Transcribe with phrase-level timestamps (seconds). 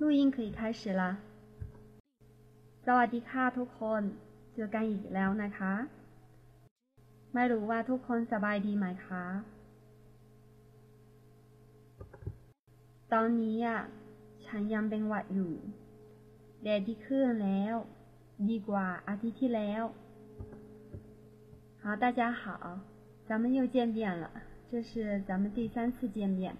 [0.00, 1.10] 录音可以开始ละ
[2.84, 4.02] สวัสดีค่ะทุกคน
[4.54, 5.74] เจอกันอีกแล้วนะคะ
[7.32, 9.24] ไม่รู้ว่าทุกคนสบายดีไหมคะ
[13.12, 13.80] ตอนนี้อ่ะ
[14.46, 15.52] ฉันยังเป็นหวัดอยู่
[16.62, 17.74] แดดดีขึ้นแล้ว
[18.50, 19.84] ดีกว่าอาทิตย์ที่แล้ว
[21.82, 22.80] 好，大家好，
[23.28, 24.28] 咱们又见面了，
[24.70, 26.56] 这是咱们第三次见面。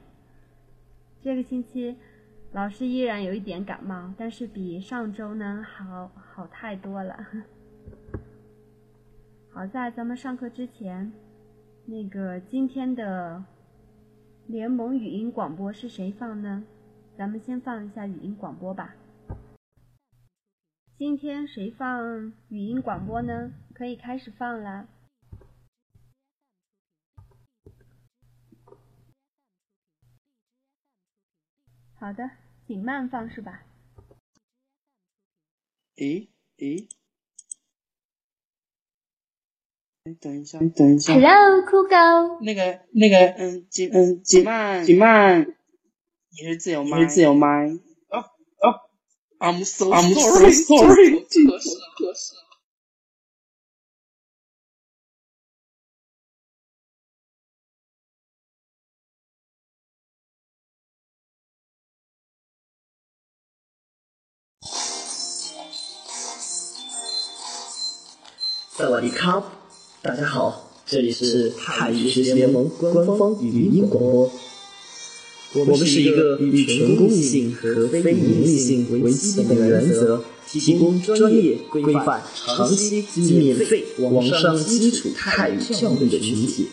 [1.21, 1.97] 这个星期
[2.54, 7.26] 老师依然有一点感冒，但是比上周呢好好太多了。
[9.54, 11.14] 好在咱们上课之前，
[11.86, 13.42] 那个今天的
[14.48, 16.66] 联盟语音广播是谁放呢？
[17.18, 18.96] 咱们先放一下语音广播吧。
[20.98, 23.54] 今天谁放语音广播呢？
[23.74, 24.88] 可以开始放了。
[31.96, 32.30] 好的，
[32.72, 33.64] 请慢放是吧？
[35.98, 36.88] 诶诶，
[40.22, 41.14] 等一下，等一下。
[41.14, 42.40] Hello，酷狗。
[42.40, 44.86] 那个那个，嗯，几嗯几慢？
[44.86, 45.54] 几慢，
[46.30, 47.68] 你是自由麦，你是自由麦。
[48.08, 48.20] 哦
[48.62, 48.80] 哦
[49.40, 52.36] ，I'm so I'm so sorry，合适
[68.82, 69.44] 萨瓦迪卡，
[70.02, 74.32] 大家好，这里是泰语学习联盟官方语音广播。
[75.54, 83.06] 我们是一个以全公益性和非盈利性为基本的原则，提供专业、规范、长期
[83.38, 86.70] 免费网上基础泰语教育的群体。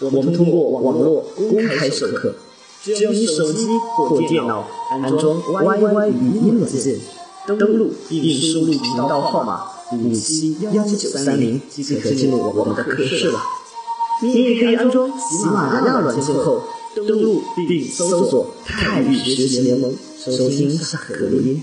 [0.00, 2.36] 我们通过网络公开授课，
[2.82, 3.66] 只要你手机
[3.98, 4.66] 或电脑
[5.02, 6.98] 安装 YY 语音软件，
[7.46, 9.72] 登录并输入频道号码。
[9.92, 13.40] 五七幺九三零即可进入我们的课室了。
[14.22, 16.62] 你也可以安装喜马拉雅软件后，
[16.94, 21.62] 登录并搜索“泰语学习联盟”，收听下课录音。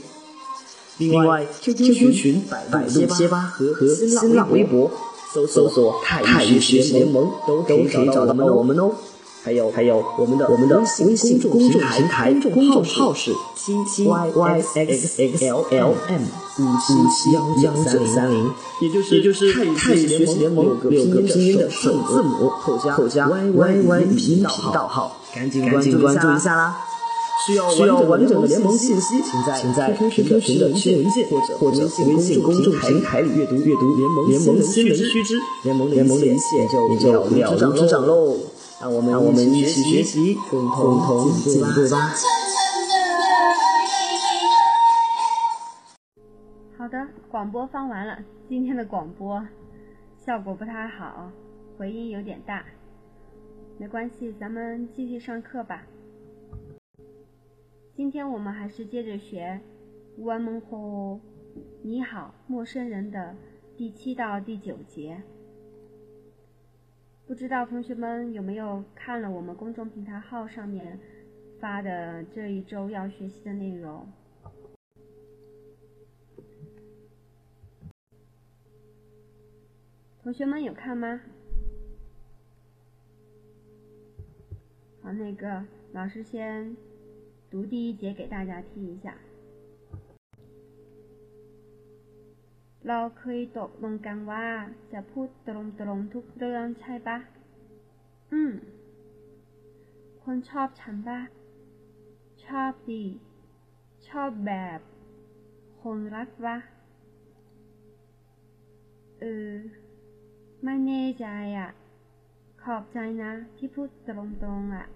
[0.97, 2.41] 另外，QQ 群、
[2.71, 4.89] 百度贴吧和和新浪微博
[5.33, 8.91] 搜索“泰语学习联盟”都可以找到我们哦。
[9.43, 16.21] 还有还有，我们的我们的微信公众平台公众号是 T T Y Y X X L L M
[16.57, 16.63] 五
[17.09, 18.51] 七幺幺九三零，
[18.81, 24.49] 也就是也就是泰语学习联盟六个拼音的首字母后加后加 Y Y Y 频道
[24.87, 26.77] 号，赶紧关注关注一下啦！
[27.45, 38.37] 需要需要完整的联盟信息，请在 QQ 群的群文件或者或者微信公众平台里阅读阅读联盟联盟新闻须知，联盟联盟的一切也就了如指掌喽。
[38.81, 42.13] 让我们让我们一起学习，共同同进步吧。
[47.35, 48.23] 广播放完了。
[48.47, 49.45] 今天的广播
[50.15, 51.29] 效果不太好，
[51.77, 52.65] 回音有点大，
[53.77, 55.85] 没关系，咱们继续上课吧。
[57.93, 59.59] 今天我们还是接着学
[60.23, 61.19] “万门吼”，
[61.83, 63.35] 你好，陌生人的
[63.75, 65.21] 第七到第九节。
[67.27, 70.97] 不知道同学们有没有看了我们公众平台号上面
[71.59, 74.07] 发的这一周要学习的内容？
[80.24, 81.20] 同学们有看吗？
[85.02, 86.76] 好，那个老师先
[87.50, 89.16] 读第一节给大家听一下。
[92.88, 94.46] เราเคยตกลงกันว่า
[94.92, 97.18] จะพูดตรงๆทุกเรื่องใช่ปะ
[98.32, 98.52] อืม
[100.22, 101.20] คนชอบฉันปะ
[102.44, 103.04] ชอบดี
[104.08, 104.80] ชอบแบบ
[105.80, 106.56] คนรักปะ
[109.20, 109.52] เออ
[110.64, 111.26] ไม่แน่ใจ
[111.58, 111.70] อ่ะ
[112.62, 114.08] ขอบใจนะ ที่พูดต
[114.44, 114.86] รงๆอ่ะ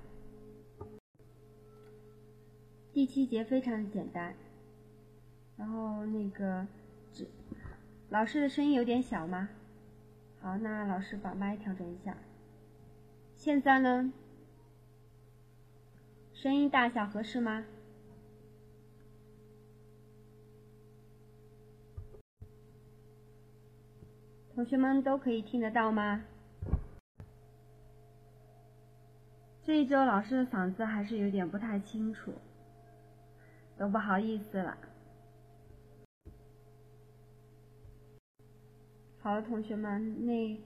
[2.92, 4.34] 第七节非常简单，
[5.56, 6.66] 然后那个
[7.12, 7.26] 只。
[8.10, 9.48] 老师的声音有点小吗？
[10.40, 12.16] 好，那老师把麦调整一下。
[13.34, 14.12] 现在呢？
[16.32, 17.64] 声音大小合适吗？
[24.59, 26.25] 同学们都可以听得到吗？
[29.63, 32.33] 这一周老师的嗓子还是有点不太清楚，
[33.77, 34.77] 都不好意思了。
[39.21, 40.59] 好了，同学们，那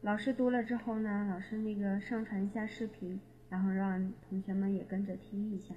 [0.00, 3.20] 老师读了之后呢，老师那个上传一下视频，
[3.50, 5.74] 然后让同学们也跟着听一下。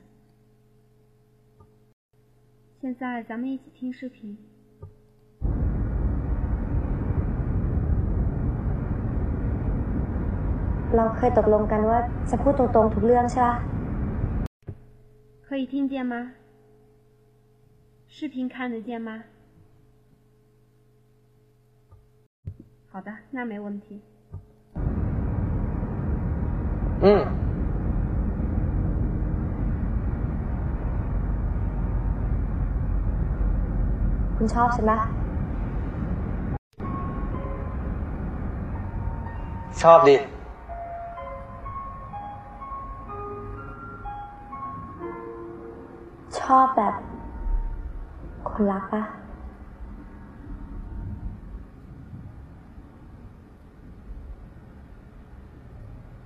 [2.80, 4.38] 现在咱们一起听视频。
[10.97, 11.99] เราเคยตกลงกันว่า
[12.31, 13.51] จะพูดตรงๆทุกเรื่องใช่ไหม
[15.47, 16.15] 可以听见吗？
[18.09, 19.11] 视频看得见吗？
[22.91, 23.87] 好的，那没问题。
[27.03, 27.07] 嗯。
[34.37, 34.93] คุณชอบใช่ไหม
[39.83, 40.17] ชอบดิ
[46.59, 46.95] อบแบบ
[48.49, 49.03] คนรักปะ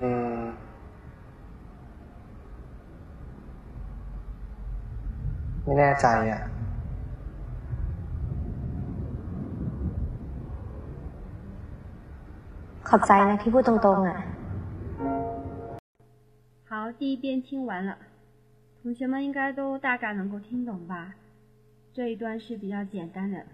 [0.03, 0.38] อืม
[5.65, 6.41] ไม่แน่ใจอ่ะ
[12.88, 14.19] ขอบใจนะที่พูดตรงๆอ่ะ
[16.69, 17.99] 好，第一遍听完了，
[18.85, 21.15] 同学们应该都大概能够听懂吧？
[21.93, 23.44] 这一段是比较简单的。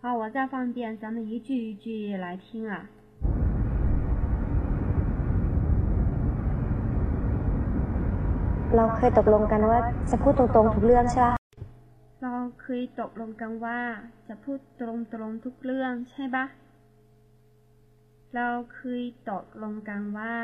[0.00, 2.88] 好，我再放一遍，咱们一句一句来听啊。
[8.76, 9.78] เราเคยตกลงกันว่า
[10.10, 11.30] จะพูดตรงๆทุกเรื่องใช่ไหม
[12.22, 13.80] เราเคยตกลงกันว่า
[14.28, 14.86] จะพูดตร
[15.28, 16.44] งๆทุกเรื่องใช่ปะ
[18.36, 20.34] เราเคยตกลงกันว่า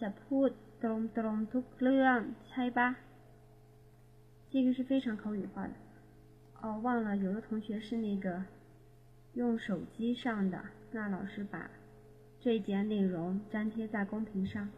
[0.00, 0.48] จะพูด
[0.82, 2.18] ตรงๆทุกเรื่อง
[2.50, 2.88] ใช่ปะ
[4.50, 5.74] 这个是非常口语化的。
[6.62, 8.42] 哦，忘了，有的同学是那个
[9.34, 10.58] 用手机上的，
[10.90, 11.70] 那老师把
[12.40, 14.68] 这一节内容粘贴在公屏上。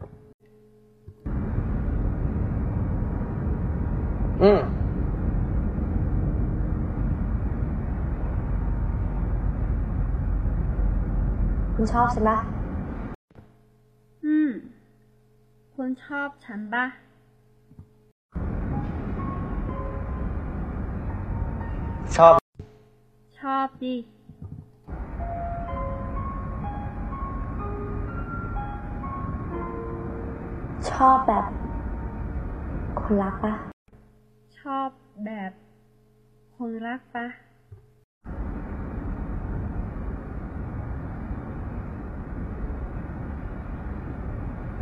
[4.39, 4.65] 嗯。
[11.75, 12.01] คุณชอ
[15.80, 16.86] คุณชอบฉันปะ
[22.16, 22.34] ชอบ
[23.40, 23.96] ชอบดิ
[30.90, 31.44] ชอบแบบ
[33.00, 33.54] คนรักปะ
[34.60, 34.88] ชอบ
[35.24, 35.52] แบบ
[36.56, 37.26] คนรักปะ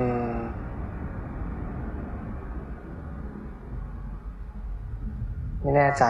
[0.01, 0.64] อืม
[5.64, 6.04] ไม่แน่ใจ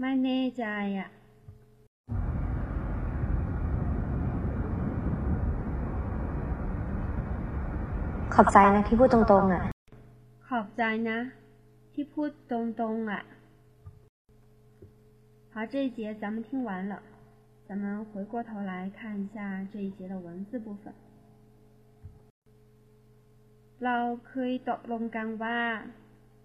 [0.00, 0.64] ไม่แน่ใจ
[0.98, 1.08] อ่ะ
[8.34, 9.62] ขอบใจนะที่พูดตรงๆอ่ะ
[10.48, 11.18] ขอบใจนะ
[11.94, 12.58] ที่พูดตร
[12.94, 13.22] งๆอ่ะ
[15.52, 17.02] 好，这一节咱们听完了，
[17.68, 20.94] 咱们回过头来看一下这一节的文字部分。
[23.80, 23.98] เรา
[24.28, 25.58] เคยตกลงกันว่า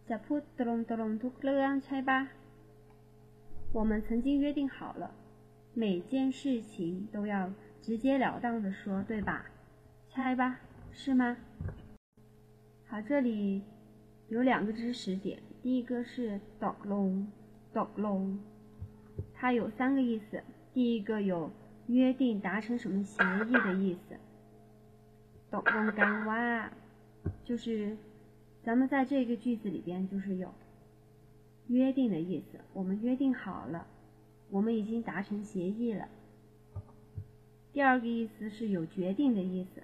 [0.09, 0.69] จะพูดตร
[1.07, 2.19] งๆทุกเรื่องใช่ปะ
[3.77, 5.11] 我们曾经约定好了，
[5.73, 9.45] 每件事情都要直截了当的说，对吧？
[10.09, 10.59] 猜吧，
[10.93, 11.37] 是吗？
[12.87, 13.63] 好，这里
[14.29, 18.37] 有两个知识点，第一个是 dog long，dog long，
[19.33, 20.41] 它有三个意思。
[20.73, 21.51] 第一个有
[21.87, 24.15] 约定、达成什么协议的意思。
[25.51, 26.71] dog long 干哇，
[27.43, 27.97] 就是
[28.62, 30.52] 咱们在这个句子里边就是有。
[31.68, 33.86] 约定的意思，我们约定好了，
[34.50, 36.08] 我们已经达成协议了。
[37.72, 39.82] 第二个意思是有决定的意思，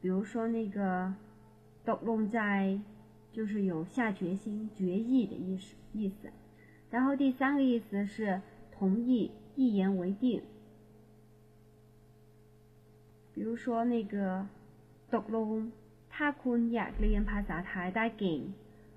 [0.00, 1.14] 比如说那个
[1.84, 2.80] “斗龙在”，
[3.30, 6.30] 就是有下决心、决议的意思意思。
[6.90, 8.40] 然后第三个意思是
[8.70, 10.42] 同意、一言为定。
[13.34, 14.46] 比如说那个
[15.10, 15.22] “斗
[16.11, 18.39] 龙”，他คุณอยากเรียนภาษาไทยได้เก่ง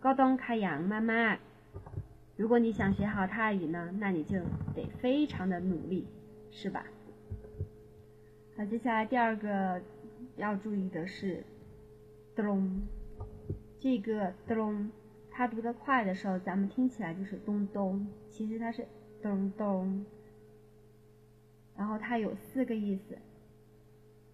[0.04, 0.80] ก็ต้องขยัน
[1.12, 2.38] มากๆ。
[2.40, 4.34] 如果你想学好泰语呢，那你就
[4.74, 6.06] 得非常的努力，
[6.50, 6.86] 是吧？
[8.56, 9.80] 好，接下来第二个
[10.36, 11.44] 要注意的是
[12.34, 12.82] 咚，
[13.78, 14.90] 这个咚，
[15.30, 18.86] 它读得快的时候，咱们听起来就是咚咚，其实它是
[19.22, 20.04] 咚咚。
[21.76, 23.18] 然后它有四个意思，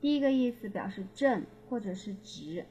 [0.01, 2.65] 第一个意思表示正或者是直，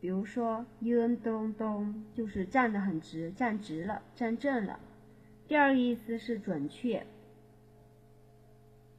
[0.00, 4.80] 比如说 yun dong dong 就是站得很直，站直了，站正了。
[5.46, 7.06] 第二个意思是准确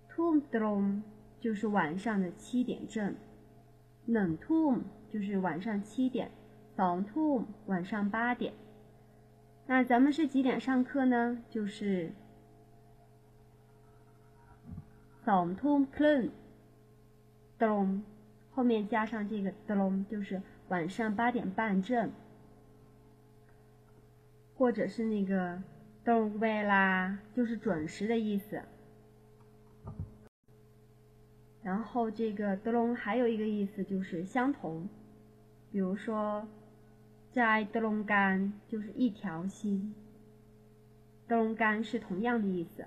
[0.10, 1.02] ，tum dong
[1.42, 3.14] 就是晚上的七点正
[4.08, 6.32] ，nun tum 就是晚上七点
[6.78, 8.54] ，som tum 晚上八点。
[9.66, 11.44] 那咱们是几点上课呢？
[11.50, 12.14] 就是
[15.26, 16.30] som tum plan。
[17.60, 18.04] 咚，
[18.52, 22.12] 后面加上这个咚，就是晚上八点半正，
[24.56, 25.62] 或者是那个
[26.04, 28.62] 咚位啦，就是准时的意思。
[31.64, 34.88] 然后这个咚还有一个意思就是相同，
[35.72, 36.48] 比如说
[37.34, 39.94] 在咚干就是一条心，
[41.28, 42.86] 咚干是同样的意思。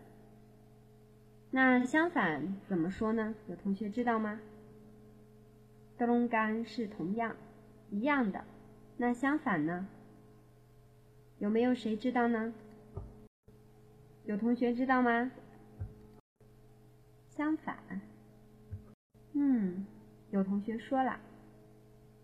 [1.51, 3.35] 那相反怎么说呢？
[3.49, 4.41] 有同学知道吗？
[6.01, 7.37] 德隆干是同样
[7.91, 8.43] 一样的，
[8.97, 9.87] 那相反呢？
[11.39, 12.55] 有没有谁知道呢？
[14.25, 15.31] 有同学知道吗？
[17.29, 17.77] 相反。
[19.35, 19.85] 嗯，
[20.31, 21.21] 有同学说了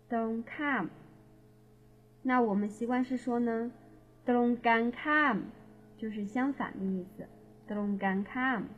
[0.09, 0.89] ，don't come。
[2.23, 3.71] 那我们习惯是说呢
[4.25, 4.57] ，don't
[4.91, 5.43] come，
[5.99, 7.27] 就是相反的意思
[7.71, 8.69] ，don't come。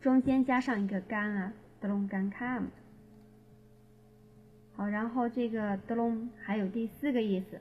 [0.00, 1.52] 中间加上一个干啊
[1.86, 2.68] ，don't come。
[4.74, 7.60] 好，然后这个 don't 还有第四个意思，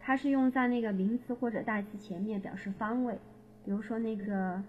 [0.00, 3.18] 它是用在那个名词或者代词前面表示方位，
[3.64, 4.62] 比如说那个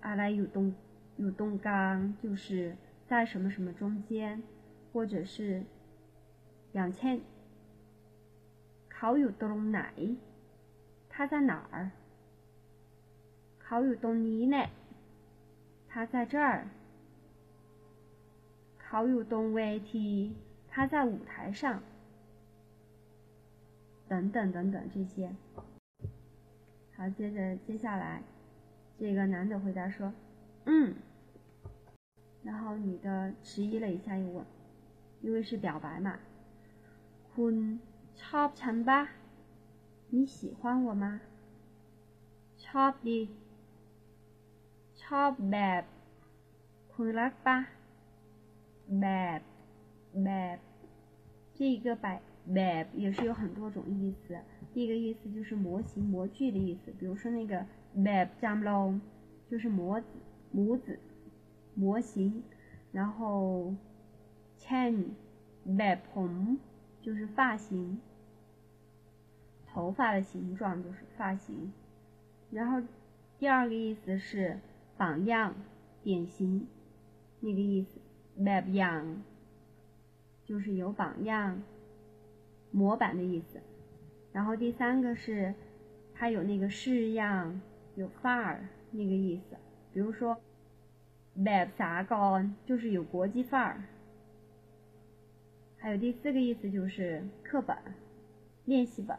[0.00, 0.74] 阿来有东。
[1.20, 2.76] 有东刚就是
[3.08, 4.40] 在什么什么中间，
[4.92, 5.64] 或者是
[6.70, 7.20] 两千。
[8.88, 9.90] 考有东哪？
[11.08, 11.90] 他在哪儿？
[13.58, 14.64] 考有东尼呢？
[15.88, 16.68] 他在这儿。
[18.87, 20.35] 考有东维提，
[20.67, 21.81] 他在舞台上。
[24.07, 25.33] 等等等等这些。
[26.95, 28.21] 好，接着接下来，
[28.99, 30.13] 这个男的回答说：“
[30.65, 30.95] 嗯。”
[32.43, 34.45] 然后女的迟疑了一下，又问：“
[35.21, 36.19] 因为是表白嘛。”“
[37.35, 37.79] คุณ
[38.15, 38.91] ชอบฉัน吧？
[40.11, 41.21] 你喜欢我吗？”“
[42.63, 45.83] ชอบดิ。”“ชอบแบบ
[46.93, 47.76] คุณรัก吧？”“แ
[48.90, 49.42] map
[50.14, 50.58] map
[51.54, 54.38] 这一个百 map 也是有很多种意思。
[54.72, 57.64] 第一个意思就是模型模具的意思比如说那个
[57.96, 58.98] map jumbo
[59.50, 60.06] 就是模子
[60.52, 60.98] 模子
[61.74, 62.42] 模型。
[62.92, 63.74] 然后
[64.58, 65.10] chin
[65.66, 65.98] map
[67.02, 68.00] 就是发型
[69.66, 71.72] 头发的形状就是发型。
[72.50, 72.82] 然后
[73.38, 74.58] 第二个意思是
[74.96, 75.54] 榜样
[76.02, 76.66] 典型
[77.40, 77.97] 那个意思
[78.37, 79.23] แบบอย่าง
[80.45, 81.61] 就是有榜样、
[82.71, 83.61] 模板的意思。
[84.31, 85.53] 然后第三个是
[86.15, 87.61] 它有那个式样、
[87.95, 89.57] 有范儿那个意思，
[89.93, 90.37] 比如说。
[91.35, 93.83] แบบสากล就是有国际范儿，
[95.79, 97.75] 还有第四个意思就是课本、
[98.65, 99.17] 练习本。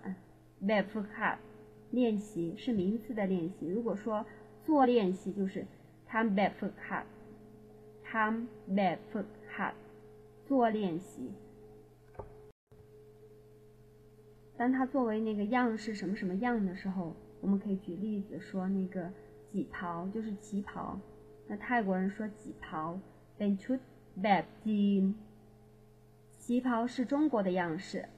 [0.65, 1.39] แบบฝึกหัด
[1.91, 4.25] 练习是名词的练习，如果说
[4.65, 5.67] 做练习就是
[6.09, 7.05] ทำแบบฝึกหัด
[8.09, 9.75] ทำแบบฝึกหัด
[10.47, 11.33] 做练习。
[14.57, 19.11] 当它作为那个样式什么什么样的时候，我们可以举例子说那个
[19.51, 20.99] 旗袍就是旗袍。
[21.49, 22.99] 那泰国人说旗袍
[23.37, 23.79] เป็นชุด
[24.23, 25.15] แบบจีน，
[26.39, 28.09] 旗袍是中国的样式。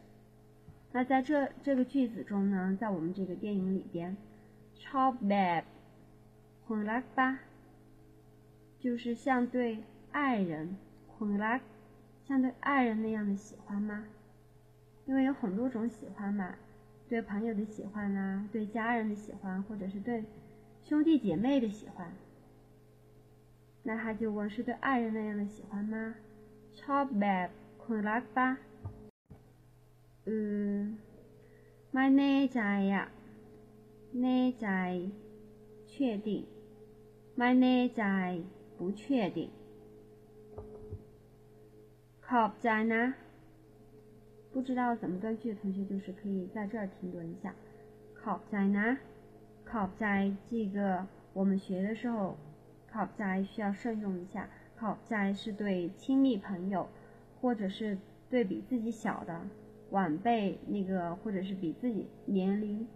[0.93, 4.17] 那在这这个句子中呢，在我们这个电影里边，
[4.77, 5.65] ชอบแบบ
[6.67, 7.41] คนรัก吧，
[8.81, 10.77] 就是像对爱人
[11.13, 11.61] คนรัก，
[12.27, 14.05] 像对爱人那样的喜欢吗？
[15.07, 16.55] 因为有很多种喜欢嘛，
[17.09, 20.25] 对朋友的喜欢啊，对家人的喜欢，或者是对
[20.83, 22.13] 兄弟姐妹的喜欢。
[23.83, 26.15] 那他就问是对爱人那样的喜欢吗？
[26.79, 27.49] ชอบแบบ
[27.83, 28.49] คนรักปะ
[30.29, 30.37] อื
[30.77, 30.79] ม
[31.93, 32.61] ไม่แน่ใจ
[32.95, 33.07] อ่ะ
[34.23, 34.69] แน่ใจ
[35.91, 35.95] 确
[36.27, 36.29] 定
[37.37, 38.05] ไม่แน่ใจ
[38.82, 39.48] 不确定。
[42.28, 43.14] cop 在哪？
[44.52, 47.54] 不知道怎么断句的同学，就是可以在这儿停顿一下。
[48.20, 48.98] cop 在哪
[49.70, 52.36] ？cop 在这个我们学的时候
[52.92, 54.50] ，cop 在需要慎用一下。
[54.80, 56.90] cop 在是对亲密朋友，
[57.40, 57.96] 或者是
[58.32, 59.42] 对比自己小的
[59.92, 62.88] 晚辈那个，或者是比自己年龄、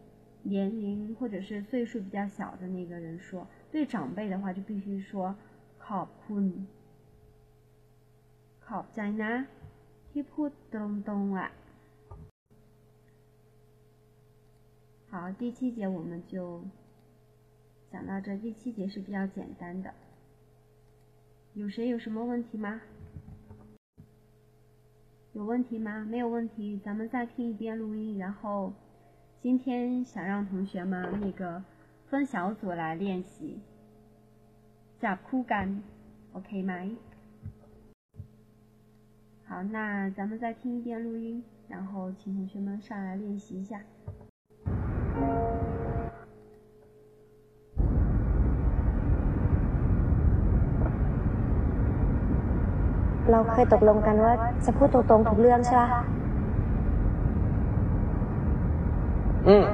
[0.42, 3.48] 年龄或者是岁数比较小的那个人说。
[3.72, 5.36] 对长辈的话，就必须说。
[5.85, 6.66] 考坤。
[8.61, 9.47] 考在呢，
[10.12, 11.50] ที่พูดตรงๆ啊。
[15.11, 16.62] 好，第七节我们就。
[17.90, 19.92] 讲到这，第七节是比较简单的。
[21.54, 22.80] 有谁有什么问题吗？
[25.33, 26.04] 有问题吗？
[26.09, 28.16] 没有问题，咱们再听一遍录音。
[28.16, 28.73] 然后
[29.42, 31.64] 今天想让同学们那个
[32.07, 33.59] 分小组来练习，
[35.04, 35.66] จับคู่กัน，
[36.37, 36.73] OK 吗？
[39.49, 39.76] 好，那
[40.16, 43.73] 咱们再听一遍录音，然后请同学们上来练习一下。
[53.33, 54.33] เราเคยตกลงกันว่า
[54.64, 55.88] จะพูดตรงๆทุกเรื่องใช่ปะ
[59.49, 59.64] อืม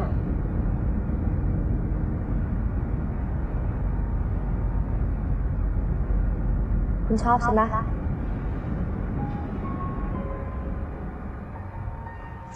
[7.13, 7.68] คุณชอบฉันปะ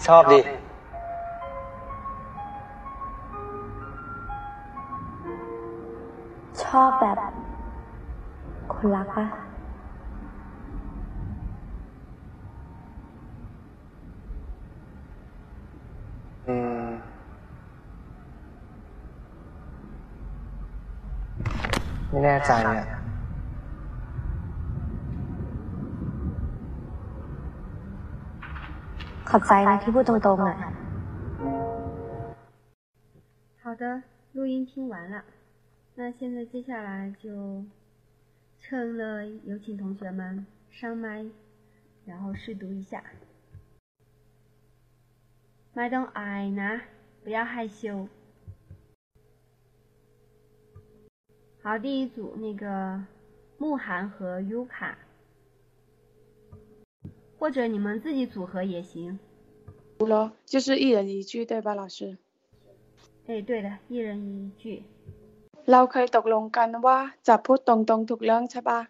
[0.06, 0.40] ชอบดิ
[6.64, 7.18] ชอบแบบ
[8.74, 9.26] คนรักปะ
[16.48, 16.86] อืม
[22.10, 22.95] ไม่แน่ใจอะ
[29.37, 30.57] อบใจนะที่พูดตรงๆอ่ะ
[33.63, 35.25] 好的，录音听完了，
[35.95, 37.65] 那现在接下来就
[38.59, 41.27] 趁热有请同学们上麦，
[42.05, 43.03] 然后试读一下。
[45.73, 46.81] 麦ต้องอายนะ，
[47.23, 48.09] 不要害羞。
[51.63, 53.05] 好，第一组那个
[53.59, 54.97] 慕寒和优卡，
[57.39, 59.19] 或者你们自己组合也行。
[60.07, 62.17] 咯，就是一人一句，对吧，老师？
[63.27, 64.85] 哎，对的，一人一句。
[65.67, 66.99] เราเคยตกลงกันว่า
[67.29, 68.81] จะพูดตรงๆทุกเรื่องใช่ปะ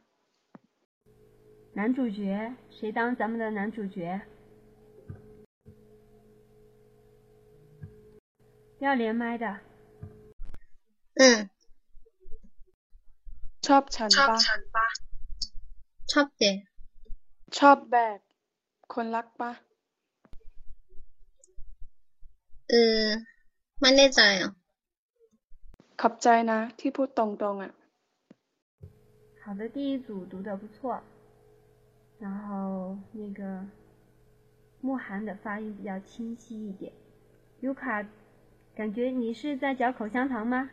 [1.78, 2.20] 男主角，
[2.76, 4.20] 谁当咱们的男主角？
[8.84, 9.46] 要连麦的。
[11.20, 11.38] อืม
[13.66, 14.36] ชอบฉันปะ
[16.12, 16.44] ชอบเด
[17.58, 18.18] ชอบแบบ
[18.92, 19.52] คนรักปะ
[22.70, 23.04] เออ
[23.80, 24.50] ไม่แน่ใจอ่ะ
[26.00, 27.72] ขอบใจนะ ที่พูดตรงๆอ่ะ
[29.42, 31.00] 好的，第一组读的不错，
[32.18, 33.64] 然后那个
[34.80, 36.92] 慕寒的发音比较清晰一点。
[37.60, 38.06] 尤卡，
[38.76, 40.70] 感觉你是在嚼口香糖吗？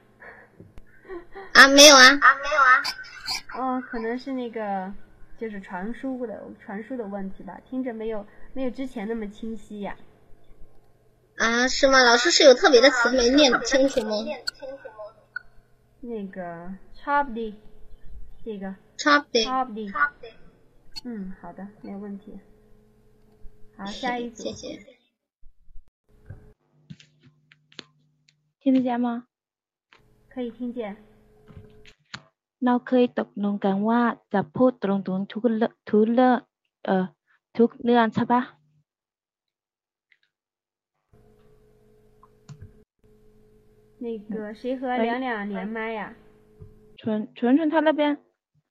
[1.53, 2.71] 啊没有啊啊没有啊
[3.57, 4.93] 哦，可能是那个
[5.37, 10.05] 就是传输的传输的问题吧，听着没有没有之前那么清晰呀、啊
[11.69, 12.03] 是吗？
[12.03, 14.15] 老师是有特别的词没念清楚吗？
[16.01, 17.55] 那个 chop 的，
[18.43, 19.91] 这个ชอบเด chop 的，
[21.03, 22.39] 嗯，好的，没有问题。
[23.77, 24.85] 好，下一组谢，谢。
[28.59, 29.25] 听得见吗？
[30.29, 30.97] 可以听见。
[32.59, 34.01] เราเคยตกลงกันว่า
[34.33, 36.35] จะพูดตรงๆทุกเรื่องทุกเรื่อง
[36.85, 37.05] เอ่อ
[37.57, 38.41] ทุกเรื่องใช่ปะ
[44.01, 46.13] 那个谁和两两连麦呀、
[46.97, 48.17] 纯纯纯他那边，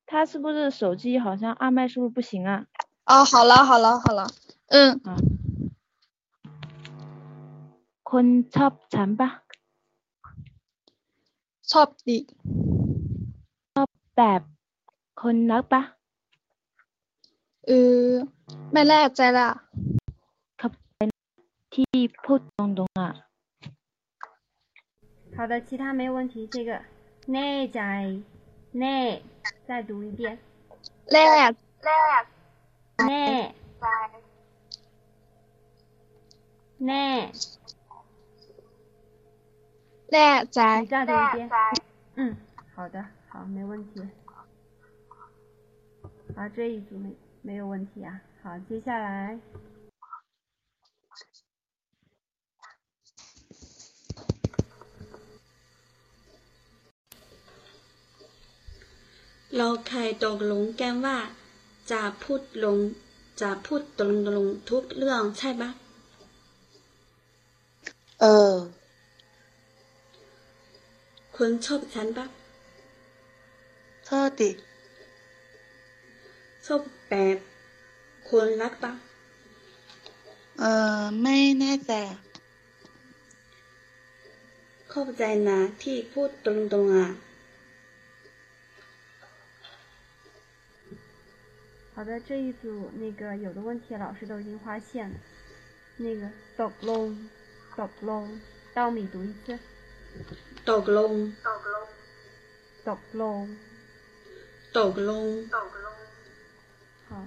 [0.06, 2.66] 他是不是手机好像二麦是不是不行啊？
[3.04, 4.26] 哦，好了好了好了，
[4.68, 5.00] 嗯，
[8.10, 9.28] คนชอบฉันปะ
[11.70, 12.18] ชอบดิ
[14.16, 14.40] แบบ
[15.20, 15.82] คนรักปะ
[17.66, 17.70] เอ
[18.04, 18.06] อ
[18.72, 19.48] ไม่แน่ใจละ
[21.74, 23.10] ที่พูดตรงๆอ่ะ
[25.41, 26.45] 好的，其他没有问题。
[26.45, 26.79] 这个
[27.25, 28.15] 内在
[28.73, 29.23] 内，
[29.65, 30.37] 再读一遍。
[31.09, 31.57] 内内
[33.07, 33.55] 内
[36.77, 37.31] 内
[40.09, 40.85] 内在。
[40.85, 41.49] 再读一遍。
[42.13, 42.37] 嗯，
[42.75, 44.07] 好的，好，没问题。
[46.35, 48.21] 好，这一组没没有问题啊。
[48.43, 49.39] 好，接下来。
[59.57, 61.17] เราเคยตกลงกันว่า
[61.91, 62.77] จะพูดลง
[63.41, 65.69] จะพูดตรงตรงๆทุกเรื่องใช่ปะ
[68.21, 68.53] เออ
[71.35, 72.25] คุณชอบฉันปะ
[74.07, 74.49] ชอบดิ
[76.65, 77.37] ชอบแบบ
[78.29, 78.91] คนรักปะ
[80.59, 80.63] เอ
[80.99, 82.19] อไม่แน่ใจอะ
[84.89, 87.07] เข้าใจนะที่พูดตรงตรงๆอะ
[92.00, 95.16] 好 好的，这一组那个有的问题老师都已经发现了。
[95.96, 97.16] 那个 dog long
[97.74, 98.38] dog long，
[98.74, 99.58] 稻米读一次。
[100.66, 101.32] ตกลง
[102.84, 103.56] dog long。
[104.74, 105.48] ตกลง
[107.08, 107.26] 好，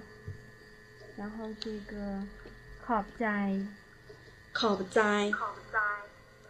[1.16, 2.22] 然后这个
[2.86, 3.66] ขอบใจ
[4.54, 5.32] ขอบใจ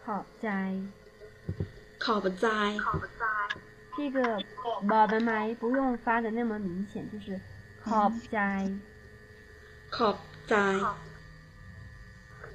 [0.05, 0.49] ขอบใจ
[1.99, 2.45] ขอบใจ
[3.97, 4.39] 这个
[4.87, 7.39] 宝宝们不用发的那么明显，就是
[7.85, 8.39] ขอบใจ
[9.95, 10.17] ขอบ
[10.49, 10.55] ใจ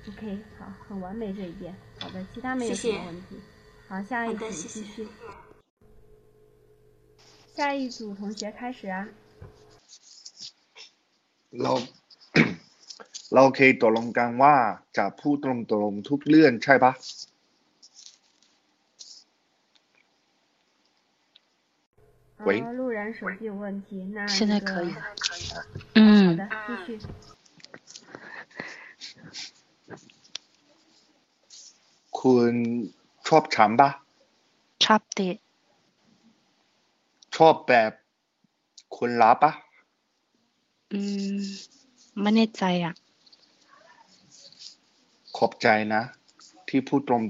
[0.09, 1.75] OK，好，很完美这一遍。
[1.99, 3.41] 好的，其他没有谢谢什么问题。
[3.89, 5.09] 好，下一组好的谢谢继续。
[7.57, 9.09] 下一组同学开始啊。
[11.51, 11.73] เรา
[13.35, 14.55] เราเคยตกลงกันว่า
[14.97, 16.93] จะพูดตรงๆทุกเรื่องใช่ปะ
[22.47, 25.07] 喂啊，陆然手机有问题，那现在那个可以了好
[25.95, 27.01] 嗯的，继续。
[32.19, 32.55] คุณ
[33.27, 33.91] ชอบฉันปะ
[34.85, 35.29] ชอบดิ
[37.37, 37.93] ชอบแบบ
[38.97, 39.53] คุณรักปะ
[40.93, 41.01] อื
[41.35, 41.39] ม
[42.21, 42.93] ไม่แน่ใจอ่ะ
[45.37, 46.03] ขอบใจนะ
[46.69, 47.23] ที่พูดตรง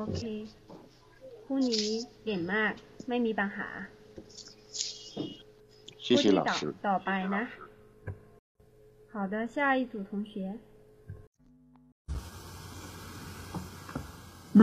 [0.00, 0.20] OK，
[0.61, 0.61] คู่
[1.70, 1.88] นี้
[2.24, 2.72] เก่งมาก
[3.08, 3.78] ไม่มีปัญหา ๆ
[6.04, 7.44] 谢 คู่ 谢 ที่ 老 ต่อ 师 ต่อไปนะ
[9.12, 10.32] 好的，下一组同学。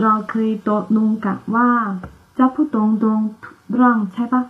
[0.00, 1.70] เราเคยตกลงกันว่า
[2.38, 2.82] จะพูดตร
[3.18, 4.42] งๆทุกเรื่องใช่ปะ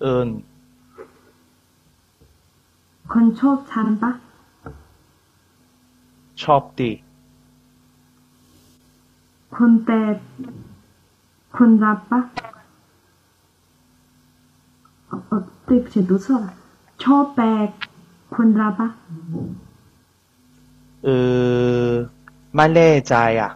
[0.00, 0.28] เอิญ
[3.12, 4.12] คนชอบฉันปะ
[6.42, 6.90] ชอบดิ
[9.58, 10.00] คนแต่
[11.56, 12.20] คนรักปะ
[15.06, 16.46] เออเออ对不起读错了
[17.02, 17.44] ชอบแปล
[18.34, 18.88] คนรักปะ
[21.04, 21.08] เอ
[21.88, 21.90] อ
[22.54, 23.50] ไม่แน่ใจอ่ะ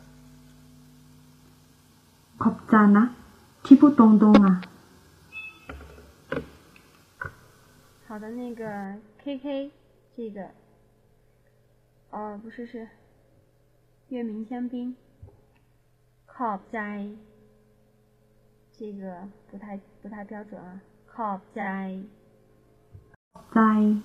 [2.42, 3.04] ขอบใจนะ
[3.64, 4.54] ที่พูดตรงๆอ่ะ
[8.10, 8.62] 好的，那个
[9.22, 9.70] KK
[10.16, 10.38] 这个，
[12.10, 12.88] 哦，不是是
[14.08, 14.96] 月明香槟，
[16.32, 16.80] ขอบใจ，
[18.76, 20.80] 这个不太不太标准啊，
[21.12, 21.62] ขอบใจ，
[23.52, 24.02] ใจ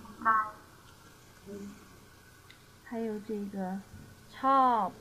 [2.83, 3.79] 还有这个
[4.33, 4.91] ชอบ，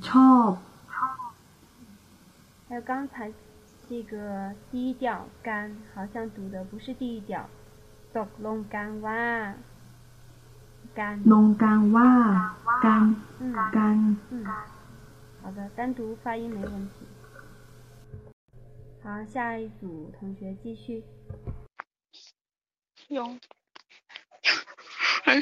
[0.00, 0.58] ชอบ
[2.68, 3.32] 还有刚才
[3.88, 7.48] 这个低调干，好像读的不是低调，
[8.12, 9.22] ตกลงกันว่า
[11.25, 14.45] 龙干哇干，嗯，干，嗯，
[15.41, 17.07] 好的，单独发音没问题。
[19.01, 21.03] 好，下一组同学继续。
[23.07, 23.25] 有，
[25.23, 25.39] 哎，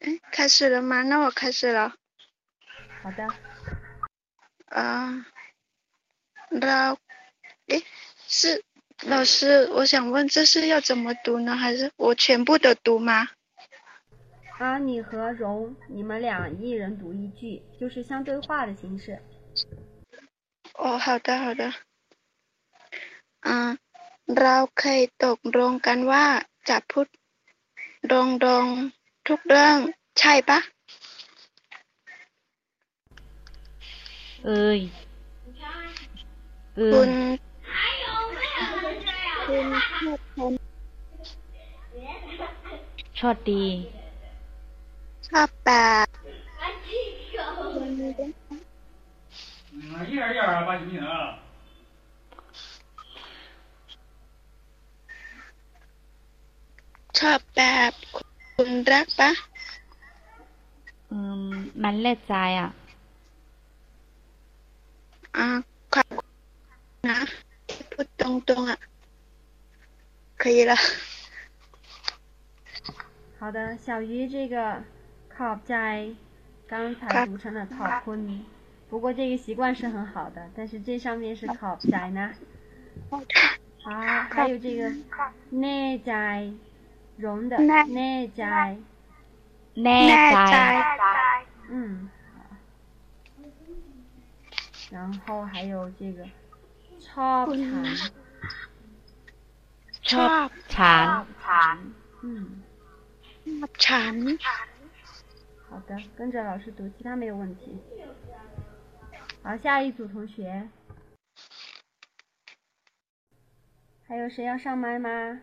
[0.00, 1.02] 哎，开始了吗？
[1.02, 1.96] 那我开始了。
[3.02, 3.26] 好的。
[4.66, 5.26] 啊，
[6.50, 6.92] 那，
[7.66, 7.82] 哎，
[8.28, 8.64] 是。
[9.03, 11.55] 老师，我想问，这是要怎么读呢？
[11.55, 13.29] 还是我全部都读吗？
[14.59, 19.19] 啊，你和荣，你们俩一人读一句，就是像对话的形式。
[20.75, 21.73] 哦，好的好的。
[23.41, 23.77] 嗯，
[24.27, 26.25] เราเคยตกลงกันว่า
[26.69, 27.07] จะพูด
[28.11, 29.77] ตรงๆทุกเรื่อง
[30.19, 30.59] ใช่ปะ
[34.45, 34.79] เอ้ย
[36.77, 37.09] เอ คุ อ
[39.45, 39.65] ณคุณ
[39.99, 40.53] ชอบฉัน
[43.19, 43.65] ชอบดี
[45.27, 45.69] ชอบแบ
[46.05, 46.07] บ
[46.89, 48.19] 一点一点
[50.45, 51.37] 啊，把行不行啊？
[57.17, 57.93] ชอบแบบ
[58.55, 59.31] คุณรักปะ
[61.09, 61.51] อืม
[61.83, 62.69] มันแน่ใจอ่ะ
[65.35, 65.45] อ่า
[65.93, 66.29] ขอบคุณ
[67.09, 67.19] นะ
[67.69, 68.79] ที่พูดตรงๆอ่ะ
[70.36, 70.74] 可以了。
[73.38, 74.82] 好的，小鱼这个
[75.36, 76.08] cop 在
[76.66, 78.44] 刚才读成了 top 昆，
[78.88, 82.32] 不过这个习惯是很好的，但是这上面是 cop 在呢。
[83.10, 83.20] 好，
[84.30, 84.90] 还有这个
[85.50, 86.50] 内在
[87.16, 88.76] 容的内在
[89.74, 90.96] 内在，
[91.68, 92.08] 嗯，
[94.90, 96.24] 然后还有这个
[96.98, 97.84] 超长
[100.09, 101.07] ชอบฉัน
[101.45, 101.77] ฉัน
[102.23, 102.25] 嗯
[103.45, 104.15] ชอบฉัน
[105.69, 107.79] 好 好的，跟着老师读，其他没有问题。
[109.41, 110.67] 好，下一组同学，
[114.05, 115.39] 还有谁要上麦吗？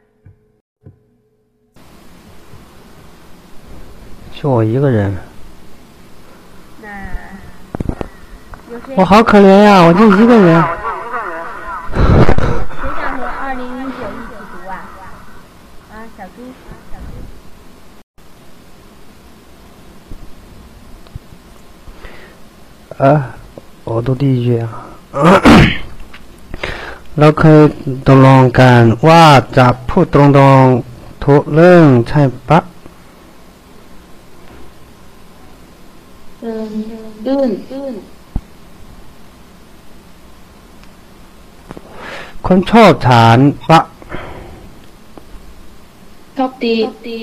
[4.34, 5.16] 就我一个人。
[6.82, 6.88] 那
[8.70, 8.94] 有谁？
[8.96, 10.62] 我好可怜呀，我就一个人。
[12.82, 13.91] 谁想和二零零九一
[22.98, 23.04] 啊，
[23.84, 24.64] 我读第一句啊。
[27.18, 27.60] เราเคย
[28.06, 29.24] ตกลงกันว่า
[29.56, 30.20] จะพูดตร
[30.60, 32.60] งๆทุกเรื่องใช่ปะ
[36.40, 36.72] เอิน
[37.26, 37.94] อื่นอื่น
[42.46, 43.80] คนชอบฐานปะ
[46.36, 46.76] ชอบดี
[47.06, 47.18] ดี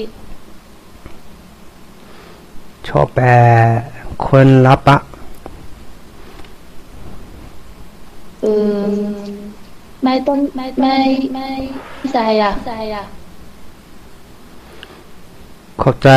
[2.88, 3.26] ชอบแปล
[4.26, 4.98] คนรับปะ
[8.42, 8.84] เออ
[10.04, 10.98] ไม่ต้องไม่ไม่
[11.34, 11.50] ไม่
[12.14, 13.06] ใจอ่ะใจอ่ะ
[15.82, 16.10] ขอบใจ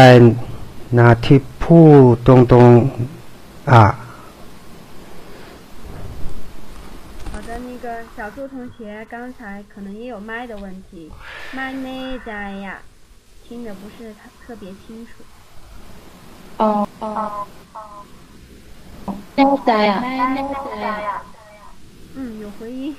[0.99, 1.81] นะที่พู
[2.13, 3.85] ดตรงๆอ่ะ
[7.33, 7.87] 好的，那个
[8.17, 11.11] 小猪同学刚才可能也有麦的问题，
[11.53, 12.79] 麦内在呀，
[13.49, 15.11] 听的不是特特别清楚。
[16.59, 17.07] 哦哦
[19.37, 20.45] แน่ใจอ่ะไม่แน่
[20.83, 21.19] ใจอ่ะ
[22.16, 22.96] 嗯，有回音，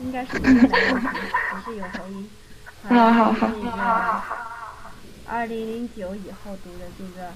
[0.00, 1.08] 应该是麦的问题，
[1.54, 2.28] 只是有回音。
[2.88, 4.22] 好好好这个
[5.26, 7.30] 二零零九以后读的这个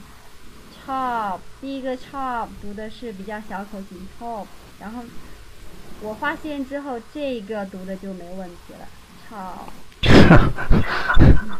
[0.74, 4.46] chop，第一个 chop 读的是比较小口型 chop，
[4.80, 5.04] 然后
[6.00, 8.88] 我发现之后这个读的就没问题了
[9.30, 9.70] ，chop。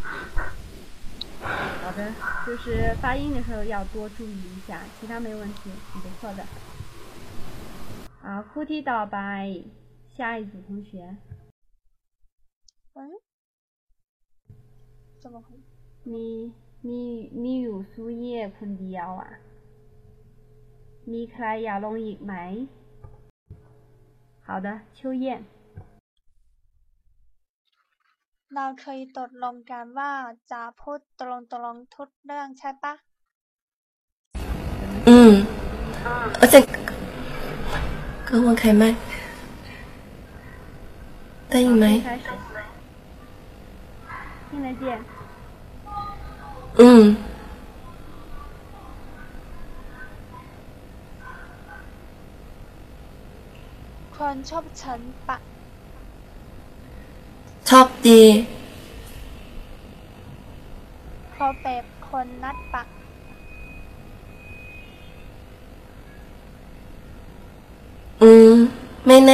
[1.85, 2.11] 好的，
[2.47, 6.45] 就是发音的时候要多注意一下，其他没问题，很不错的。
[8.24, 9.18] 好，哭题ต่อไป
[10.16, 10.90] 下一组同学。
[12.94, 12.98] 嗯？
[15.22, 15.48] 怎么回？
[16.12, 16.28] มี
[16.88, 17.02] มี
[17.42, 19.32] มีอยู่ซูเย่คนเดียวอ่ะ
[21.12, 22.34] มีใครอยากลงอีกไหม
[24.46, 25.26] 好的，秋燕。
[28.56, 30.12] เราเคยตกลงกันว่า
[30.52, 32.94] จะพูดตรงๆทุกเรื่องใช่ปะ
[35.10, 35.12] 嗯，
[36.42, 36.54] 而且
[38.34, 38.96] 跟我开麦，
[41.50, 42.00] 答应没？
[42.02, 42.24] 开始。
[44.52, 45.00] 听得见。
[46.78, 47.16] 嗯。
[54.16, 55.38] คนชอบฉันปะ
[57.70, 58.24] ชอบดี
[61.32, 62.84] เพราะแบบคนนัดปะ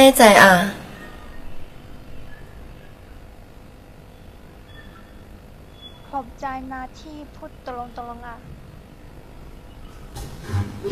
[0.04, 0.54] ่ใจอ่ะ
[6.08, 7.74] ขอบใจนะที่พูดตร
[8.14, 8.36] งๆอ่ะ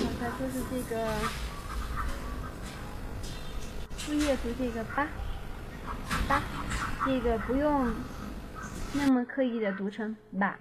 [0.03, 0.93] 刚才就是这个
[4.01, 4.99] 树叶读这个吧
[6.31, 6.33] 吧，
[7.07, 7.65] 这个不用
[8.93, 10.59] 那么刻意的读成吧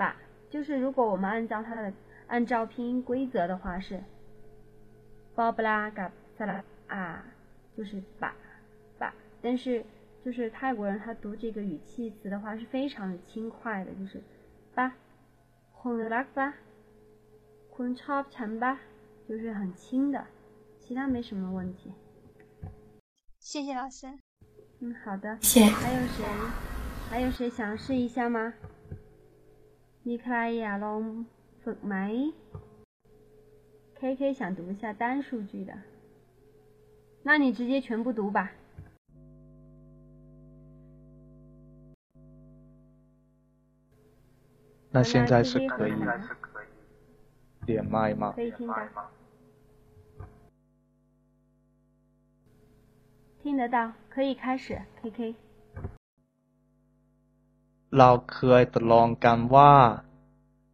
[0.00, 0.14] 吧，
[0.48, 1.92] 就是如果我们按照它的
[2.28, 4.00] 按照拼音规则的话是
[5.34, 7.24] b 布拉嘎萨拉啊，
[7.76, 8.34] 就是吧
[8.98, 9.84] 吧，但是
[10.24, 14.22] 就是泰国人他读这个语气词的话是非常轻快的，就是
[14.74, 14.94] 吧，
[15.72, 16.54] 混拉吧。
[17.72, 18.78] คุณชอบฉันปะ
[19.28, 20.26] 就是很轻的，
[20.80, 21.92] 其他没什么问题。
[23.38, 24.08] 谢谢老师。
[24.80, 25.38] 嗯，好的。
[25.40, 26.24] 谢谢还有谁？
[27.08, 28.54] 还有谁想试一下吗？
[30.04, 31.26] มีใครอยากลอง
[31.62, 32.32] ฝึกไหม？
[33.96, 35.72] K K 想读一下单数句的，
[37.22, 38.50] 那你直接全部读吧。
[44.90, 45.92] 那现在是可以
[47.66, 48.32] 连麦吗？
[48.34, 48.88] 可以听的，
[53.42, 54.80] 听得到，可以开始。
[55.02, 55.34] K K，
[57.90, 59.72] เราเคยตกลงกันว่า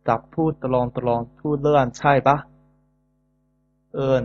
[0.06, 2.36] จะพูดตรงตรงๆทุกเรื่องใช่ปะ
[3.94, 4.22] เอิญ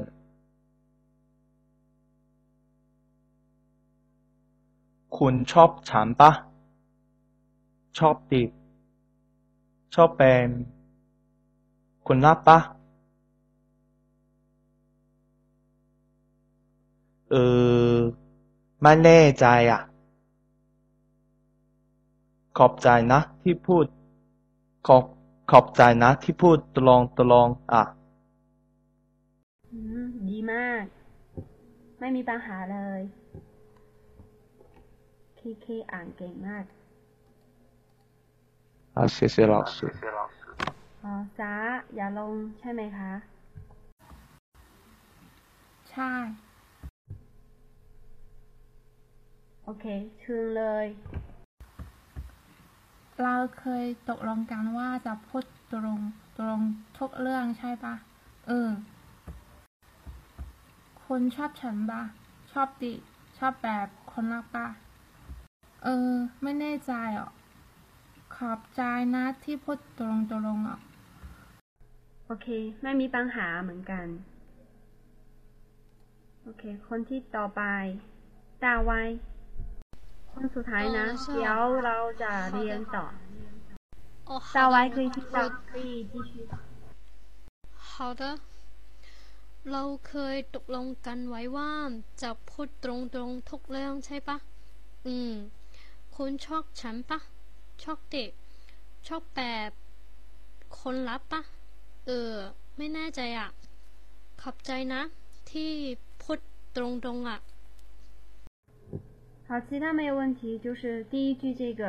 [5.19, 6.31] คุณชอบฉันปะ
[7.99, 8.43] ชอบติ
[9.95, 10.49] ชอบเป็น
[12.07, 12.59] คุณรับปะ
[17.31, 17.35] เอ
[17.95, 17.95] อ
[18.83, 19.81] ไม่แน่ใจอะ
[22.59, 23.85] ขอบใจนะที่พูด
[24.87, 25.05] ขอบ
[25.51, 27.83] ขอบใจนะที่พูดตรงตรงอะ
[29.73, 30.85] อืมดีมาก
[32.01, 33.01] ไม่มีปัญหาเลย
[35.45, 36.65] ที่เคอ่านเก่งมาก
[38.97, 39.87] อาเซเซลอกสุ
[41.03, 41.53] อ๋จ้า
[41.95, 43.13] อย่าลงใช่ไหมคะ
[45.91, 46.13] ใช่
[49.65, 49.85] โอเค
[50.19, 50.87] เชิญเลย
[53.23, 56.01] เราเคยตกลงกันว่าจะพูดตรง
[56.39, 56.61] ตรง
[56.99, 57.95] ทุกเรื่องใช่ปะ
[58.47, 58.71] เออ
[61.05, 62.03] คนชอบฉันปะ
[62.53, 62.93] ชอบดิ
[63.39, 64.67] ชอบแบบคนรักปะ
[65.84, 67.30] เออ ไม่แน่ใจอ่ะ
[68.36, 68.82] ขอบใจ
[69.16, 70.80] นะที่พูดตรงตรงอ่ะ
[72.26, 72.48] โอเค
[72.82, 74.06] ไม่มีปัญหาเหมือนกัน
[76.44, 77.62] โอเค คนที่ต่อไป
[78.64, 78.92] 大歪
[80.32, 83.06] คนสุดท้ายนะ 哦是啊 เดี๋ยวเราจะเรียนต่อ
[84.30, 86.32] 哦，大好的，歪可以听到我，可以继续。
[87.92, 88.24] 好的
[89.72, 91.72] เราเคยตกลงกันไว้ว่า
[92.22, 92.92] จะพูดตร
[93.28, 94.38] งๆทุกเรื่องใช่ปะ
[95.08, 95.34] อืม
[96.16, 97.20] คุณชอบฉันปะ
[97.84, 98.32] ชอบเด็ก
[99.08, 99.72] ชอบแบบ
[100.80, 101.42] คนรับปะ
[102.06, 102.34] เออ
[102.78, 103.50] ไม่แน่ใจอ่ะ
[104.42, 105.02] ขอบใจนะ
[105.52, 105.72] ที่
[106.22, 106.40] พูด
[106.76, 106.84] ตร
[107.16, 107.40] งๆอ่ะ
[109.48, 111.84] 好，其他没有问题，就是第一句这个，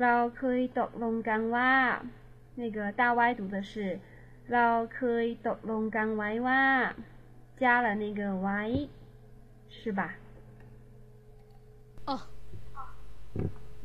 [0.00, 1.72] เราเคยตกลงกันว่า
[2.60, 3.72] 那个大歪读的是
[4.52, 6.62] เราเคยตกลงกันไว้ว่า
[7.60, 8.52] 加了那个ไว้，
[9.76, 10.00] 是吧？
[12.08, 12.12] 哦，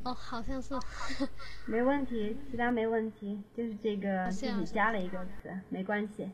[0.08, 0.74] 哦，好像是。
[1.66, 6.30] 没问题，其他没问题，就是这个自是啊己加了一个词，没关系。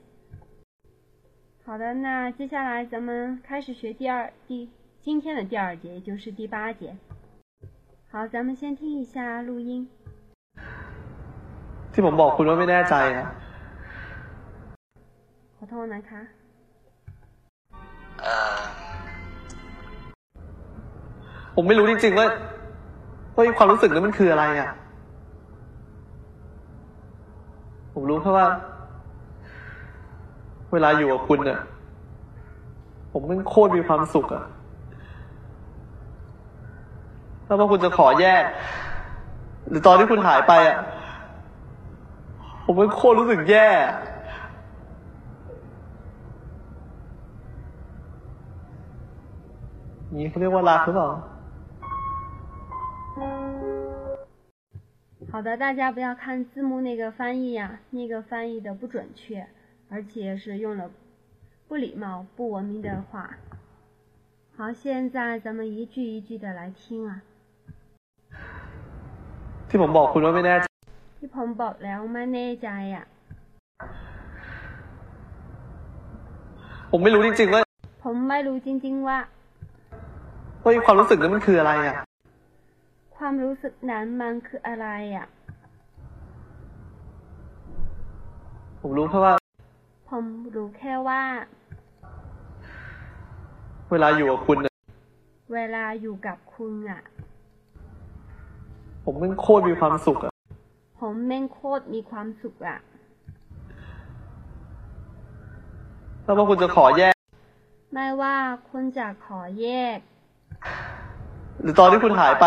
[1.65, 4.69] 好的，那接下来咱们开始学第二第
[5.01, 6.97] 今天的第二节，也就是第八节。
[8.11, 9.87] 好，咱们先听一下录音。
[11.91, 13.27] ที่ผมบอกคุณว่าไม่แน่ใจอะ
[15.57, 16.21] ขอโทษนะคะ
[18.21, 18.61] เออ
[21.55, 22.27] ผมไม่รู้จริงๆว่า
[23.34, 24.70] ว่าไอ้ความรู้สึกนั้นมันคืออะไรอะ
[27.92, 28.46] ผมรู้แค่ว่า
[30.72, 31.60] เวลาอยู่กับคุณเนี่ย
[33.12, 34.44] ผมมันโคตรมีความสุขอะ
[37.46, 38.42] แล้วว่าคุณจะขอแยก
[39.68, 40.78] หรือตอนที่คุณหายไปอะ
[42.64, 43.68] ผมมันโคตรรู้สึกแย่
[50.16, 51.08] นี่เขาเรียกว่ารักหรือเปล่า
[55.33, 59.47] 好的，大家不要看字幕那个翻译呀、那个翻译的不准确，
[59.89, 60.89] 而且是用了
[61.67, 63.37] 不礼貌、不文明的话。
[64.55, 67.21] 好，现在咱们一句一句的来听啊。
[69.69, 70.65] ที่ผมบอกคุณว่าไม่แน่ใจ
[71.19, 73.05] ที่ผมบอกแล้วไม่แน่ใจอ่ะ
[76.91, 77.61] ผมไม่รู้จริงๆว่า
[78.03, 79.17] ผมไม่รู้จริงๆว่า
[80.63, 81.95] ว่าไอ้ความรู้สึกนั้นมันคืออะไรอ่ะ
[83.16, 85.26] ความรู้สึกนั้นมันคืออะไรอะ
[88.80, 89.34] ผมรู้แค่ว่า
[90.10, 90.24] ผม
[90.56, 91.22] รู้แค่ว่า
[93.90, 94.74] เวลาอยู่กับคุณเนี่ย
[95.54, 97.02] เวลาอยู่กับคุณอะ
[99.04, 100.32] ผมมันโคตรมีความสุขอะ
[101.00, 102.78] ผมแม่งโคตรมีความสุขอะ
[106.24, 107.14] แล้วว่าคุณจะขอแยก
[107.92, 108.34] ไม่ว่า
[108.70, 109.98] คุณจะขอแยก
[111.60, 112.44] หรือตอนที่คุณหายไป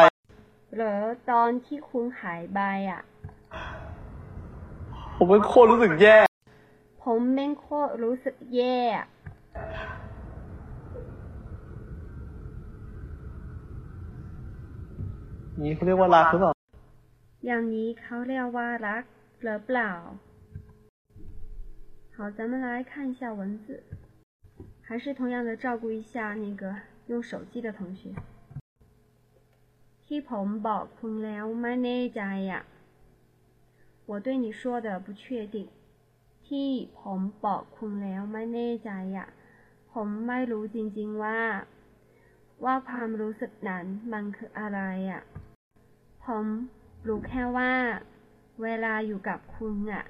[0.76, 3.02] หรือตอนที่คุณหายไปอ่ะ
[5.16, 6.16] ผมมันโคตรรู้สึกแย่
[7.02, 9.06] ผมแม่งโคตรรู้สึกแย่อะ
[15.62, 16.52] นี่เขาเรียกว่ารักหรือเปล่า
[17.46, 19.02] อย่างนี้เขาเรียกว่ารัก
[19.42, 19.92] หรือเปล่า
[22.14, 23.82] 好，咱们来看一下文字，
[24.82, 26.62] 还是同样的照顾一下那个
[27.06, 28.10] 用手机的同学。
[30.06, 32.22] ที่ผมบอกคุณแล้วไม่แน่ใจ
[32.52, 32.62] อ่ะ
[34.08, 35.22] 我对你说的不确
[35.54, 35.56] 定
[36.46, 39.28] ที่ผมบอกคุณแล้วไม่แน่ใจอ่ะ
[39.92, 41.40] ผมไม่รู้จริงๆว่า
[42.64, 44.80] ว่าความรู้สึกนั้นมันคืออะไร
[45.12, 45.22] อ่ะ
[46.24, 46.44] ผม
[47.06, 47.72] รู้แค่ว่า
[48.62, 50.04] เวลาอยู่กับคุณอ่ะ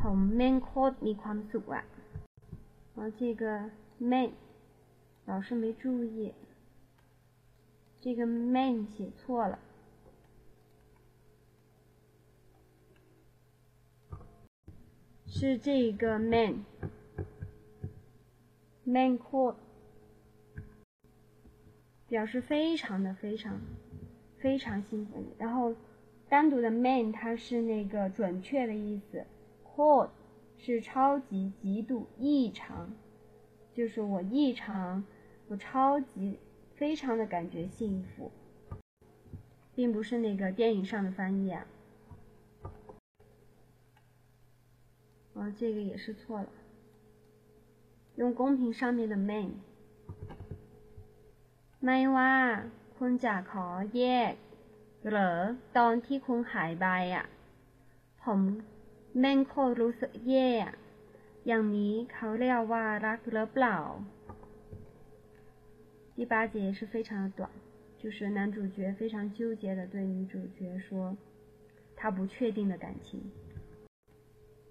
[0.00, 1.84] ผมแม่งโคตรมีความสุขอ่ะ
[2.94, 3.44] 然后这个
[4.08, 4.28] แม่ง
[5.28, 6.32] 老师没注意
[8.01, 9.59] 这个 man 写错了，
[15.27, 16.65] 是这个 man
[18.83, 19.53] man code，
[22.07, 23.61] 表示非常的非常
[24.39, 25.75] 非常兴奋，然后
[26.27, 29.23] 单独的 man 它是那个准确的意思
[29.63, 30.09] ，hot
[30.57, 32.91] 是超级、极度、异常，
[33.75, 35.03] 就是我异常，
[35.47, 36.39] 我超级、
[36.80, 38.30] 非常的感觉幸福，
[39.74, 41.66] 并不是那个电影上的翻译啊。
[45.34, 46.48] 啊，这个也是错了，
[48.16, 49.50] 用公屏上面的 man。
[51.84, 52.34] ไม่ว่า
[52.96, 53.66] คุณจะขอ
[53.96, 54.32] แยก
[55.10, 55.38] หรือ
[55.76, 57.26] ตอนที่คุณหายไปอ่ะ
[58.22, 58.40] ผม
[59.18, 60.50] แม่งโคตรรู้สึกแย่
[61.46, 63.78] อย่างนี้เขาเรียกว่ารักหรือเปล่า
[66.21, 67.49] 第八节也是非常的短，
[67.97, 71.17] 就是男主角非常纠结的对女主角说
[71.95, 73.19] 他不确定的感情。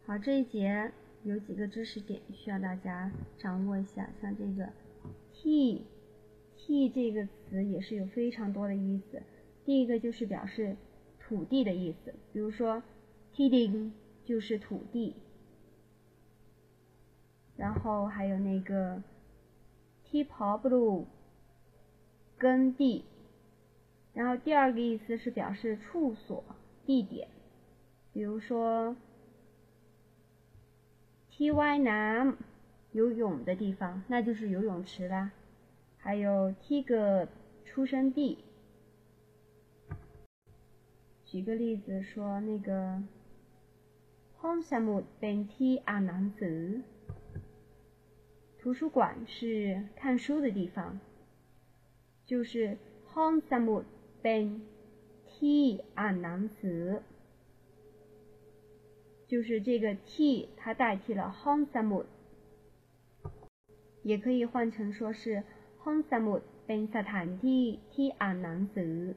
[0.07, 0.93] 好，这一节
[1.25, 4.73] 有几个知识点需要大家掌握一下，像这个
[5.35, 5.83] he。
[6.57, 9.21] 地这个词也是有非常多的意思。
[9.65, 10.77] 第一个就是表示
[11.19, 12.81] 土地的意思，比如说
[13.33, 15.17] t i d i n g 就是土地，
[17.57, 19.03] 然后还有那个
[20.05, 21.07] t p o blue
[22.41, 23.05] 耕地，
[24.15, 26.43] 然后第二个意思是表示处所、
[26.87, 27.29] 地点，
[28.15, 28.97] 比如说
[31.31, 32.35] ty 南
[32.93, 35.33] 游泳的地方，那就是游泳池啦。
[35.99, 37.29] 还有 T 个
[37.67, 38.39] 出生地，
[41.27, 43.03] 举个例子说，那个
[44.41, 46.81] Home Samu Ben T 阿南子，
[48.59, 50.99] 图书馆是看书的地方，
[52.31, 52.79] 就是
[53.13, 53.83] hansamud
[54.23, 54.61] ben
[55.27, 57.01] t anangze，
[59.27, 62.05] 就是这个 t 它代替了 hansamud，
[64.05, 65.43] 也可以换成说是
[65.83, 69.17] hansamud ben satan t t anangze。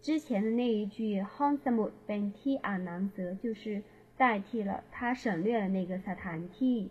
[0.00, 3.84] 之前的那一句 hansamud ben t anangze 就是
[4.16, 6.90] 代替了，它省略了那个 satan t，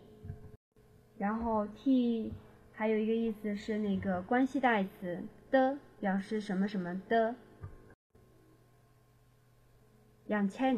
[1.18, 2.32] 然后 t。
[2.77, 7.35] 还有一个意思是那个关系代词的表示什么什么的
[10.31, 10.75] อย่างเช่น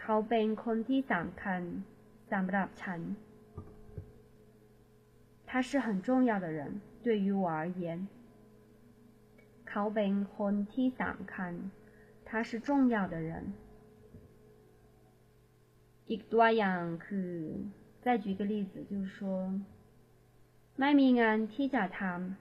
[0.00, 1.62] เขาเป็นคนที่สำคัญ
[2.30, 3.00] สำหรับฉัน
[5.48, 8.08] 他是很重要的人，对于我而言。
[9.68, 11.52] เขาเป็นคนที่สำคัญ
[12.28, 13.30] 他是重要的人。
[16.10, 17.34] อีกตัวอย่างคือ，
[18.07, 19.49] 再举一个例子，就是说
[20.77, 22.35] ，my m i a n teacher time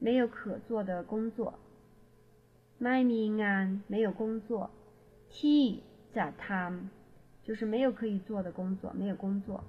[0.00, 1.54] 没有可做的工作
[2.80, 4.68] ，my m i a n 没有工作
[5.30, 6.88] ，teacher time
[7.44, 9.62] 就是没有可以做的工作，没有工作。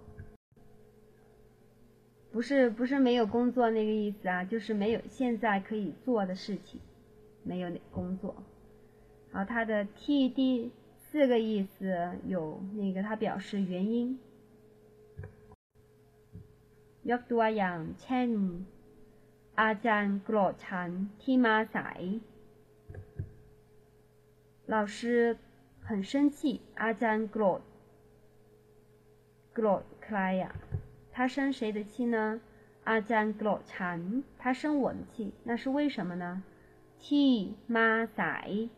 [2.32, 6.82] 不是不是没有工作那个意思啊，就是没有现在可以做的事情，
[7.44, 8.36] 没有工作。
[9.32, 14.18] 然后它的 T 第四个意思有那个它表示原因，
[17.11, 18.31] ยกตัวอย่างเช่น
[19.61, 20.91] อาจารย์โกรธฉัน
[21.23, 22.01] ที่มาสาย
[24.73, 24.97] 老师
[25.87, 26.39] 很生气
[26.83, 27.61] อาจารย์โกรธ
[29.55, 30.55] โกรธใครอ่ะ
[31.15, 32.41] 他生谁的气呢？
[32.85, 36.43] 阿江格罗禅，他生我的气，那是为什么呢？
[36.99, 38.69] T 马仔，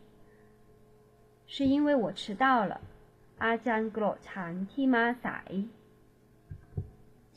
[1.47, 2.81] 是因为我迟到了。
[3.39, 5.43] 阿江格罗禅 T 马仔，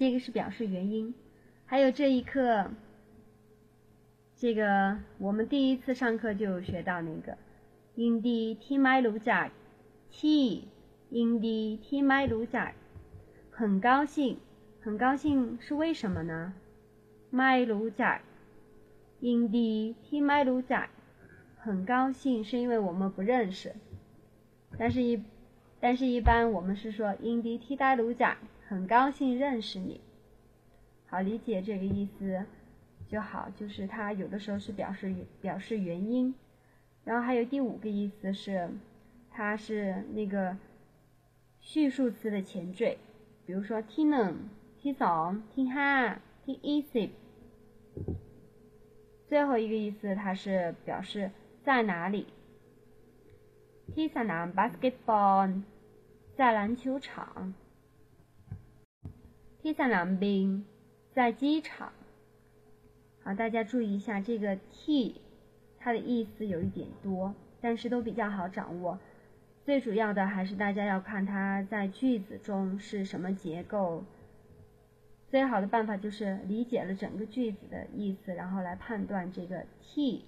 [0.03, 1.13] 那个是表示原因，
[1.65, 2.69] 还有这一课，
[4.35, 7.37] 这个我们第一次上课就学到那个
[7.95, 9.49] ，in the timai l u j a
[10.11, 10.67] t
[11.09, 12.75] in the timai l u j a
[13.49, 14.37] 很高兴，
[14.81, 16.53] 很高兴是为什么呢
[17.31, 18.21] ？mai l u j a
[19.21, 20.89] in the timai l u j a
[21.57, 23.73] 很高兴是因为我们不认识，
[24.77, 25.23] 但是一，
[25.79, 28.37] 但是一般我们是说 in the timai l u j a
[28.73, 30.01] 很高兴认识你。
[31.05, 32.43] 好理解这个意思
[33.07, 36.33] 就好就是它有的时候是表示表示原因。
[37.03, 38.67] 然后还有第五个意思是
[39.29, 40.57] 它是那个
[41.59, 42.97] 序数词的前缀
[43.45, 44.09] 比如说 tin
[44.81, 47.09] tin ta tin
[49.27, 51.29] 最后一个意思它是表示
[51.63, 52.25] 在哪里。
[53.93, 55.61] ti sa n a basketball
[56.35, 57.53] 在篮球场。
[59.62, 60.46] ที่สนามบิน
[61.16, 61.92] 在机场。
[63.22, 65.20] 好，大家注意一下，这个 t
[65.80, 68.98] 它的意思有一点多，但是都比较好掌握。
[69.64, 74.04] 最主要的还是大家要看它在句子中是什么结构。
[75.30, 80.24] 最好的办法就是理解了整个句子的意思，然后来判断这个 t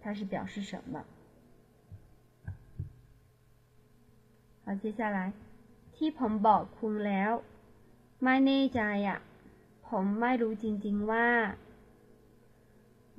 [0.00, 1.04] 它是表示什么？
[4.64, 5.32] 好，接下来
[5.96, 7.32] ที่ผมบอกคุณแล้ว
[8.22, 9.18] ไม่แน่ใจอ่ะ
[9.88, 11.28] ผมไม่รู้จริงๆว่า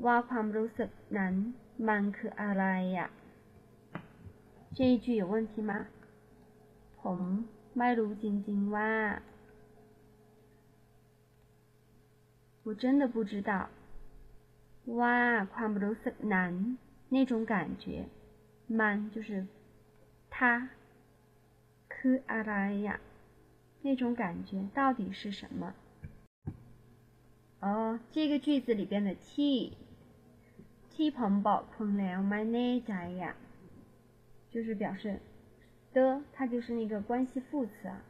[0.06, 1.34] ว่าความรู้สึกนั้น
[1.88, 2.66] มันคืออะไร
[3.00, 3.10] อ่ะ
[4.78, 5.72] 这一句有问题吗？
[7.02, 7.20] ผม
[7.78, 8.92] ไม่รู้จริงๆว่า
[12.66, 13.52] 我真的不知道
[15.00, 15.18] ว่า
[15.54, 16.54] ความรู้สึกนั้น
[17.16, 17.54] 那种感
[17.84, 17.86] 觉
[18.80, 19.30] มัน就是
[20.36, 20.38] 它
[21.94, 22.54] คืออะไร
[22.88, 22.90] 呀
[23.83, 25.75] 那种感觉到底是什么？
[27.61, 29.73] 哦，这个句子里边的 “te”，te
[31.11, 33.33] pum pum le my n zai ya，
[34.51, 35.21] 就是表示
[35.93, 38.03] 的，它就是那个关系副词啊。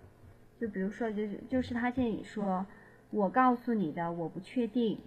[0.60, 2.66] 就比如说，就是就是他这里说，
[3.10, 4.98] 我告诉你的，我不确定。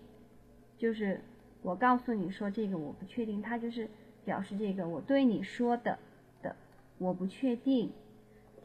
[0.77, 1.21] 就是
[1.61, 3.41] 我告诉你说这个，我不确定。
[3.41, 3.87] 它就是
[4.25, 5.99] 表示这个我对你说的
[6.41, 6.55] 的，
[6.97, 7.91] 我不确定。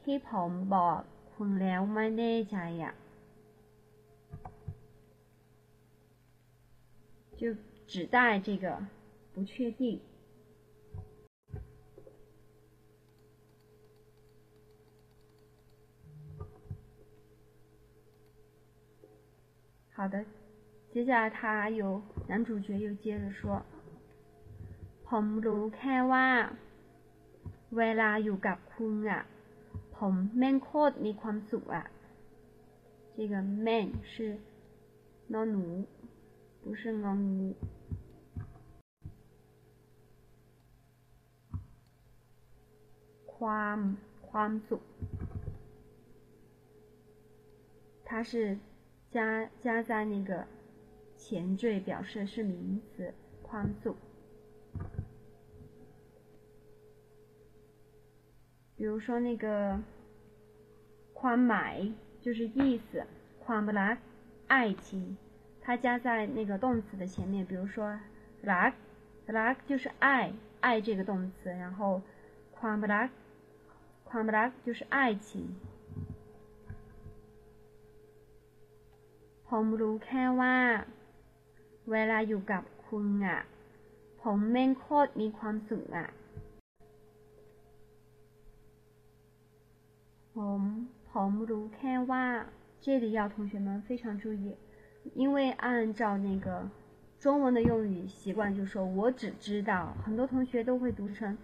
[0.04, 1.04] te pum pum。
[1.37, 2.85] คุณแล้วไม่แน่ใจ呀
[7.39, 7.41] 就
[7.91, 8.65] 指代这个
[9.33, 9.99] 不确定
[19.95, 20.25] 好的，
[20.91, 26.27] 接下来他有男主角又接着说：“ผมรู้แค่ว่า
[27.77, 29.21] เวลาอยู่กับคุณอ่ะ
[29.97, 31.85] ผมแม่งโคตรมีความสุขอ่ะ
[33.15, 33.33] 这个
[33.65, 34.39] man 是
[35.33, 35.85] n o 奴，
[36.63, 37.55] 不是 n o 奴。
[43.25, 43.79] ความ
[44.29, 44.83] ความสุข
[48.05, 48.57] 它是
[49.11, 50.47] 加加在那个
[51.17, 53.95] 前缀，表示是名词，宽恕。
[58.77, 59.79] 比如说那个
[61.13, 61.87] 宽买
[62.21, 63.05] 就是意思，
[63.39, 63.97] 宽不拉
[64.47, 65.17] 爱情，
[65.61, 67.45] 它加在那个动词的前面。
[67.45, 67.99] 比如说
[68.41, 68.73] 拉
[69.27, 72.01] 拉就是爱爱这个动词，然后
[72.51, 73.09] 宽不拉
[74.03, 75.55] 宽不拉就是爱情。
[79.47, 80.55] ผมรู้แค่ว่า
[81.91, 83.39] เวลาอยู่กับคุณอ่ะ
[84.21, 86.07] ผมแม่งโคตรมีความสุขอ่ะ
[90.37, 92.45] ผมผมรู้แค่ว่า
[92.81, 94.55] 这里要同学们非常注意，
[95.13, 96.69] 因为按照那个
[97.19, 101.37] 中文的用语习惯，就说我只知道，很多同学都会读成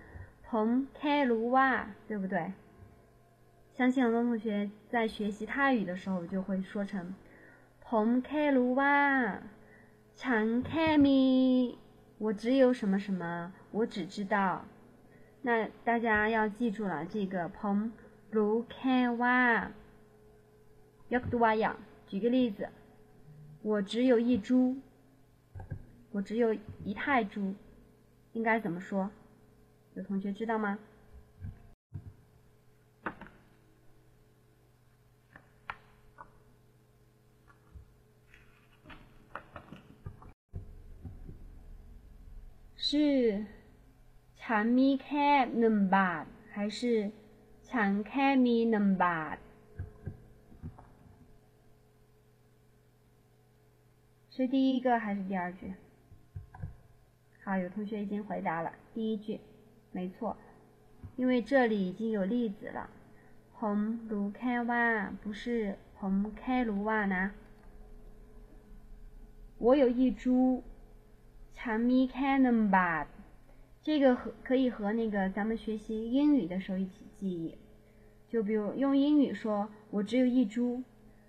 [0.46, 2.52] ผมแค่รู้ว่า，对不对？
[3.74, 7.14] 相信很多同学在学习泰语的时候就会说成。
[7.82, 8.96] ผมแค่รู้ว่า
[10.16, 11.78] ฉันแค่มี
[12.18, 14.66] 我只有什么什么，我只知道。
[15.44, 17.92] 那大家要记住了，这个ผม
[18.36, 19.40] รู้แค่ว่า
[21.14, 21.76] ยกตัวอย่าง
[22.10, 22.60] 举个例子，
[23.62, 24.78] 我只有一株，
[26.12, 27.56] 我只有一泰猪，
[28.34, 29.10] 应该怎么说？
[29.96, 30.80] 有同学知道吗？
[42.92, 43.46] 是
[44.42, 45.30] ฉันมีแค่
[45.60, 46.80] หนึ่งบาท还是
[47.70, 49.38] ฉันแค่มีหนึ่งบาท
[54.34, 55.74] 是第一个还是第二句？
[57.44, 59.40] 好，有同学已经回答了第一句，
[59.92, 60.36] 没错，
[61.18, 62.90] 因为这里已经有例子了。
[63.56, 63.78] ผม
[64.12, 64.86] รู้แค่ว่า
[65.22, 65.44] 不是
[65.98, 67.24] ผมแค่รู้ว่านะ
[69.64, 70.64] 我有一株
[71.58, 73.06] ฉันมีแค่หนึ่งบาท
[73.85, 77.55] 这个和可以和那个咱们学习英语的时候一起记忆。
[78.31, 80.83] 就比如用英语说，我只有一株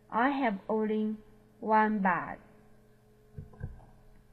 [0.07, 1.17] ，I have only
[1.61, 2.37] one bud，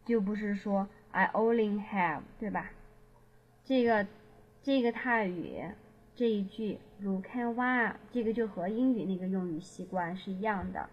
[0.05, 2.71] 就不是说 I only have，对吧？
[3.65, 4.07] 这个
[4.63, 5.61] 这个泰语
[6.15, 10.89] 这一句如看哇，这个就和英语那个用语习惯是一样的。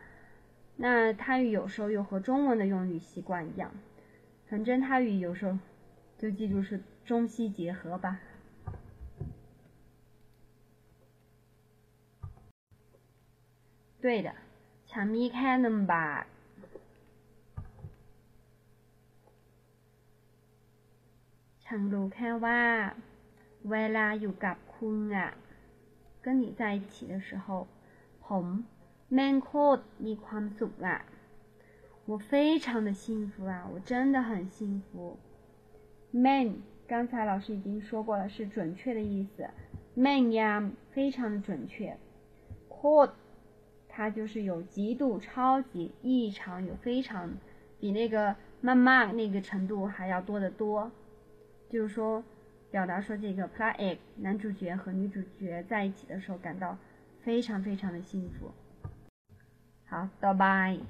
[0.78, 3.72] 那泰语有时候又和中文的用语习惯一样，
[4.48, 5.58] 反正泰语有时候
[6.18, 8.21] 就记住是中西结合吧。
[14.01, 14.35] 对的，
[14.91, 16.25] ฉันมีแค่หนึ่งบาท
[21.65, 22.61] ฉันรู้แค่ว่า
[23.71, 25.31] เวลาอยู่กับคุณอ่ะ
[26.25, 27.47] 跟你在一起的时候
[28.25, 28.47] ผม
[29.15, 31.01] แม่งโคตรมีความสุขอ่ะ
[32.09, 35.19] 我非常的幸福啊我真的很幸福
[36.25, 36.49] man
[36.89, 39.49] 刚才老师已经说过了，是准确的意思。
[39.95, 41.97] man 呀，非常的准确。
[42.69, 43.13] quote，
[43.89, 47.33] 它就是有极度、超级、异常，有非常，
[47.81, 50.91] 比那个慢慢那个程度还要多得多。
[51.71, 52.23] 就是说，
[52.71, 56.77] 表达说这个 play egg 男主角和女主角在一起的时候感到
[57.23, 58.53] 非常非常的幸福。
[59.87, 60.81] 好，ต่อไป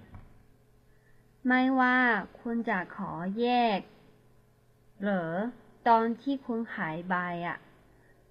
[1.46, 1.96] ไม่ว่า
[2.38, 3.46] คุณจะขอแย
[3.78, 3.80] ก
[5.02, 5.32] หรือ
[5.88, 7.14] ตอนที่คุณหายไป
[7.46, 7.58] อ่ะ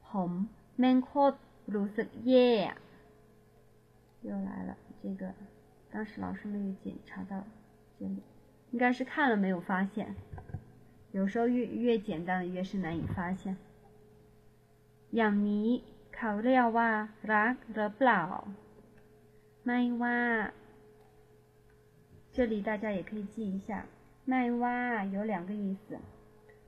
[0.07, 0.31] ผม
[0.79, 1.37] แม่งโคตร
[1.75, 2.51] รู้สึกแย่
[4.27, 5.23] 又来了，这个
[5.91, 7.43] 当时老师没有检查到
[7.97, 8.21] 这里，
[8.71, 10.15] 应该是看了没有发现。
[11.11, 13.57] 有时候越越简单的越是难以发现。
[15.11, 15.67] อย่างนี้
[16.15, 16.89] เขาเรียกว่า
[17.33, 18.23] รักหรือเปล่า
[19.65, 20.19] ไม่ว่า
[22.35, 23.69] 这里大家也可以记一下，
[24.29, 25.99] ไม่ว่า有两个意思。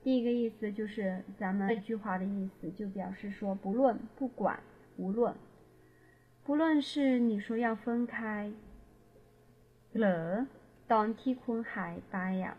[0.03, 4.59] 第一个意思就是咱们这句话的意思，就表示说不论不管
[4.97, 5.35] 无论，
[6.43, 8.51] 不论是你说要分开
[9.93, 10.47] 了，
[10.87, 12.57] 当听坤海拜呀，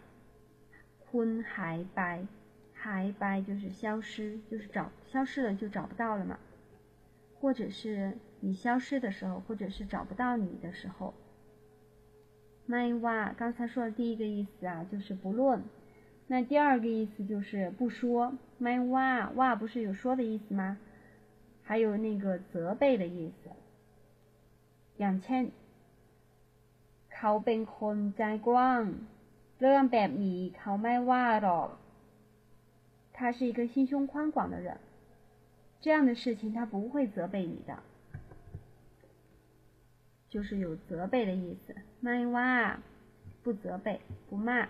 [1.00, 2.28] 坤海拜，
[2.74, 6.38] 海拜就是消失，就是找消失了就找不到了嘛，
[7.39, 11.16] 或者是你消失的时候，或者是找不到你的时候，
[12.68, 15.64] 那哇刚才说的第一个意思啊，就是不论。
[16.30, 18.34] 那第二个意思就是不说。
[18.59, 20.78] ไม่ว่าว่า不是有说的意思吗？
[21.62, 23.51] 还有那个责备的意思。
[24.99, 25.45] อย่างเช่น
[27.14, 28.82] เขาเป็นคนใจกว้าง
[29.61, 31.68] เรื่องแบบนี้เขาไม่ว่าหรอก
[33.16, 34.78] 他是一个心胸宽广的人，
[35.80, 37.72] 这样的事情他不会责备你的。
[40.28, 42.78] 就是有责备的意思，ไม่ว่า
[43.43, 44.68] 不责备，不骂。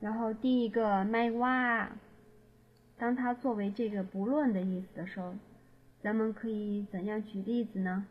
[0.00, 1.90] 然后第一个麦哇，
[2.96, 5.34] 当它作为这个不论的意思的时候，
[6.00, 8.06] 咱们可以怎样举例子呢？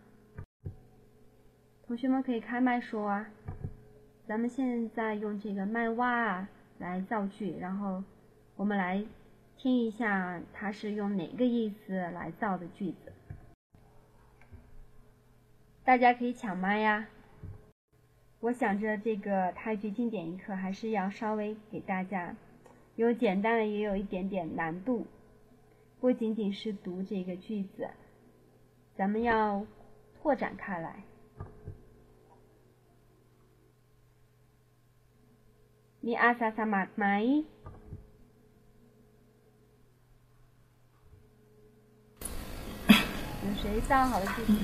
[1.86, 3.30] 同学们可以开麦说啊。
[4.28, 6.46] 咱们现在用这个麦哇
[6.80, 8.04] 来造句，然后
[8.58, 9.06] 我们来
[9.56, 13.14] 听一下它是用哪个意思来造的句子。
[15.86, 17.08] 大家可以抢麦呀。
[18.40, 22.36] 我想着这个泰剧经典一课还是要稍微给大家
[22.96, 25.08] 有简单的，也有一点点难度，
[26.00, 27.90] 不仅仅是读这个句子，
[28.96, 29.66] 咱们要
[30.22, 31.04] 拓展开来。
[36.00, 37.24] 你阿萨萨马麦？
[37.26, 37.44] 有
[43.56, 44.60] 谁造好的句子吗？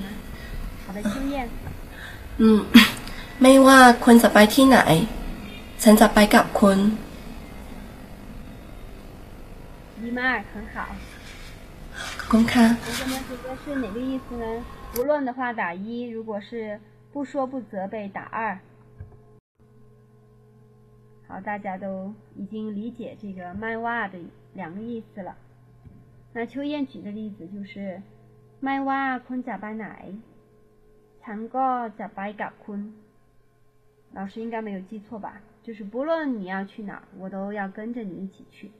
[0.86, 1.48] 好的经验。
[2.38, 2.64] 嗯，
[3.41, 4.77] ไม่ว่าคุณจะไปที่ไหน
[5.83, 6.79] ฉันจะไปกับคุณ。
[10.01, 10.75] 一麦二很好。
[12.31, 12.51] 公开。
[12.83, 14.45] 同学们，这个是哪个意思呢？
[14.93, 16.79] 不论的话打一，如果是
[17.11, 18.59] 不说不责备打二。
[21.27, 24.17] 好，大家都已经理解这个麦哇的
[24.53, 25.35] 两个意思了。
[26.33, 28.01] 那秋燕举的例子就是。
[28.65, 29.85] ไม่ว่าคุณจะไปไห
[34.13, 35.41] 老师应该没有记错吧？
[35.63, 38.71] 就是不论你要去哪，我都要跟着你一起去。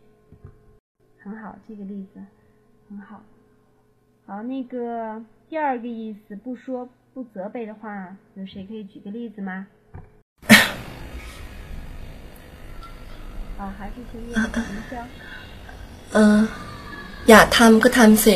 [1.22, 2.22] 很好，这个例子
[2.90, 3.22] 很好。
[4.26, 9.68] 好，那个第二个意思，不说不责备的话，有谁可以举个例子吗？
[13.58, 14.50] 好，还是先念营
[14.90, 15.06] 销。
[16.14, 16.48] 嗯，
[17.28, 18.36] อยากทำก็ทำสิ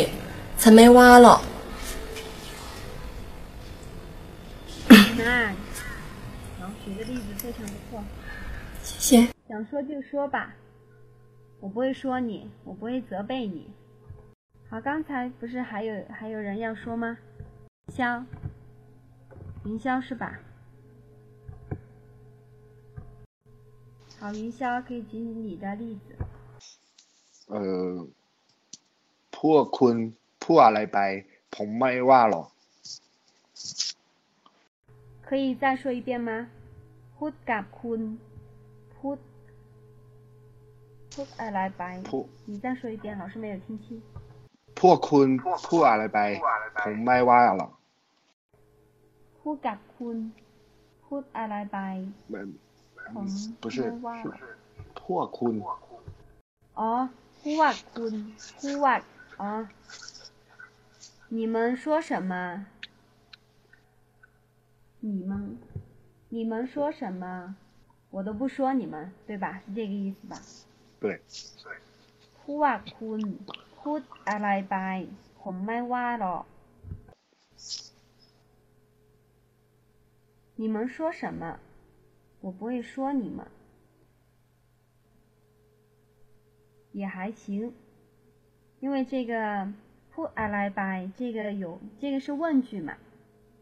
[0.61, 1.41] ฉันไม่ว่าหรอก
[4.91, 4.95] 好，
[6.87, 8.03] 举个例子非常不错。
[8.83, 9.33] 谢谢。
[9.47, 10.55] 想说就说吧，
[11.59, 13.69] 我不会说你，我不会责备你。
[14.69, 17.17] 好，刚才不是还有还有人要说吗？
[17.87, 18.23] 潇，
[19.65, 20.39] 云霄是吧？
[24.19, 26.15] 好，云霄可以举你的例子。
[27.47, 28.07] 呃，
[29.31, 30.13] พ坤。
[30.45, 30.99] พูดอะไรไป
[31.55, 32.47] ผมไม่ว่าหรอก
[35.27, 36.31] 可以再说一遍吗
[37.17, 38.01] พูดกับคุณ
[38.97, 39.17] พูด
[41.13, 41.83] พูดอะไรไป
[42.49, 43.85] 你再说一遍老师没有听清
[44.79, 45.27] พวกคุณ
[45.67, 46.19] พูดอะไรไป
[46.85, 47.71] ผมไม่ว่าหรอก
[49.39, 50.17] พูดกับคุณ
[51.05, 51.79] พูดอะไรไป
[53.15, 53.25] ผม
[53.61, 54.17] ไม่ว่า
[55.03, 55.55] พวกคุณ
[56.79, 56.91] อ๋อ
[57.41, 58.13] พูดคุณ
[58.59, 58.99] พูด
[59.41, 59.51] อ๋อ
[61.35, 62.33] 你们说什么？
[64.99, 65.57] 你们，
[66.29, 67.55] 你们说什么？
[68.09, 69.61] 我都不说你们，对吧？
[69.65, 70.39] 是这个意思吧？
[70.99, 71.21] 对。
[72.39, 73.21] พวกคุณ
[73.79, 74.75] พูดอะไรไป
[75.41, 76.43] ผมไม่ว่าหรอก
[80.55, 81.59] 你们说什么？
[82.41, 83.47] 我不会说你们。
[86.91, 87.73] 也还行，
[88.79, 89.33] 因为这个
[90.13, 92.95] putอะไรไป这个有这个是问句嘛？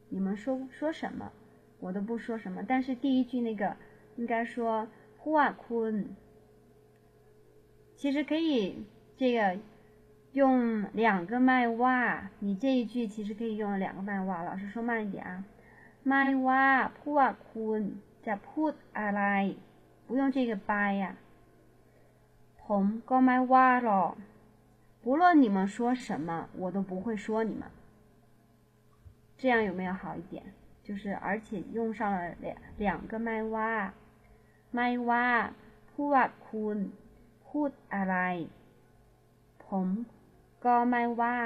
[0.10, 1.32] 你们说说什么？
[1.80, 2.64] 我都不说什么。
[2.68, 3.76] 但是第一句那个
[4.16, 4.88] 应该说
[5.18, 6.16] p u 坤，
[7.96, 8.86] 其实可以
[9.18, 9.60] 这个
[10.34, 12.30] 用两个麦哇。
[12.40, 14.44] 你这一句其实可以用两个麦哇。
[14.44, 15.44] 老师说慢一点啊，
[16.04, 19.56] 麦哇 p u 坤加 put อะไร
[20.08, 21.16] 不用这个 by 呀。
[22.64, 24.16] ผมก็ไม่ว่าหรอก
[25.04, 27.64] 不论你们说什么，我都不会说你们。
[29.38, 30.54] 这样有没有好一点？
[30.86, 33.94] 就是而且用上了两两个ไม่ว่า
[34.74, 35.28] ไม่ว่า
[35.94, 36.78] พวกคุณ
[37.48, 38.16] พูดอะไร
[39.66, 39.88] ผม
[40.66, 41.38] ก็ไม่ว่า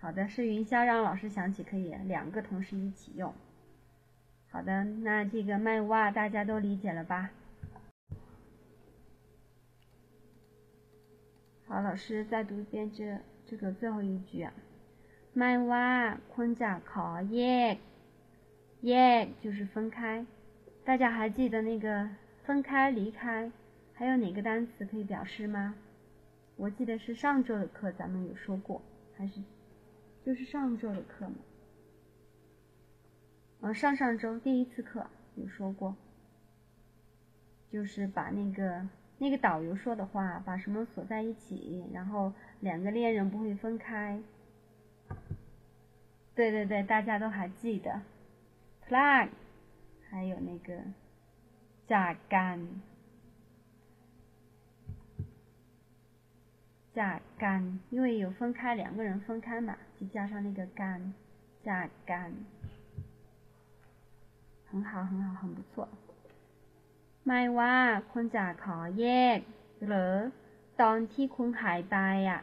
[0.00, 3.34] 好的，是云霄让老师想起可以两个同时一起用。
[4.48, 7.30] 好的，那这个麦哇大家都理解了吧？
[11.66, 14.52] 好，老师再读一遍这这个最后一句啊。
[15.35, 17.79] 麦哇坤甲考耶
[18.81, 20.23] 耶就是分开，
[20.85, 22.07] 大家还记得那个
[22.43, 23.51] 分开离开
[23.95, 25.73] 还有哪个单词可以表示吗？
[26.55, 28.79] 我记得是上周的课咱们有说过，
[29.17, 29.41] 还是
[30.23, 31.35] 就是上周的课吗？
[33.61, 35.95] 嗯，上上周第一次课有说过，
[37.71, 44.21] 就是把那个那个导游说的话，把什么锁在一起，然后两个恋人不会分开。
[46.34, 48.00] 对对对，大家都还记得，
[48.86, 49.28] plug，
[50.08, 50.72] 还有那个
[51.86, 52.60] 榨干，
[56.94, 61.12] 榨干，因为有分开，两个人分开嘛，就加上那个干，
[61.64, 62.32] 榨干。
[64.70, 65.88] 很好，很好，很不错。
[67.24, 67.74] ไม่ว่า
[68.12, 69.38] คุณจะขอแยก
[69.86, 70.12] หรือ
[70.80, 71.96] ตอนที่คุณหายไป
[72.30, 72.40] อ่ะ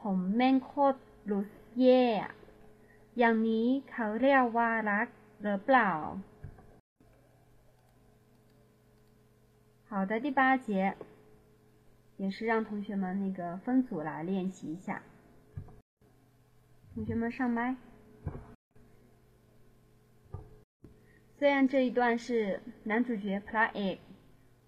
[0.00, 0.98] ผมแม่งโคตร
[1.30, 2.04] รู้แ ย่
[3.18, 5.06] อย่างนี้เขาเรียกว่ารัก
[5.42, 5.90] หรือเปล่า
[9.88, 10.96] 好的，第八节
[12.16, 15.02] 也是让同学们那个分组来练习一下。
[16.94, 17.76] 同学们上麦。
[21.38, 23.98] 虽然这一段是男主角 play it，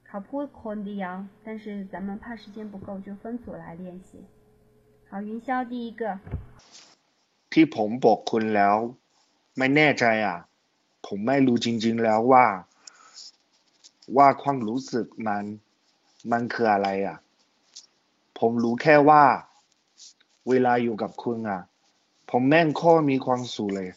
[0.06, 4.24] เขาพูดคนเดียว，但是咱们怕时间不够，就分组来练习。
[5.08, 6.20] 好，云霄第一个。
[7.53, 8.75] ที่ผมบอกคุณแล้ว
[9.57, 10.37] ไม่แน่ใจอะ
[11.07, 12.45] ผมไม่รู้จริง ๆแล้วว่า
[14.17, 15.43] ว่าความรู้สึกมัน
[16.31, 17.17] มันคืออะไรอะ
[18.39, 19.23] ผมรู้แค่ว่า
[20.49, 21.61] เวลาอยู่กับคุณอะ
[22.29, 23.89] ผมแม่งโคตรมีความสุขเลย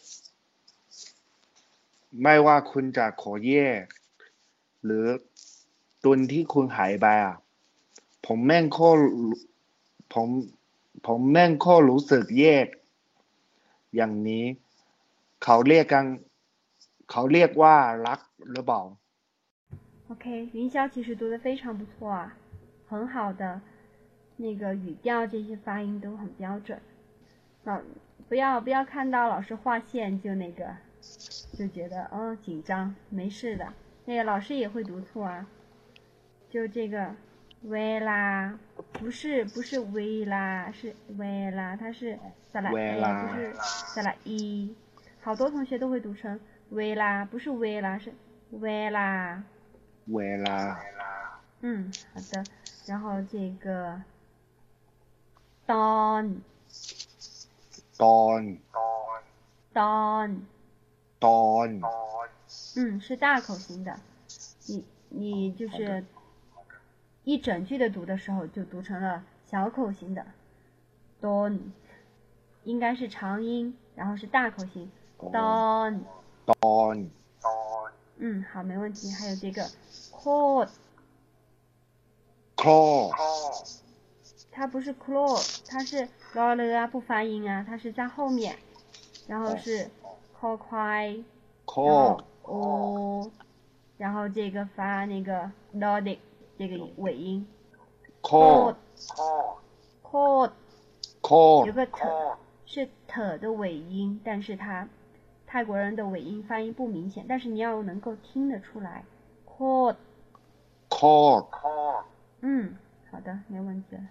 [2.21, 3.83] ไม่ว่าคุณจะขอแยก
[4.83, 5.05] หรือ
[6.03, 7.35] ตุนที่คุณหายไปอะ
[8.25, 9.01] ผมแม่งโคตร
[10.13, 10.27] ผม
[11.07, 12.67] ผมแม่งโคตรรู้สึกแยก
[13.96, 14.44] อย่างนี้
[15.44, 16.04] เขาเรียกกัน
[17.10, 18.20] เขาเรียกว่ารัก
[18.52, 18.80] หรือเปล่า
[20.10, 22.36] OK，云霄其实读的非常不错啊，
[22.88, 23.60] 很好的，
[24.36, 26.80] 那个语调这些发音都很标准。
[27.64, 27.80] 老
[28.28, 30.76] 不要不要看到老师划线就那个。
[31.56, 33.72] 就觉得哦紧张，没事的。
[34.04, 35.46] 那个老师也会读错啊。
[36.50, 37.14] 就这个
[37.63, 38.57] 维拉，
[38.93, 42.19] 不是不是维拉，是维拉，它是
[42.51, 44.75] 萨拉 A，不是萨拉伊。
[45.21, 46.39] 好多同学都会读成
[46.69, 48.13] 维拉，不是维拉，是
[48.51, 49.43] 维拉。
[50.07, 50.79] 维拉。
[51.61, 52.43] 嗯，好的。
[52.85, 54.01] 然后这个
[55.65, 56.41] don。
[57.97, 58.57] don。
[59.73, 60.41] don。
[61.19, 61.81] don，
[62.75, 63.99] 嗯，是大口型的。
[64.67, 66.05] 你你就是
[67.25, 70.25] 一整句的读的时候，就读成了小口型的
[71.21, 71.59] don，
[72.63, 75.99] 应该是长音，然后是大口型 don。
[76.45, 77.09] don，don，。
[78.17, 79.11] 嗯，好，没问题。
[79.11, 79.61] 还有这个
[80.13, 80.69] claw。
[82.55, 83.11] claw。
[84.49, 88.55] 它不是 claw，它是 l 了啊，不发音啊，它是在后面，
[89.27, 89.89] 然后是。
[90.37, 91.15] call 快
[91.65, 93.31] ，call，哦，
[93.97, 96.19] 然后这个发那个 Nordic
[96.57, 97.47] 那个尾音
[98.21, 99.57] ，call call
[100.03, 100.51] call
[101.21, 102.03] call，有个 t
[102.65, 104.87] 是 t 的尾音，但是它
[105.45, 109.03] 泰国人的尾音发音不明显，但是你要能够听得出来
[109.45, 109.95] ，call
[110.89, 112.03] call call。
[112.41, 112.75] 嗯，
[113.11, 114.01] 好的，没问题了。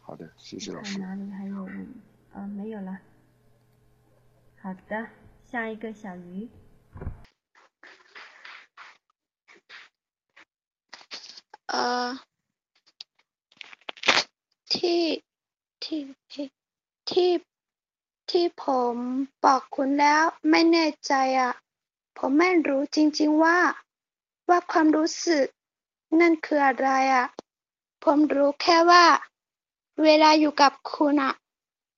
[0.00, 0.98] 好的，谢谢老师。
[0.98, 1.68] 哪里还有？
[2.32, 2.98] 啊，没有了。
[4.60, 5.06] 好的，
[5.46, 6.48] 下一个小鱼。
[11.70, 12.08] เอ่อ
[14.72, 15.02] ที่
[15.82, 16.00] ที่
[16.32, 16.46] ที่
[17.10, 17.30] ที่
[18.30, 18.96] ที่ผม
[19.44, 21.52] บอกคุณแล้วไม่แน่ใจอะ
[22.16, 23.58] ผมไม่รู้จริง ๆว่า
[24.48, 25.46] ว่าความรู้สึก
[26.20, 27.26] นั่นคืออะไรอะ
[28.04, 29.06] ผมรู้แค่ว่า
[30.04, 31.32] เวลาอยู่กับคุณอะ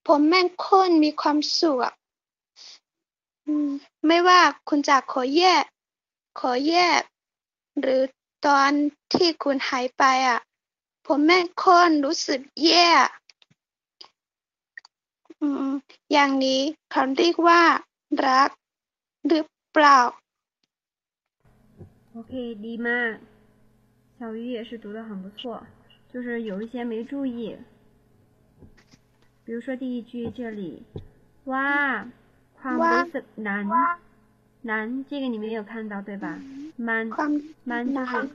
[0.07, 1.95] ผมแม่งโคตรมีความสุขอะ
[4.07, 5.65] ไม่ว่าคุณจะขอแยก
[6.41, 7.01] ขอแยก
[7.81, 8.03] หรือ
[8.46, 8.72] ตอน
[9.14, 10.40] ที่คุณหายไปอ่ะ
[11.06, 12.90] ผมแม่งโคตรรู้สึกแย่
[15.42, 15.72] อืม
[16.12, 17.62] อย่างนี้เขาเรียกว่า
[18.26, 18.50] รัก
[19.28, 19.44] หรือ
[19.74, 20.00] เปล่า
[22.16, 22.34] OK，
[22.66, 23.14] ดีมาก
[24.18, 25.62] 小鱼也是读的很不错，
[26.12, 27.58] 就是有一些没注意，
[29.46, 30.62] 比如说第一句这里，
[31.52, 31.54] 哇，
[32.60, 33.64] ความรู้สึกนั้น
[34.70, 36.28] นั้น这个你没有看到对吧？
[36.88, 37.06] มัน
[37.70, 38.30] มัน就是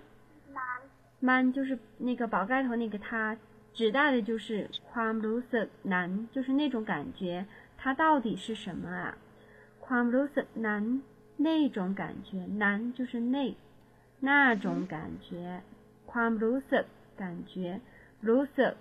[1.28, 3.36] มัน就是那个宝盖头那个它，
[3.74, 7.46] 指代的就是ความรู้สึกนั้น，就是那种感觉，
[7.76, 9.16] 它到底是什么啊？
[9.80, 11.02] ความรู้สึกนั้น
[11.36, 13.54] 那种感觉，นั้น就是那
[14.20, 15.62] 那种感觉，
[16.06, 16.84] ความรู้สึก
[17.20, 17.80] 感觉，
[18.28, 18.74] รู้สึก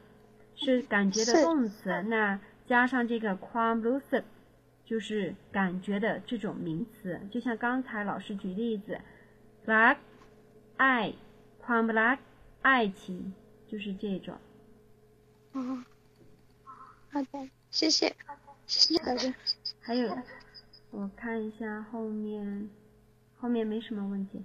[0.55, 4.23] 是感觉的动词，那加上这个ความรู้สึก
[4.85, 8.99] 就是感觉的这种名词，就像刚才老师举例子，
[9.65, 9.97] รัก
[10.77, 11.13] 爱，
[11.63, 12.17] ความรัก
[12.61, 13.33] 爱情
[13.67, 14.35] 就是这种。
[15.53, 15.83] 哦，
[17.11, 18.15] 好的，谢谢，
[18.65, 19.33] 谢谢老师。
[19.79, 20.17] 还有，
[20.91, 22.69] 我看一下后面，
[23.37, 24.43] 后面没什么问题。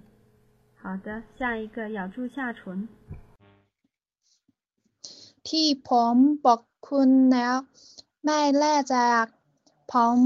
[0.75, 2.87] 好的，下一个咬住下唇。
[5.43, 7.55] ที่ผมบอกคุณแล้ว
[8.23, 9.25] ไม่แน่ใจอะ
[9.92, 10.18] ผม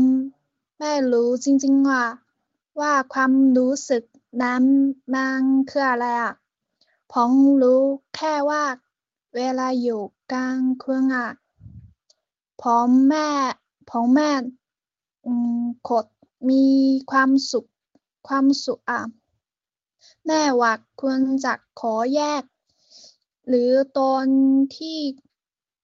[0.79, 2.05] ไม่รู้จริงๆว่า
[2.81, 4.03] ว่าความรู้สึก
[4.43, 4.65] นั้น
[5.15, 6.33] มันคืออะไรอะ
[7.13, 7.31] ผม
[7.63, 7.83] รู้
[8.15, 8.65] แค่ว่า
[9.35, 10.03] เวลาอยู่
[10.33, 11.29] กลางคืนอะ
[12.63, 13.29] ผมแม่
[13.91, 14.31] ผมแม่
[15.27, 16.07] อืมกด
[16.51, 16.65] มี
[17.11, 17.69] ความสุข
[18.29, 19.01] ความสุขอะ
[20.27, 22.43] แน่ว่าคุณจะขอแยก
[23.49, 24.27] หรือตอน
[24.77, 24.99] ที่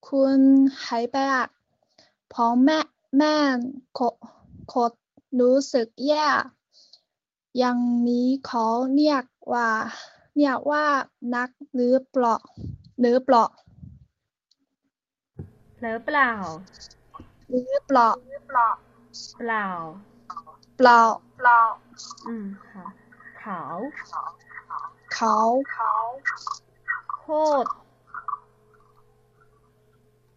[0.08, 0.38] คุณ
[0.86, 1.46] หายไปอะ
[2.32, 2.78] ผมแม่
[3.17, 3.35] แม่
[3.99, 4.15] กด
[4.73, 4.93] กด
[5.39, 6.27] รู้สึกแย่
[7.57, 8.65] อย่างนี้เขา
[8.95, 9.69] เรียกว่า
[10.37, 10.85] เรียกว่า
[11.35, 12.35] นักหรือเปล่า
[12.99, 13.45] หรือเปล่า
[15.75, 16.31] เผลอเปล่า
[17.49, 18.09] หรือเปล่า
[19.37, 19.65] เปล่า
[20.77, 21.61] เปล่า
[22.27, 22.75] 嗯，好，
[23.39, 25.37] เขา
[25.71, 25.93] เขา
[27.19, 27.25] โค
[27.63, 27.69] ตร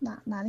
[0.06, 0.48] น่ะ哪里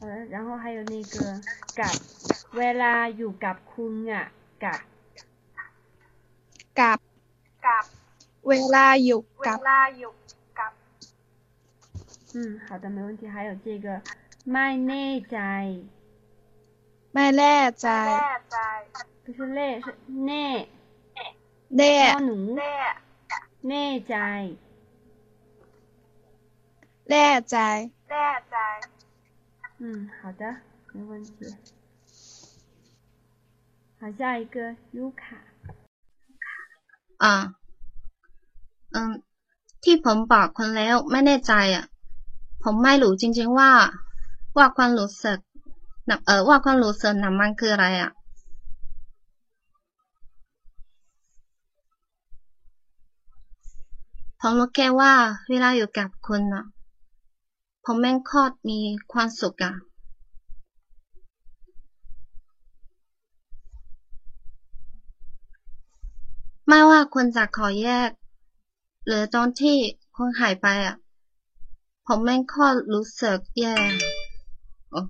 [0.00, 1.16] 好的，然后还有那个
[1.80, 1.94] กับ
[2.56, 4.24] เวลาอยู่กับคุณอ่ะ
[4.64, 4.80] กับ
[6.80, 6.98] กับ
[7.66, 7.84] กับ
[8.48, 9.58] เวลาอยู่กับ
[12.34, 13.28] 嗯，好的，没问题。
[13.28, 13.86] 还有这个
[14.50, 15.38] ไม่แน่ใจ
[17.12, 17.88] ไม่แน่ใจ
[19.24, 19.88] 不是累，是
[20.26, 20.46] แน่
[21.76, 24.16] แน่ นอหนูแน่ใจ
[27.10, 27.56] แน่ใจ
[29.78, 30.42] 嗯，好的，
[30.92, 31.30] 没问题。
[34.00, 35.36] 好，下一个优卡。
[37.22, 37.34] อ่า
[38.94, 39.12] อืม
[39.84, 41.84] ที่ผมบอกคุณแล้วไม่แน่ใจอ่ะ
[42.62, 43.70] ผมไม่รู้จริง ๆ ว่า
[44.56, 45.38] ว่าความรู้สึก
[46.08, 48.10] นะเออว่าความรู้สึกนั้นมันคืออะไรอ่ะ
[54.40, 55.12] ผมรู้แค่ว่า
[55.48, 56.64] เวลาอยู่กับคุณอ่ะ
[57.86, 58.80] ผมแม่งโคตรมี
[59.12, 59.72] ความสุขอ่ะ
[66.66, 68.10] ไม่ว่าคุณจะขอแยก
[69.06, 69.76] หรือตอนที่
[70.16, 70.96] คุณหายไปอ่ะ
[72.06, 73.76] ผมแม่งโคตรรู้สึกแย่
[74.90, 75.00] โอ้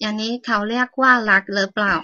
[0.00, 1.94] อย่างนี้เขาเรียกว่ารักหรือเปล่า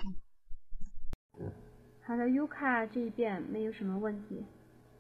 [2.05, 4.45] 好的，优卡这一遍没有什么问题，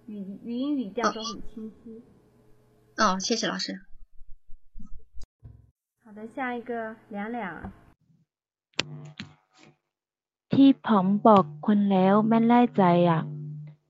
[0.07, 0.15] 语
[0.45, 2.03] 语音语调都很清晰。
[2.97, 3.67] 哦，谢谢老师。
[6.07, 7.73] 好的，下一个两两。
[10.53, 13.21] ที่ผมบอกคุณแล้วไม่แน่ใจอ่ะ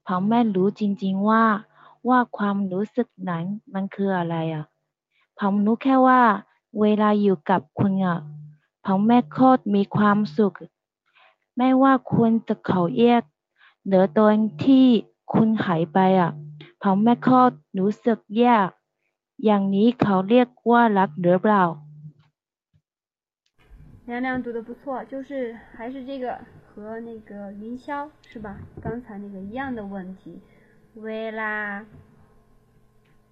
[0.06, 1.44] ผมไม่รู้จริงๆว่า
[2.08, 4.64] ว่าความรู้สึกนั้นมันคืออะไรอ่ะ
[5.38, 6.22] ผมรู้แค่ว่า
[6.80, 8.18] เวลาอยู่กับคุณอ่ะ
[8.84, 10.54] ผมไม่โคตรมีความสุข
[11.56, 13.22] ไม่ว่าคุณจะเขาแยก
[13.86, 14.86] หรือตอนที่
[15.32, 16.30] คุณหายไปอ่ะ
[16.82, 18.56] ผมไม่โคตรรู้สึกแย่
[19.44, 21.64] อย่างนี้เขาเรียกว่ารักหรือเปล่า
[24.07, 28.57] 亮亮读的不错，就是还是这个和那个云霄是吧？
[28.81, 30.39] 刚才那个一样的问题，
[30.95, 31.85] 微拉，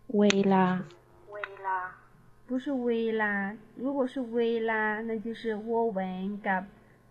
[0.07, 0.83] 微拉，
[1.29, 1.95] 微拉，
[2.45, 3.55] 不是微拉。
[3.77, 6.67] 如果是微拉，那就是我文嘎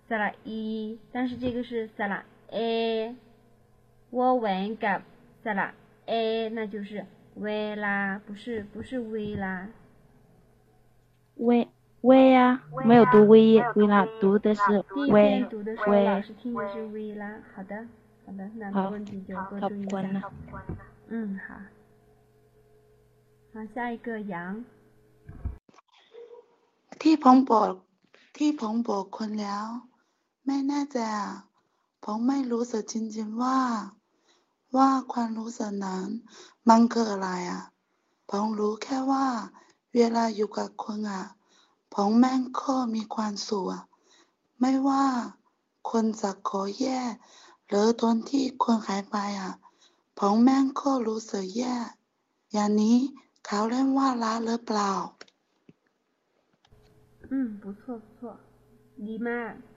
[0.09, 3.17] 再拉一但是这个是再拉 a，
[4.11, 5.03] 我文嘎
[5.43, 5.73] 塞拉
[6.05, 7.07] a，那就是
[7.37, 9.71] 微拉，不是不是微拉，
[11.37, 11.67] 微。
[12.04, 14.62] 微啊，没有读微微啦，读的是
[14.96, 15.46] 微
[15.86, 16.04] 微。
[16.06, 17.86] 老师听的是微啦，好的，
[18.26, 20.32] 好的，那没问题就多注意一下。
[21.10, 21.56] 嗯，好。
[23.54, 24.64] 好，下一个杨。
[27.02, 27.72] ที่ผมบอก
[28.38, 29.66] ที่ผมบอกคุณแล้ว
[30.46, 31.32] ไม่แน่ใจอ่ะ
[32.04, 33.60] ผมไม่รู้สึกจริงๆว่า
[34.76, 36.08] ว่าความรู้สึกนั้น
[36.70, 37.62] มันคืออะไรอ่ะ
[38.30, 39.26] ผมรู้แค่ว่า
[39.96, 41.22] เวลาอยู่กับคุณอ่ะ
[41.94, 43.66] ผมแม่งก็มีความสุข
[44.60, 45.06] ไม่ว่า
[45.90, 47.00] คนจะขอแย่
[47.68, 49.52] หรือตอนที่คนหายไปอ่ะ
[50.18, 51.76] ผมแม่งก็รู้สึกแย่
[52.54, 52.98] อย่างนี้
[53.46, 54.94] เขาเรียกว่ารักหรือเปล่า
[57.32, 58.38] 嗯，不错不错，
[58.98, 59.28] 李妈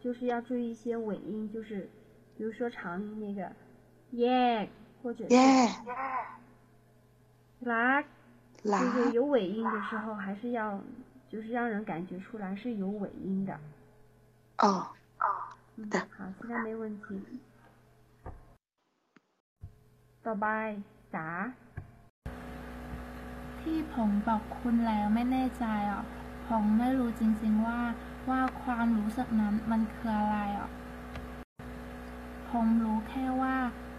[0.00, 1.90] 就是要注意一些尾音，就是
[2.34, 3.40] 比如说长音那个
[4.12, 4.70] 耶，
[5.02, 5.76] 或者耶，
[7.60, 10.80] 拉，就是有尾音的时候还是要。
[11.30, 13.58] 就是让人感觉出来是有尾音的。
[14.58, 14.86] 哦，
[15.18, 15.26] 哦，
[15.76, 17.04] 嗯，好，其他没问题。
[20.24, 20.46] ต่อไป
[21.12, 21.26] สา
[23.60, 26.02] ที่ผมบอกคุณแล้วไม่แน่ใจอ่ะ
[26.48, 27.80] ผมไม่รู้จริงๆว่า
[28.28, 30.68] ว่าความรู้สึกนั้นมันคืออะไรอ่ะ
[32.50, 33.54] ผมรู้แค่ว่า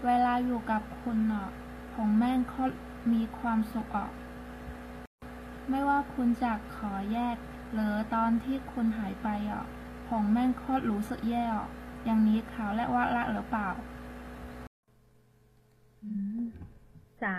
[0.05, 1.47] เวลาอยู่กับคุณอ่ะ
[1.93, 2.63] ผมแม่งก็
[3.13, 4.07] มีความสุขอ่ะ
[5.69, 7.38] ไม่ว่าคุณจะขอแยก
[7.74, 9.63] หรือตอนที่คุณหายไปอ่ะ
[10.09, 11.67] ผมแม่งโคตรรู้สึกแย่อ่ะ
[12.05, 13.69] อย่างนี้เขาเรียกว่ารักหรือเปล่า
[17.21, 17.38] สา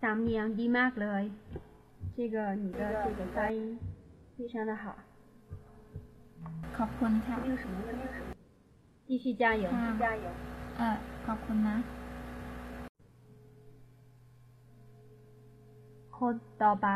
[0.00, 1.22] สามเนียงดีมากเลย
[2.16, 3.58] 这个你的这个发音
[4.36, 4.84] 非常的好
[6.76, 7.36] ขอบคุณค่ะ
[9.08, 9.64] 继续加油
[10.02, 10.26] 加油
[10.78, 10.96] เออ
[11.26, 11.76] ขอบคุณนะ
[16.16, 16.88] คนต่อไป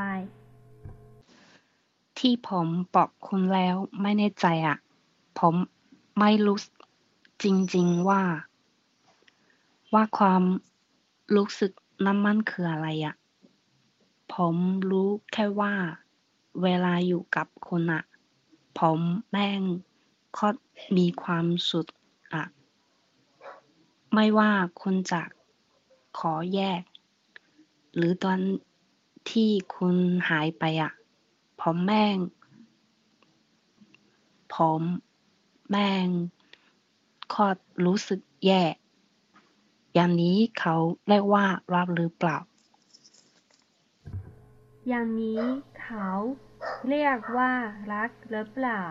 [2.20, 4.78] ที่ผมบอกคุณแล้วไม่แน่ใจอะ
[5.40, 5.56] ผม
[6.20, 6.58] ไม่รู้
[7.44, 8.24] จริงๆว่า
[9.94, 10.44] ว่าความ
[11.36, 11.72] รู้สึก
[12.06, 13.16] นั้นมันคืออะไรอะ
[14.34, 14.56] ผม
[14.90, 15.74] รู้แค่ว่า
[16.64, 18.04] เวลาอยู่กับคุณอะ
[18.80, 19.00] ผม
[19.32, 19.62] แม่ง
[20.38, 20.48] ก็
[20.98, 21.88] มีความสุข
[22.34, 22.44] อะ
[24.14, 24.52] ไม่ว่า
[24.82, 25.22] คุณจะ
[26.20, 26.82] ขอแยก
[27.96, 28.40] หรือตอน
[29.32, 29.96] ที่คุณ
[30.30, 30.92] หายไปอะ
[31.61, 32.17] ผมแม่ง
[34.55, 34.83] ผม
[35.71, 36.09] แม่ง
[37.35, 38.65] คอดรู้สึกแย่
[39.95, 40.75] อย่างนี้เขา
[41.09, 41.45] เรียกว่า
[41.75, 42.39] รักหรือเปล่า
[44.89, 45.43] อย่างนี้
[45.81, 46.09] เขา
[46.89, 47.51] เรียกว่า
[47.93, 48.83] รักหรือเปล่า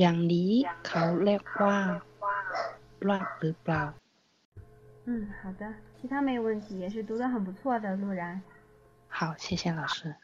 [0.00, 0.52] อย่างนี้
[0.86, 1.78] เขาเรียกว่า
[3.10, 3.84] รักหรือเปล่า
[5.06, 5.62] 嗯，好的，
[6.00, 8.40] 其他没有问题，也是读得很不错的，陆然。
[9.08, 10.14] 好，谢谢老师。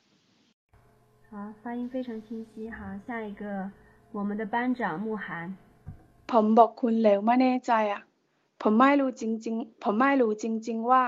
[1.30, 2.70] 好，发音非常清晰。
[2.70, 3.70] 好，下一个，
[4.12, 5.56] 我们的班长慕寒。
[6.30, 8.02] ผมบอกคุณแล้วไม่แน่ใจอ่ะ
[8.62, 11.02] ผมไม่รู้จริงๆ ผมไม่รู้จริงๆว่า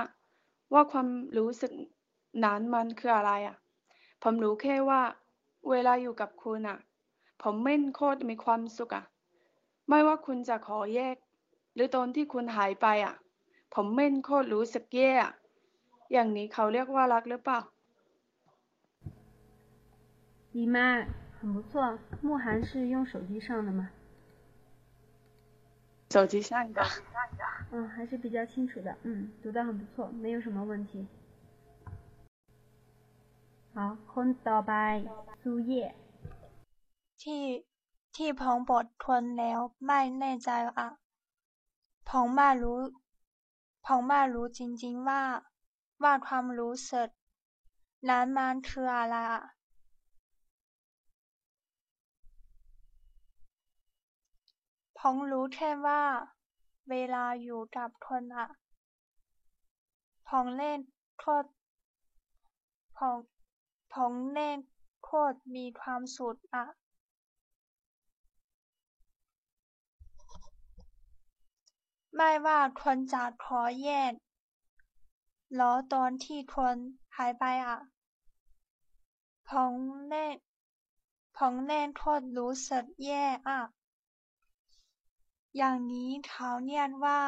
[0.73, 1.07] ว่าความ
[1.37, 1.71] รู้สึก
[2.43, 3.55] นั้นมันคืออะไรอ่ะ
[4.23, 5.01] ผมรู้แค่ว่า
[5.69, 6.77] เวลาอยู่กับคุณอ่ะ
[7.41, 9.03] ผมไม่โคตรมีความสุขอ่ะ
[9.89, 11.15] ไม่ว่าคุณจะขอแยก
[11.73, 13.15] หรือตอนที่คุณหายไปอ่ะ
[13.73, 15.11] ผมไม่โคตรรู้สึกแย่
[16.11, 17.59] อย่างนี้เขาเรียกว่ารักหรือเปล่า
[20.53, 21.07] 李曼，
[21.39, 21.99] 很不错。
[22.21, 23.91] 慕寒是用手机上的吗？
[26.09, 26.83] 手机上的。
[27.71, 28.97] 嗯，还是比较清楚的。
[29.03, 31.07] 嗯，读的很不错，没有什么问题。
[33.75, 35.07] 好，คนต่อไป
[35.41, 35.93] 苏叶。
[37.21, 37.43] ที่
[38.15, 40.87] ที่ผมบอกคุณแล้วไม่แน่ใจอ่ะ
[42.07, 42.79] ผมไม่รู้
[43.85, 45.21] ผมไม่รู้จริงๆว่า
[46.03, 47.09] ว่าความรู้สึก
[48.07, 49.41] นั้นมันคืออะไรอ่ะ
[55.06, 56.02] ผมรู้แค่ว่า
[56.90, 58.48] เวลาอยู่กับคนอะ
[60.28, 60.78] ผมเล่น
[61.18, 61.48] โคตร
[62.98, 63.18] ผม
[63.94, 64.58] ผมเล่น
[65.04, 66.64] โคตรมีความสุขอะ
[72.16, 74.12] ไม่ว่าคนจะขอแยก
[75.54, 76.76] หรอตอนที่คน
[77.16, 77.78] หายไปอะ
[79.50, 79.74] ผม
[80.08, 80.36] เล่น
[81.36, 83.60] ผมเล่นโคตรรู้สึกแย่อะ
[85.57, 87.19] อย่างนี้เขาเรียกว่า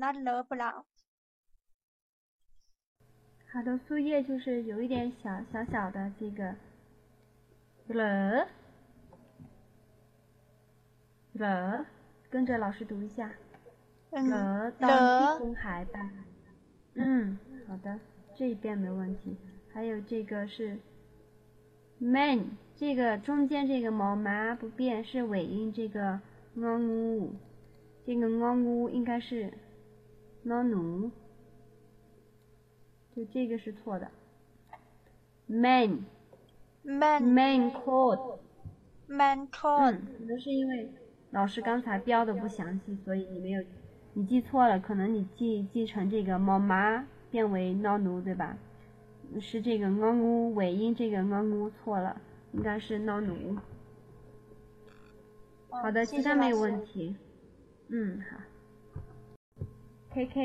[0.00, 0.72] นัดเลิฟเปล่า
[3.50, 6.54] 好的，树叶就是有一点小小小的这个
[7.88, 8.46] 了
[11.32, 11.86] 了，
[12.28, 13.32] 跟着老师读一下。
[14.10, 15.98] 了，当地空海吧。
[16.94, 17.98] 嗯，好的，
[18.34, 19.36] 这一遍没问题。
[19.72, 20.78] 还有这个是
[21.98, 26.20] man，这个中间这个毛麻不变，是尾音这个
[26.54, 27.30] ng，
[28.05, 29.51] 这个 ng 应该是
[30.45, 31.11] ng。
[33.15, 34.09] 就这个是错的
[35.45, 36.03] ，man
[36.81, 38.39] man man code
[39.05, 40.89] man code，可能是因为
[41.29, 43.63] 老师刚才标的不详细，所以你没有
[44.13, 48.57] 你记错了，可能你记记成这个妈妈变为 no no 对吧？
[49.39, 52.19] 是这个 ng 尾音这个 ng 错了，
[52.53, 53.61] 应该是 no no。
[55.69, 57.15] 好的，其他没有问题。
[57.93, 58.37] 嗯，好。
[60.13, 60.37] K K。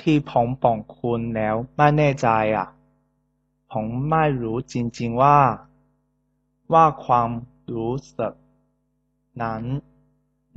[0.00, 2.66] ที่ผมบอกคุณแล้วไม่แน่ใจอะ
[3.72, 5.38] ผมไม่รู้จริงๆว่า
[6.72, 7.30] ว่าความ
[7.74, 8.34] รู้สึก
[9.42, 9.62] นั้น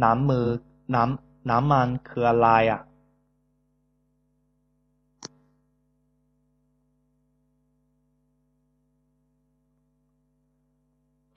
[0.04, 0.48] น้ำมือ
[0.96, 2.82] น้ำน้ำมันคืออะไรอะ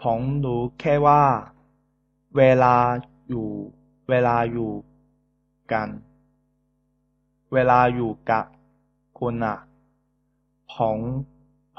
[0.03, 1.23] ผมรู้แค่ว่า
[2.37, 2.75] เวลา
[3.29, 3.49] อยู่
[4.09, 4.71] เวลาอยู่
[5.73, 5.89] กัน
[7.53, 8.45] เวลาอยู่กับ
[9.19, 9.57] คุณอะ
[10.75, 10.99] ผม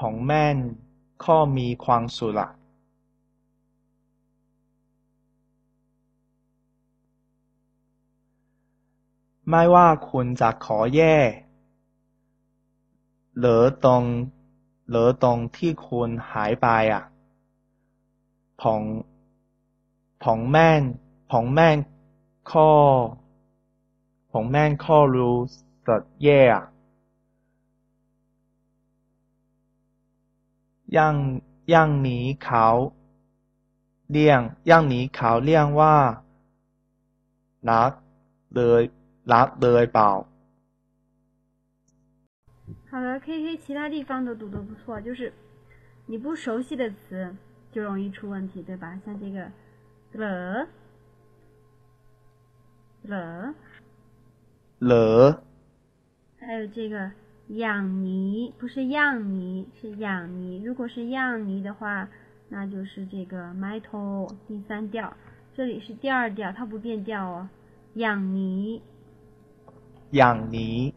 [0.00, 0.56] ผมแม่น
[1.24, 2.50] ข้อมีความสุขอะ
[9.48, 11.16] ไม่ว่าคุณจะขอแย่
[13.38, 14.04] หรือตรง
[14.90, 17.02] หรือตรงที่คุณหายไปอะ
[18.62, 18.82] ผม
[20.24, 20.82] ผมแม่น
[21.31, 21.77] ผมแม่น
[22.51, 22.71] ข้อ
[24.31, 25.37] ผมแม่งข้อรู้
[25.85, 26.43] สึกแย่
[30.95, 31.15] ย่าง
[31.73, 32.67] ย่างนี้เขา
[34.11, 35.95] เรียกย่างนี้เขาเรียกว่า
[37.69, 37.91] รัก
[38.55, 38.81] เลย
[39.33, 40.11] รักเลยเปล่า
[42.89, 45.33] 好了，K K 其他地方都读的不错，就是
[46.05, 47.35] 你不熟悉的词
[47.73, 48.97] 就容易出问题，对吧？
[49.03, 49.51] 像这个
[50.13, 50.67] 了
[53.10, 53.54] 了。
[54.78, 55.42] 了，
[56.38, 57.10] 还有这个
[57.48, 60.62] 养泥，不是样泥，是养泥。
[60.64, 62.08] 如果是样泥的话，
[62.48, 65.14] 那就是这个埋头第三调，
[65.54, 67.48] 这里是第二调，它不变调哦。
[67.94, 68.80] 养泥，
[70.12, 70.94] 养泥。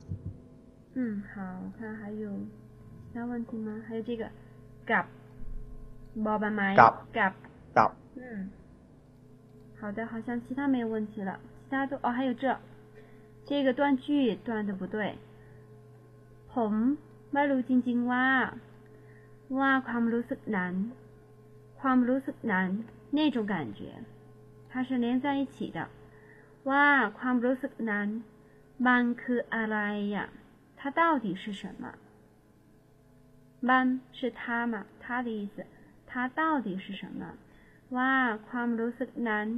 [0.93, 3.81] 嗯，好，我看还有其他问题吗？
[3.87, 4.29] 还有这个
[4.85, 5.05] ，gap，
[6.23, 7.33] 宝板埋，gap，gap。
[8.15, 8.49] 嗯，
[9.81, 12.58] 好的，好像其他没有问题了，其他都哦，还有这。
[13.46, 15.16] 这个断句断的不对。
[16.52, 16.72] ผม
[17.32, 18.26] ไม่รู้จริงๆว่า
[19.58, 20.74] ว่าความรู้สึกนั้น
[21.80, 22.68] ความรู้สึกนั้น
[23.18, 23.80] 那种感觉
[24.70, 25.78] 它是连在一起的
[26.70, 26.86] ว่า
[27.18, 28.08] ความรู้สึกนั้น
[28.86, 29.76] มันคืออะไร
[30.14, 30.18] 呀
[30.78, 31.84] 它到底是什么
[33.68, 33.86] มัน
[34.16, 35.56] 是它嘛它的意思
[36.08, 37.22] 它到底是什么
[37.96, 38.12] ว่า
[38.48, 39.48] ความรู้สึกนั้น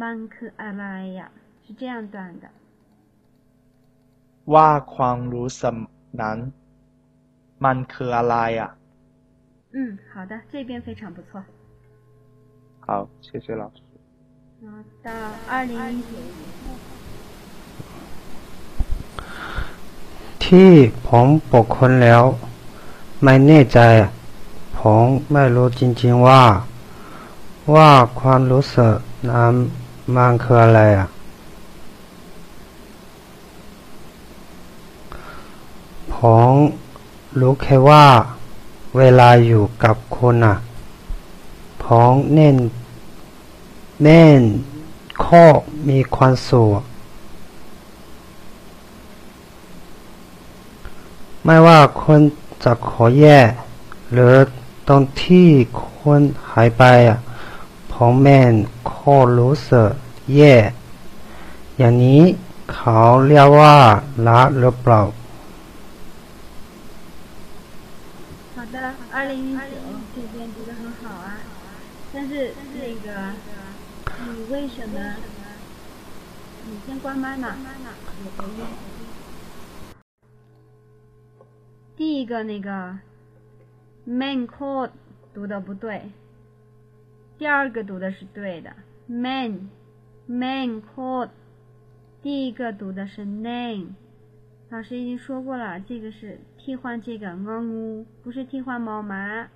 [0.00, 0.84] มันคืออะไร
[1.18, 1.22] 呀
[1.64, 2.46] 是这样断的
[4.54, 5.76] ว่าความรู้สึก
[6.20, 6.38] นั้น
[7.64, 8.70] มันคืออะไรอ่ะ
[9.74, 9.76] 嗯
[10.12, 11.30] 好的这边非常不错
[12.86, 13.82] 好谢谢老师
[15.02, 15.10] 到
[15.48, 16.04] 二零一九
[20.44, 20.70] ที่
[21.06, 22.22] ผมบอกคนแล้ว
[23.22, 23.78] ไม่แน่ใจ
[24.78, 26.42] ผมไม่รู้จริงๆว่า
[27.74, 28.96] ว่าความรู้สึก
[29.30, 29.54] นั้น
[30.15, 31.07] มันคืออะไรอะ
[36.15, 36.17] ผ
[36.49, 36.51] ม
[37.39, 38.05] รู้แค่ว่า
[38.97, 40.57] เวลาอยู่กับคนอะ
[41.83, 42.57] ผมเน้น
[44.03, 44.41] เน้น
[45.23, 45.43] ข้อ
[45.89, 46.81] มีความสุข
[51.45, 52.19] ไม่ว่าคน
[52.63, 53.39] จะขอแย่
[54.11, 54.33] หรือ
[54.87, 55.47] ตอนที่
[55.97, 56.21] คน
[56.51, 57.19] หายไปอะ
[57.96, 58.54] ผมแม่น
[58.92, 59.90] ข้อรู้สึก
[60.36, 60.56] แย่
[61.78, 62.22] อย่างนี้
[62.74, 63.76] เขาเรียกว่า
[64.26, 65.02] ละหรือเปล่า
[68.54, 68.76] 好的，
[69.16, 69.60] 二零一九
[70.14, 71.28] 这边读的很好啊，
[72.12, 73.08] 但是那个
[74.24, 74.96] 你为什么？
[76.66, 77.56] 你先关麦嘛。
[81.96, 82.70] 第一个那个
[84.04, 84.90] man code
[85.34, 86.02] 读的不对，
[87.37, 89.69] 第二个读的是对的，man
[90.25, 91.29] man code，
[92.21, 93.89] 第一个读的是 name。
[94.69, 99.49] 老师已经说过了，这个是替换这个 ng，不是替换猫妈，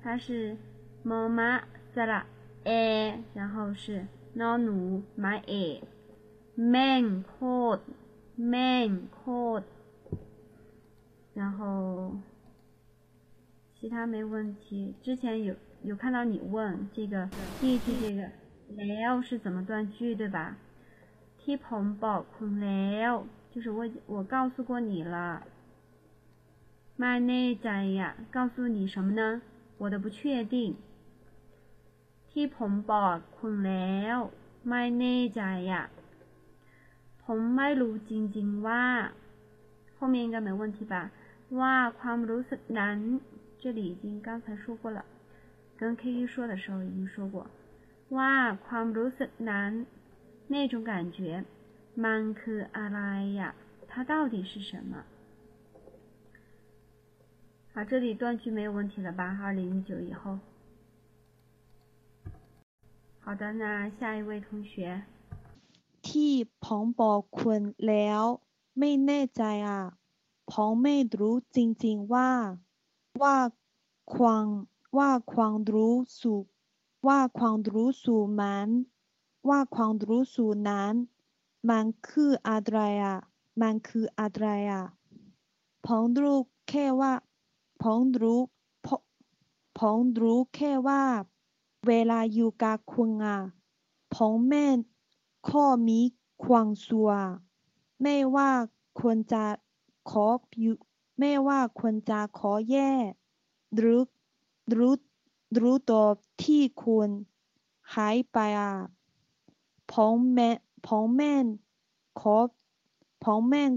[0.00, 0.56] 它是
[1.02, 2.24] 猫妈再啦
[2.64, 7.80] a，然后是 no 奴 my a，man code
[8.36, 9.64] man code，
[11.34, 12.16] 然后
[13.74, 14.94] 其他没问题。
[15.02, 15.54] 之前有
[15.85, 17.29] 有看到你问这个
[17.59, 18.29] 第一句这个
[18.77, 20.55] l 是怎么断句对吧？
[21.41, 23.11] ที่ผมบอกคุณแล้ว
[23.51, 23.79] 就是我
[24.13, 25.15] 我告诉过你了
[26.99, 27.69] ไม่แน่ใจ
[27.99, 28.01] 呀
[28.35, 29.41] 告诉你什么呢
[29.81, 30.55] 我的不确定
[32.29, 34.17] ที่ผมบอกคุณแล้ว
[34.67, 35.41] ไม่แน่ใจ
[35.71, 35.73] 呀
[37.23, 38.83] ผมไม่รู้จริงๆว่า
[39.97, 40.95] 后面应该没问题吧
[41.59, 42.97] ว่าความรู้สึกนั้น
[43.61, 45.03] 这里已经刚才说过了
[45.77, 47.47] 跟 K K 说的时候已经说过
[48.15, 48.31] ว่า
[48.65, 49.71] ความรู้สึกนั้น
[50.53, 51.43] 那种感觉，
[52.03, 52.99] มันคืออะไร
[53.39, 53.55] 呀？
[53.89, 55.03] 它到底是什么？
[57.73, 59.39] 好，这里断句没有问题了吧？
[59.41, 60.39] 二零一九以后。
[63.21, 65.03] 好的，那下一位同学。
[66.07, 66.33] ที่
[66.63, 68.23] ผมบอกคุณแล้ว
[68.79, 69.81] ไม่แน่ใจอ่ะ
[70.51, 72.29] ผมไม่รู้จริงๆว่า
[73.21, 73.37] ว่า
[74.15, 74.45] ความ
[74.98, 76.42] ว่าความรู้สึก
[77.06, 78.68] ว่าความรู้สึกมัน
[79.48, 80.94] ว่าความรู้สึกนั้น
[81.70, 83.18] มันคืออะไรอะ
[83.62, 84.84] มันคืออะไรอะ
[85.86, 86.38] ผมรู้
[86.68, 87.12] แค่ว่า
[87.82, 88.40] ผมรู้
[89.78, 91.02] ผมรู้แค่ว่า
[91.86, 93.38] เวลาอยู่กับคุณอะ
[94.14, 94.66] ผมไม่
[95.48, 96.00] ข้อมี
[96.44, 97.12] ความสุข
[98.02, 98.50] ไม่ว่า
[99.00, 99.44] คนจะ
[100.10, 100.26] ขอ
[100.60, 100.74] อยู่
[101.18, 102.92] ไม่ว่าคนจะขอแย่
[103.76, 104.00] หรือ
[104.75, 104.93] รือ
[105.53, 106.05] หรือตัว
[106.43, 107.09] ที่คุณ
[107.95, 108.73] หายไปอ่ะ
[109.91, 110.49] ผมแม่
[110.85, 111.45] ผมแม่น
[112.19, 112.37] ขอ
[113.23, 113.71] ผมแม่น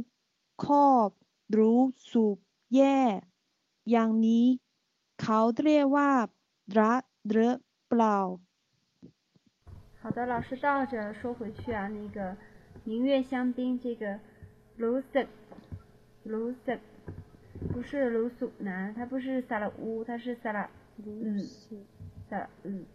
[0.65, 1.11] ครอบ
[1.59, 1.81] รู้
[2.13, 2.37] สึก
[2.75, 2.99] แย่
[3.91, 4.47] อย่างนี้
[5.23, 6.11] เขาเรียกว่า
[6.81, 7.55] รักหรือ
[7.89, 8.19] เปล่า
[10.01, 12.37] 好的，老师倒着说回去啊，那个
[12.85, 14.21] 明月香槟这个
[14.79, 15.29] lucid
[16.27, 16.81] lucid
[17.73, 20.69] 不是卢苏南，它不是萨拉乌，它是萨拉
[21.06, 21.50] 嗯，
[22.30, 22.86] 的嗯，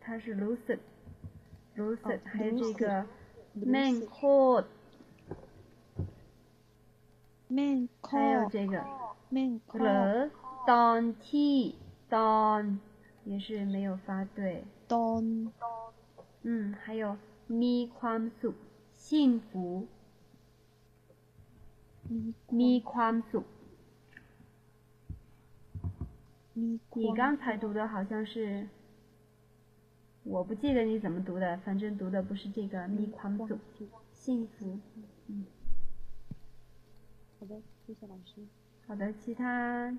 [0.00, 3.06] 它是 Lucy，Lucy 还有这个
[3.54, 4.68] Man called，Man
[8.02, 8.84] called，还有这个
[9.66, 10.30] Class
[10.66, 11.76] Don T
[12.10, 12.78] Don
[13.24, 15.50] 也是没有发对 Don
[16.42, 17.16] 嗯，还有
[17.48, 18.54] Mi Kham Suk
[18.94, 19.86] 幸福
[22.50, 23.42] Mi Kham sui。
[26.57, 28.67] 你刚才读的好像是，
[30.23, 33.61] 我不记得你怎么读的，反正读的不是这个มีความสุข
[34.13, 34.79] 幸福。
[35.27, 35.45] 嗯。
[37.39, 38.45] 好的，谢谢老师。
[38.87, 39.97] 好的，其他，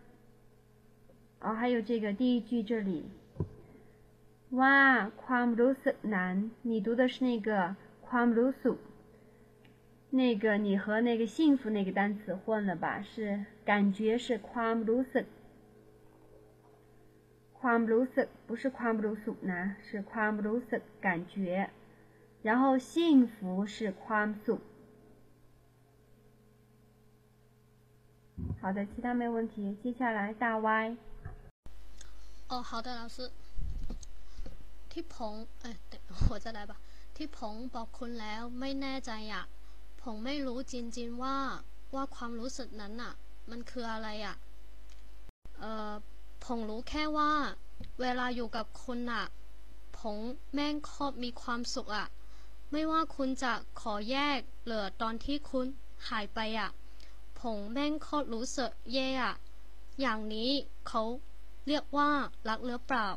[1.40, 3.04] 哦，还有这个第一句这里。
[4.52, 7.74] ว่าความรู้สึกนั้น你读的是那个
[8.06, 8.76] ความรู้สึก
[10.10, 13.02] 那个你和那个幸福那个单词混了吧？
[13.02, 15.26] 是感觉是ความรู้สึก
[17.60, 21.34] ความรู้สึก不是ความรู้สึกนะ是ความรู้สึก感觉
[22.46, 22.92] 然后幸
[23.32, 24.60] 福是ความสุข
[28.60, 29.76] 好的，其他没有问题。
[29.82, 30.96] 接下来大 Y。
[32.48, 33.30] 哦，好的，老师。
[34.90, 35.76] ที่ผมเอ้ย
[36.22, 36.78] หัวจะได้ปะ
[37.16, 39.44] ที่ผมบอกคุณแล้วไม่แน่ใจอ่ะ
[40.02, 41.36] ผมไม่รู้จริงๆว่า
[41.94, 43.12] ว่าความรู้สึกนั้นอ่ะ
[43.50, 44.36] มันคืออะไรอ่ะ
[45.58, 45.92] เอ่อ
[46.44, 47.32] ผมรู้แค่ว่า
[48.00, 49.24] เวลาอยู่กับคุณอ่ะ
[49.98, 50.16] ผม
[50.54, 52.06] แม่งครอบมีความสุขอ่ะ
[52.70, 55.66] ไม่ว่าคุณจะขอแยกเหลือตอนที่คุณ
[56.08, 56.70] หายไปอ่ะ
[57.40, 59.34] ผมแม่งโคตรรู้สึกแย่อ่ะ
[60.00, 60.50] อย่างนี้
[60.88, 61.02] เขา
[61.66, 62.08] เรียกว่า
[62.48, 63.08] รักหรือเปล่า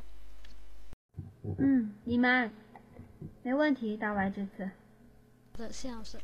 [1.60, 2.52] 嗯，你们
[3.44, 4.70] 没问题，大歪这次。
[5.54, 6.20] 的谢老师。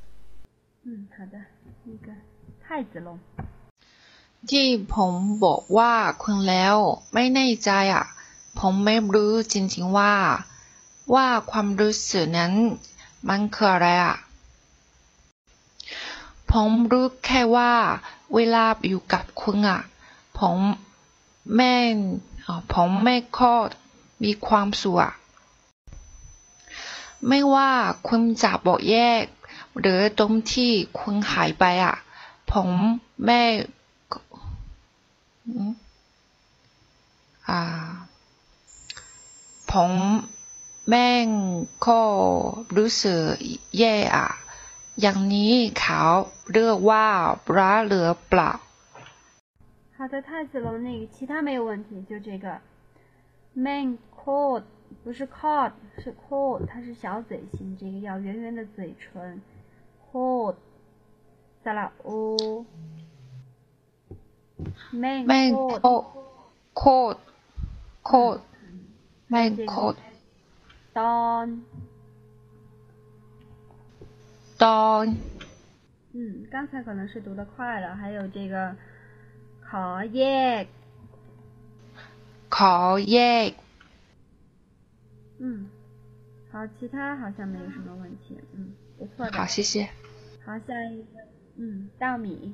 [0.83, 1.35] 嗯，好的。
[1.85, 2.13] 那个
[2.61, 3.17] 太子龙。
[4.50, 6.76] ที่ผมบอกว่าคุณแล้ว
[7.12, 8.04] ไม่แน่ใจอะ
[8.58, 10.14] ผมไม่รู้จริงๆว่า
[11.14, 12.52] ว่าความรู้สึกนั้น
[13.28, 14.16] มันคืออะไรอะ
[16.50, 17.72] ผมรู้แค่ว่า
[18.34, 19.80] เวลาอยู่กับคุณอะ
[20.38, 20.58] ผม
[21.56, 21.74] แม่
[22.72, 23.68] ผมไม่ค่อย
[24.22, 25.00] มีความสุข
[27.28, 27.70] ไม่ว่า
[28.08, 29.24] คุณจะบอกแยก
[29.80, 31.96] หรือตรงที่คุณหายไปอะ
[32.52, 32.68] ผม
[33.24, 33.40] ไม่
[37.49, 37.61] อ่า
[39.71, 39.91] ผม
[40.87, 41.27] แม่ง
[41.87, 42.01] ก็
[42.77, 43.21] รู้สึก
[43.79, 44.27] แย่อ่ะ
[45.01, 46.01] อย่างนี้เขา
[46.53, 47.05] เรียกว่า
[47.57, 48.51] รักหรือเปล่า
[49.97, 52.59] 好的，太子龙那个其他没有问题，就这个
[53.55, 54.63] man called
[55.03, 55.71] 不是 called
[56.01, 59.41] 是 called，它是小嘴型，这个要圆圆的嘴唇
[60.11, 60.55] called
[61.63, 62.65] 再来 o
[64.91, 66.05] man called
[66.73, 67.17] called
[68.03, 68.41] called
[69.27, 69.97] man called
[70.93, 71.63] don
[74.57, 75.15] don
[76.13, 78.75] 嗯，刚才可能是读的快了，还有这个。
[79.75, 80.21] ขอแย
[80.63, 80.65] ก
[82.55, 83.17] ขอแย
[83.49, 83.53] ก
[85.39, 85.67] 嗯，
[86.51, 89.35] 好，其他好像没有什么问题，嗯，不错的。
[89.35, 89.89] 好，谢谢。
[90.45, 91.25] 好，下一个，
[91.55, 92.53] 嗯，稻米。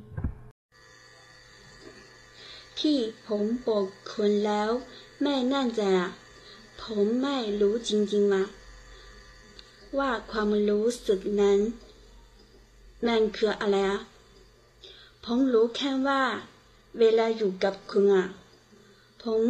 [2.84, 4.70] ที่ผมบอกคุณแล้ว
[5.22, 6.10] ไม่แน่ใจอะ
[6.82, 8.44] ผมไม่รู้จริงๆว่า
[9.98, 11.58] ว่าความรู้สึกนั้น
[13.06, 14.00] มันคืออะไรอะ
[15.24, 16.22] ผมรู้แค่ว่า
[16.98, 18.26] เวลาอยู่กับคุณอะ
[19.22, 19.42] ผม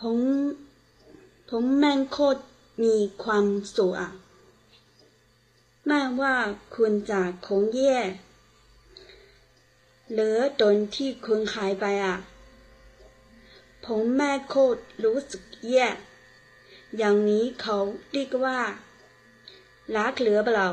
[0.00, 0.18] ผม
[1.48, 2.40] ผมแม่งโคตร
[2.82, 3.46] มีความ
[3.76, 4.10] สุขอะ
[5.86, 6.36] ไม่ว่า
[6.74, 7.98] คุณจะคงแย่
[10.13, 12.15] หรือตอนที่คุณหายไปอ่ะ
[13.85, 15.87] ผมแม่โคตรรู้สึกแย่
[16.97, 17.77] อย่างนี้เขา
[18.11, 18.59] เรียกว่า
[19.95, 20.67] รักหรือเปล่า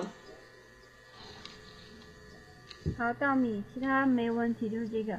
[2.98, 5.18] 好，稻米，其他没问题，就是这个，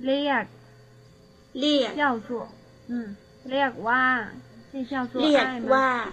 [0.00, 0.46] lia
[1.54, 2.48] lia 叫做，
[2.88, 3.16] 嗯，
[3.46, 4.28] lia 哇，
[4.72, 5.68] 这叫做爱吗？
[5.68, 6.12] 哇，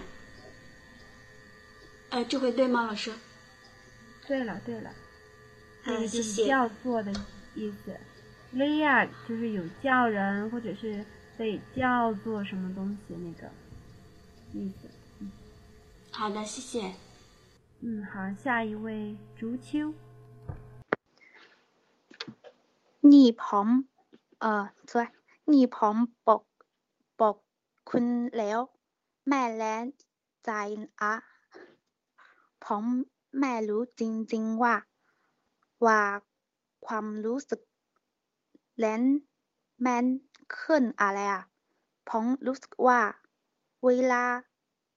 [2.10, 3.12] 哎，这回对吗，老师？
[4.26, 4.90] 对了，对了，
[5.84, 7.12] 这个就是叫做的
[7.54, 7.96] 意思，
[8.54, 11.04] lia 就是有叫人或者是
[11.38, 13.50] 被叫做什么东西那个
[14.52, 14.88] 意思。
[16.10, 16.94] 好的，谢谢。
[17.80, 19.92] 嗯，好，下一位竹秋。
[23.12, 23.68] นี่ผม
[24.40, 25.06] เอ่อช่วย
[25.52, 25.96] นี่ผม
[26.26, 26.42] บอก
[27.20, 27.36] บอก
[27.88, 28.04] คุณ
[28.36, 28.58] แล้ว
[29.28, 29.74] แม่แล้
[30.44, 30.50] ใจ
[31.00, 31.14] อะ
[32.64, 32.84] ผม
[33.38, 34.74] แม่รู้จริงๆว่า
[35.85, 36.01] ว่า
[36.85, 37.61] ความรู้สึก
[38.77, 39.03] แลน
[39.81, 40.05] แมน
[40.59, 41.43] ขึ้นอะไรอะ
[42.09, 42.99] ผมรู้สึกว่า
[43.85, 44.23] เวลา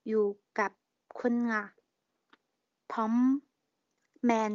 [0.09, 0.27] อยู่
[0.59, 0.71] กับ
[1.19, 1.65] คุณอะ
[2.93, 3.15] ผม
[4.25, 4.55] แมน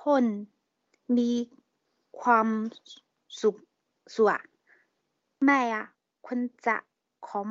[0.00, 0.26] คน
[1.16, 1.30] มี
[2.20, 2.48] ความ
[3.40, 3.56] สุข
[4.14, 4.42] สุข
[5.44, 5.86] แม่อะ
[6.26, 6.76] คุณจะ
[7.28, 7.50] ของ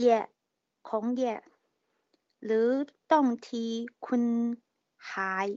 [0.00, 0.20] แย่
[0.88, 1.34] ของแย่
[2.44, 2.68] หรือ
[3.12, 3.70] ต้องที่
[4.06, 4.22] คุณ
[5.12, 5.48] หาย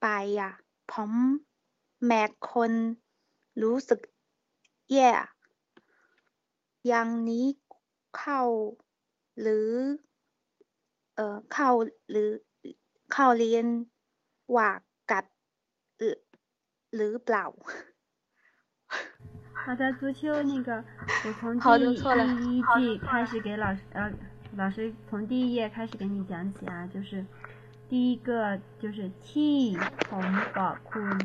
[0.00, 0.06] ไป
[0.40, 0.52] อ่ะ
[0.92, 1.12] ผม
[2.06, 2.72] แม่คน
[3.62, 4.00] รู้สึก
[4.92, 5.10] แย่
[6.86, 7.46] อย่างนี้
[8.16, 8.42] เข้า
[9.40, 9.68] หรือ
[11.14, 11.70] เอ่อเข้า
[12.10, 12.28] หรือ
[13.12, 13.66] เข้าเรียน
[14.56, 14.70] ว่า
[15.10, 15.24] กับ
[15.98, 16.02] 不
[17.32, 17.36] 啦？
[19.54, 20.84] 好的，足球那个，
[21.24, 24.12] 我从第第一句开始给老师呃，
[24.56, 27.24] 老师从第一页开始给你讲起啊，就是
[27.89, 29.77] 第一个就是 T
[30.09, 30.21] 红
[30.53, 31.17] 宝坤，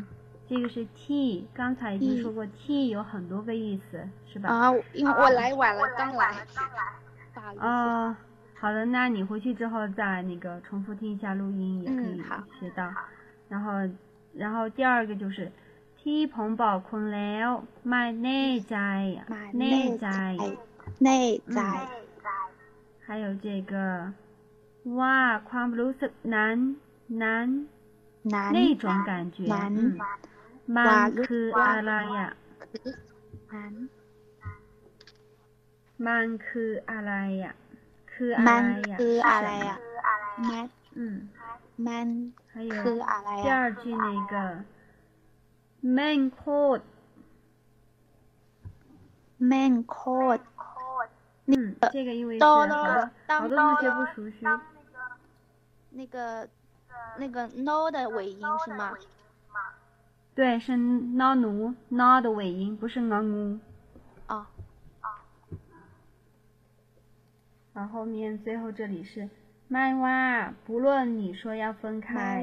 [0.49, 4.49] 这个是 T，刚才已经说过 T 有很多个意思，是吧？
[4.49, 6.47] 啊，因为我来晚了，刚来，
[7.35, 8.17] 刚来，啊，
[8.55, 12.23] 好的，那你回去之后再那个重复听一下录音，也可以
[12.61, 12.89] 学到。
[13.49, 13.73] 然后，
[14.33, 15.51] 然后第二个就是
[15.99, 20.37] T 红宝坤了，my 内在，内在，
[21.01, 21.89] 内在，
[23.05, 24.13] 还有这个。
[25.00, 25.18] ว่า
[25.50, 26.58] ความรู้สึกนั้น
[27.24, 27.48] นั้น
[28.58, 29.40] 那种感觉
[30.78, 32.32] มันคืออะไรอ่ะ
[36.08, 37.14] มันคืออะไร
[37.44, 37.54] อ่ะ
[38.14, 39.78] คืออะไรอ่ะคืออะไรอ่ะ
[40.50, 40.68] มัน
[40.98, 41.16] อืม
[41.88, 42.08] มัน
[42.54, 44.36] 还有คืออะไร第二句那个
[45.98, 46.86] man code
[49.52, 50.44] man code
[51.52, 54.38] 嗯，这个因为是到好了多好多同学不熟悉。
[55.93, 56.49] 那个
[57.19, 58.93] 那个 no 的尾音是吗？
[60.35, 63.59] 对是 na 努 no 的尾音不是 na 努
[64.27, 64.49] 啊
[65.03, 65.09] 啊
[65.51, 65.69] 啊
[67.75, 69.29] 然后面最后这里是
[69.69, 72.43] 麦哇不论你说要分开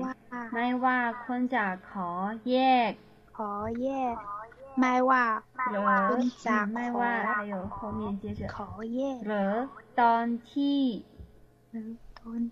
[0.51, 2.95] 麦哇坤甲考耶
[3.31, 4.51] 考耶考耶。
[4.75, 7.03] 麦哇麦坤甲麦哇
[7.33, 11.03] 还有后面接着考耶伦敦替
[11.71, 12.51] 伦敦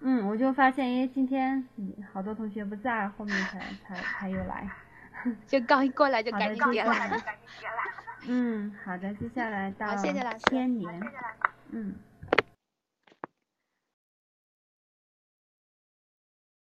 [0.00, 4.70] 嗯，我就发现，因为今天嗯好多同学不在，后面才才才有来。
[5.48, 6.92] 就刚一过来就好的赶紧点了。
[8.28, 11.02] 嗯，好的，接下来到好谢谢老师天年。
[11.70, 11.96] 嗯，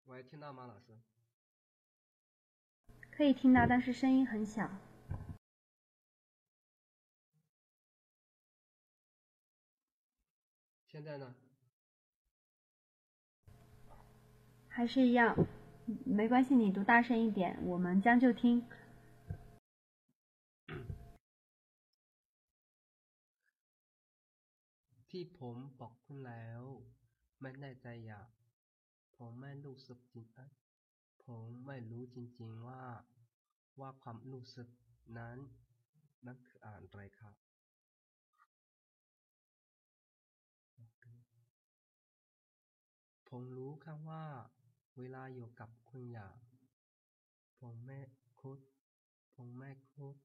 [0.04, 0.92] 喂，听到吗，老师？
[3.10, 4.68] 可以听到，但是声音很小。
[10.86, 11.34] 现在呢？
[14.73, 15.35] 还是一样，
[16.05, 18.63] 没关系，你读大声一点，我们将就听。
[25.09, 26.61] ที่ผมบอกคุณแล้ว
[27.41, 28.23] ไม่แน่ใจอ่ะ
[29.15, 30.51] ผมไม่รู้สึกจริงเอ้ย
[31.23, 32.83] ผมไม่รู้จริง ๆ ว่า
[33.79, 34.67] ว่าความรู้สึก
[35.17, 35.37] นั้น
[36.25, 37.35] มันคืออะไรครับ
[43.29, 44.23] ผมรู้แค่ว่า
[44.98, 46.38] เวลาอยู่กับคุณอยาก
[47.58, 48.00] ผมแม่
[48.40, 48.60] คุด
[49.34, 50.16] ผมแม่คุด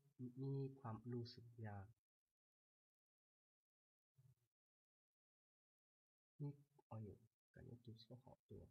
[0.44, 1.88] มีความรู้สึกอยาก
[6.42, 6.54] นี่
[6.92, 7.16] ออยู่
[7.54, 8.64] กันจุดสขอตัว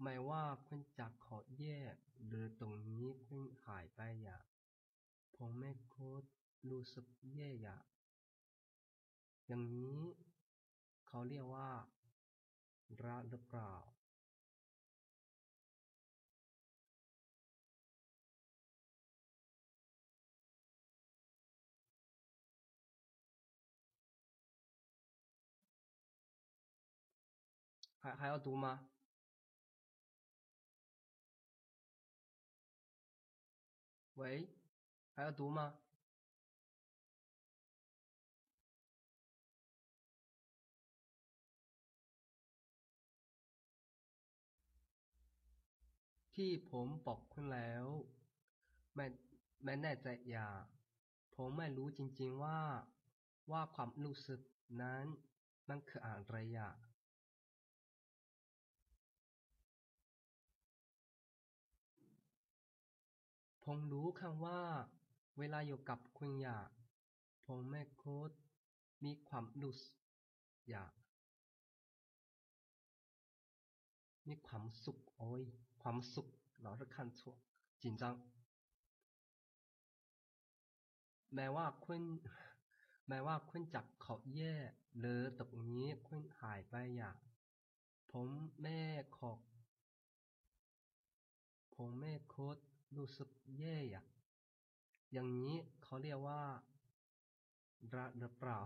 [0.00, 1.94] หมายว่าคุณจากขอแยก
[2.26, 4.44] หรือตรงนี้คุณหายไปอยาก
[5.36, 6.24] ผมแม่คุด
[6.70, 7.84] รู้สึกแย่อยาก
[9.46, 9.98] อย่างนี้
[11.06, 11.70] เขาเรียกว่า
[13.04, 13.74] ระหรือเปล่า
[28.03, 28.87] 还还要读吗？
[34.15, 34.49] 喂，
[35.15, 35.73] 还要读吗？
[46.35, 47.85] ที่ผมบอกคุณแล้ว
[48.95, 49.05] ไม่
[49.63, 50.49] ไม่แน่ใจอย่า
[51.35, 52.59] ผมไม่รู้จริง ๆว่า
[53.51, 54.41] ว่าความรู้สึก
[54.81, 55.05] นั้น
[55.69, 56.71] มันคืออะไรอ่ะ
[63.64, 64.62] ผมรู้คำว่า
[65.38, 66.70] เวลาอยู่กับคุณอยาก
[67.46, 68.22] ผมไม่คุ้
[69.04, 69.82] มีความรู้ส
[70.70, 70.92] อยาก
[74.28, 75.42] มีความสุขโอ้ย
[75.82, 76.28] ความสุข
[76.64, 77.20] 老是看错
[77.82, 82.02] 紧张ไแม้ว่าคุณ
[83.08, 84.54] แม้ว่าคุณจับเขาแย่
[85.00, 87.16] เลยอตรงนี้คุณหายไปอยาก
[88.10, 88.28] ผม
[88.62, 88.80] แม่
[89.16, 89.38] ขอบ
[91.74, 92.60] ผมแม่โคตร
[92.97, 94.05] รู้สึกแย่อยาก
[95.13, 96.41] อย่างนี้เขาเรียกว่า
[97.97, 98.59] รักหรือเปล่า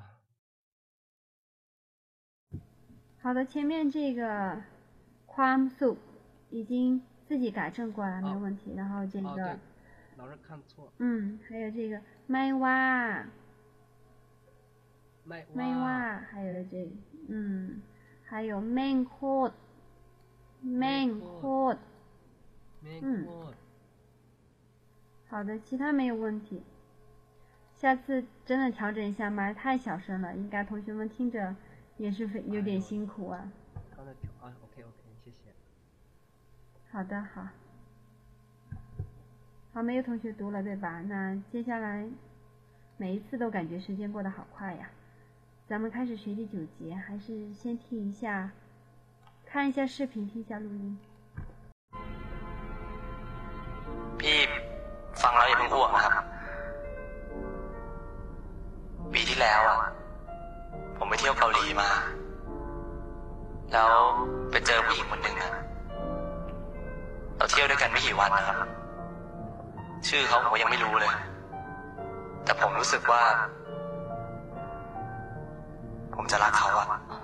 [3.22, 4.62] 好的，前面这个
[5.26, 5.98] ความสุข
[6.52, 8.74] 已经自己改正过来，没有问题。
[8.76, 9.58] 然后这哦，个对，
[10.18, 10.92] 老是看错。
[10.98, 12.82] 嗯，还有这个ไม่ว่า
[15.28, 15.98] ไม่ ไม่ ว่า ว่า
[16.30, 16.92] 还有这个
[17.30, 17.82] 嗯，
[18.30, 19.20] 还有แม่งโค
[19.50, 19.54] ตร
[20.78, 21.42] แม่งโค
[21.74, 21.80] ตร
[22.84, 23.56] ไม่ 嗯 โคตร
[25.29, 26.63] 好的，其他没有问题。
[27.75, 31.55] 下次真的调整一下麦，太小声了，应该同学们听着
[31.97, 33.53] 也是非有点辛苦啊。
[33.95, 34.93] 刚才调啊，OK OK，
[35.25, 35.55] 谢谢。
[36.91, 37.49] 好的，好。
[39.75, 41.03] 好，没有同学读了对吧？
[41.03, 42.09] 那接下来
[42.97, 44.91] 每一次都感觉时间过得好快呀。
[45.69, 48.51] 咱们开始学第九节，还是先听一下，
[49.45, 50.99] 看一下视频，听一下录音。
[55.19, 56.25] พี่ฟังแล้วอย่าเพิ่งอ้วกนะครับ
[59.13, 59.79] ปีที่แล้วอะ
[60.97, 61.89] ผมไปเที่ยวเกาหลีมา
[63.73, 63.91] แล้ว
[64.51, 65.53] ไปเจอผู้หญิงคนหนึ่งอะ
[67.37, 68.59] เราเที่ยวด้วยกันไม่กี่วันนะครับ
[70.09, 71.13] ชื่อเขาผมก็ยังไม่รู้เลย
[72.45, 73.23] แต่ผมรู้สึกว่า
[76.15, 77.17] ผมจะรักเขาอะโอ้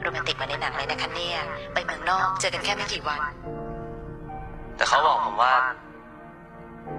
[0.00, 1.38] โรแมนติกมาในหนังเลยนะคะเนี่ย
[1.74, 3.20] ไปเมืองนอกเจอกันแค่ไม่กี่วัน
[4.76, 5.52] แต่เขาบอกผมว่า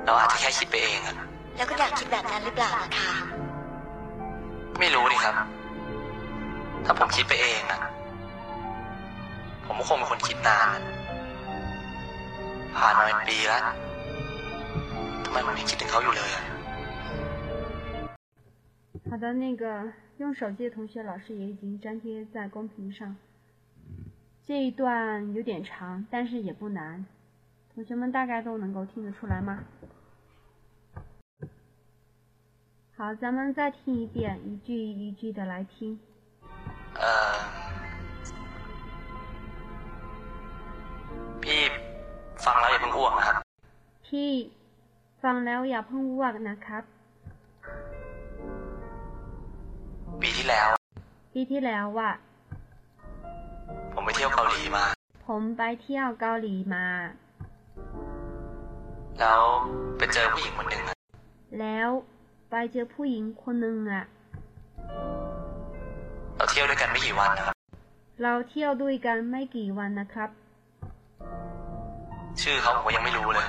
[0.05, 1.16] เราอาจจะแค่คิดไปเองอะ
[1.57, 3.12] แล้วก็อยากคิดแบบนั้นหรือเปล่าล่ะคะ
[4.81, 5.35] ไม่รู้ดิครับ
[6.85, 7.81] ถ้าผมคิดไปเองอะ
[9.66, 10.83] ผมก็คงเป็นคนคิดนานอะ
[12.77, 13.62] ผ่านมาเป็นปีแล้ว
[15.24, 16.45] ทำไมผมยังคิดถึงเขาอยู่เลยอะ
[19.09, 19.65] 好的，那个
[20.19, 23.16] 用手机的同学，老师也已经粘贴在公屏上。
[24.45, 27.05] 这一段有点长，但是也不难，
[27.74, 29.65] 同学们大概都能够听得出来吗？
[32.97, 35.99] 好，咱们再听一遍，一句一句的来听。
[36.99, 37.37] เออ
[41.43, 41.62] พี่
[42.45, 43.43] ฟังแล้วอย่าเพิ่งอ้วกนะครับ
[44.07, 44.31] พี่
[45.23, 46.83] ฟังแล้วอย่าเพิ่งอ้วกนะครับ
[50.23, 50.69] ปีที่แล้ว
[51.33, 52.12] ปีที่แล้วอ่ะ
[53.93, 54.85] ผมไปเที่ยวเกาหลีมา
[55.27, 56.87] ผมไปเที่ยวเกาหลีมา
[59.22, 59.43] แล้ว
[59.98, 60.95] ไปเจอผู้หญิงคนหนึ่งอะ
[61.60, 61.89] แล้ว
[62.49, 64.03] ไปเจอผู้หญิงคนหนึ่งอะ
[66.35, 67.56] เราเที่ยวด้วยกันไม่กี่วันนะครับ
[68.22, 70.30] เราเที่ยวด้วยกันไม่กี่วันนะครับ
[72.41, 73.45] ชื่อเขาผมก็ยังไม่รู้เลย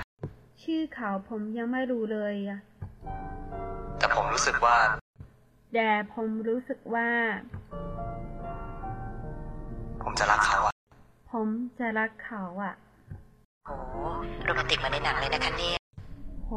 [0.62, 2.60] ชื่อเขาผมยังไม่รู้เลยอะ
[3.98, 4.76] แต่ผมรู้สึกว่า
[5.74, 7.08] แต่ผมรู้สึกว่า
[10.02, 10.74] ผมจะรักเขาอะ
[11.32, 12.74] ผมจะรักเขาอะ
[13.66, 13.76] โอ้
[14.44, 15.76] โรแมนติกมาในหนังเลยนะคะเนี่ย
[16.44, 16.50] โห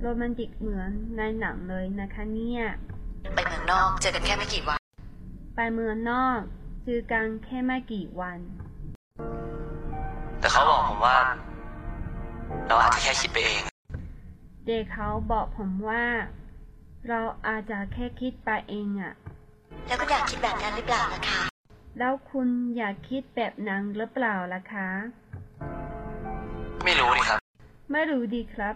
[0.00, 2.62] โรแมนติกเหมือนในหนังเลยนะคะเนี่ย
[3.34, 4.80] ไปเมืองนอกเจอกันแค่ไม่กี่วัน
[5.54, 6.40] ไปเมืองนอก
[6.84, 8.38] เจอกันแค่ไม่กี่วัน
[10.40, 11.18] แต่เขาบอกผมว่า
[12.66, 13.62] เราอาจจะแค่คิดไปเอง
[14.66, 16.04] เด็กเขาบอกผมว่า
[17.08, 19.12] เราอาจจะแค่คิดไปเองอะ
[19.86, 21.40] แล้วก็อยากคิดแบบนั้นหรือเปล่าล่ะคะ
[21.98, 24.88] แล้วคุณอยากคิดแบบนั้นหรือเปล่าล่ะคะ
[26.83, 27.39] ไม่รู้ดิครับ
[27.91, 28.75] ไม่รู้ดีครับ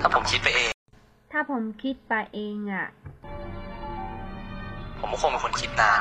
[0.00, 0.70] ถ้าผมคิดไปเอง
[1.32, 2.86] ถ้าผมคิดไปเองอะ
[5.00, 6.00] ผมก็คงเป็นคนคิดนาน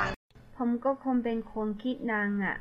[0.58, 2.56] ผมก็คงเป็นคนคิดนางอะ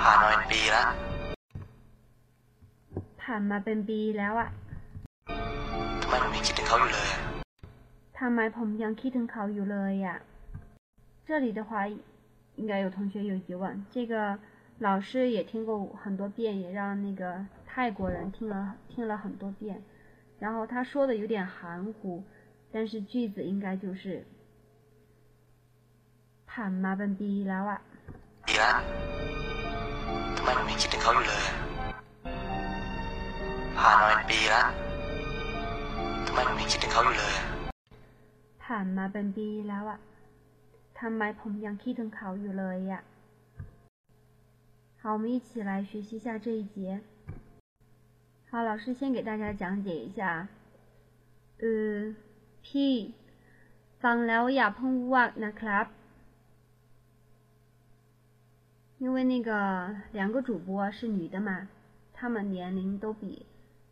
[0.00, 0.88] ผ่านมาเป็นปีแล้ว
[3.22, 4.50] ผ่านมาเป็นปีแล้วอะ
[6.02, 7.20] ทำไมผมยังคิดถึงเขาอยู่เลยอะ
[8.18, 10.18] ทำไมผมยังคิดถึงเขาอยู่เลยอะ
[11.26, 11.72] 这里的话，
[12.56, 13.62] 应该有同学有疑问，
[13.92, 14.38] 这个
[14.78, 19.82] 老师也听过很多遍，也让那个泰国人听了听了很多遍，
[20.38, 22.22] 然后他说的有点含糊，
[22.72, 24.24] 但是句子应该就是
[26.46, 27.80] ผ่านมาเป็นปีแล้วอะ
[28.46, 28.76] ปีแล้ว
[30.36, 31.54] ทำไมผมยังคิดถึงเขาอยู่เลยอะ
[33.78, 34.64] ผ่านมาเป็นปีแล้ว
[36.20, 37.42] ทำไมผมยังคิดถึงเขาอยู่เลยอะ
[38.64, 39.98] ผ่านมาเป็นปีแล้วอะ
[41.00, 43.00] ทำไมผมยังคิดถึงเขาอยู่เลย呀？
[45.03, 47.01] 好，我们一起来学习一下这一节。
[48.49, 50.47] 好，老师先给大家讲解一下，
[51.59, 52.15] 呃
[52.61, 53.13] ，P，
[53.99, 55.87] 方雷欧亚鹏乌啊那 club，
[58.97, 61.67] 因为那个两个主播是女的嘛，
[62.13, 63.45] 她们年龄都比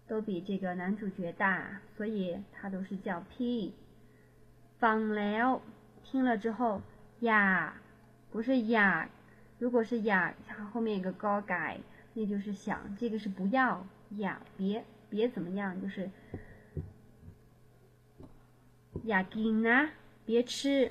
[0.08, 3.74] 都比这个男主角大，所以她都是叫 P，
[4.80, 5.62] 方雷欧
[6.06, 6.82] 听了之后，
[7.20, 7.74] 呀
[8.32, 9.10] 不是呀。
[9.62, 11.80] 如果是呀，它后面一个高改，
[12.16, 13.86] 那就是想这个是不要
[14.18, 16.10] 呀，别别怎么样，就是
[19.04, 19.92] 呀，给呢，
[20.26, 20.90] 别吃；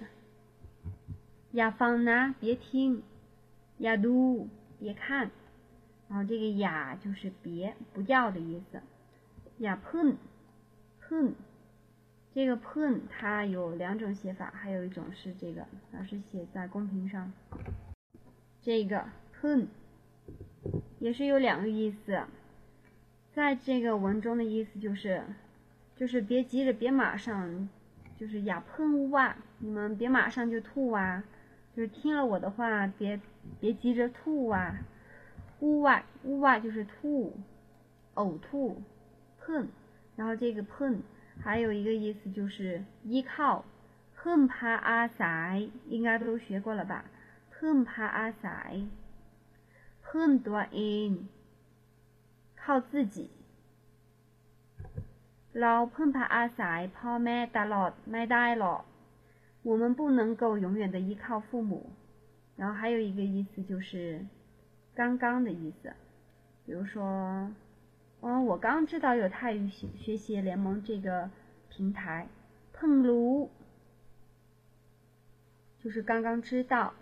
[1.51, 3.03] 呀，放呢，别听；
[3.79, 4.49] 呀，读
[4.79, 5.33] 别看。
[6.09, 8.81] 然后这个呀就是别不要的意思。
[9.59, 10.17] 呀，碰
[11.01, 11.35] 碰，
[12.33, 17.33] 这个碰它有两种写法，还有一种是这个，老师写在公屏上。
[18.63, 19.05] 这个
[19.41, 19.67] pen
[20.99, 22.23] 也是有两个意思，
[23.33, 25.23] 在这个文中的意思就是，
[25.97, 27.69] 就是别急着，别马上，
[28.19, 31.25] 就是呀喷屋啊，你们别马上就吐啊，
[31.75, 33.19] 就是听了我的话，别
[33.59, 34.81] 别急着吐啊，
[35.61, 37.35] 屋啊屋啊就是吐，
[38.15, 38.83] 呕吐，
[39.41, 39.69] 喷，
[40.17, 41.03] 然后这个喷
[41.41, 43.65] 还有一个意思就是依靠，
[44.15, 47.07] 恨怕阿塞，应该都学过了吧？
[47.60, 48.72] พึ่งพาอาศัย
[50.08, 51.10] พึ่งตัวเอง
[52.62, 53.18] 靠自己
[55.60, 58.82] เราพึ่งพาอาศัยพ่อแม่ตลอดไม่ได้หรอก
[59.68, 61.92] 我们不能够永远的依靠父母。
[62.58, 64.26] 然后还有一个意思就是“
[64.96, 65.94] 刚刚”的意思，
[66.66, 67.52] 比如说，
[68.22, 71.30] 哦，我刚知道有泰语学学习联盟这个
[71.70, 72.28] 平台，
[72.72, 73.50] 碰炉
[75.80, 76.94] 就是刚刚知道。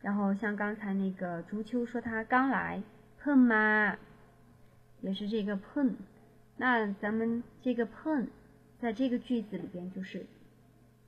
[0.00, 2.82] 然后像刚才那个竹秋说他刚来，
[3.20, 3.96] 碰嘛，
[5.00, 5.96] 也是这个碰。
[6.58, 8.28] 那咱们这个碰，
[8.80, 10.26] 在这个句子里边就是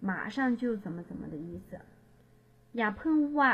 [0.00, 1.78] 马上就怎么怎么的意思。
[2.74, 3.50] อย่าเพิ่งว่า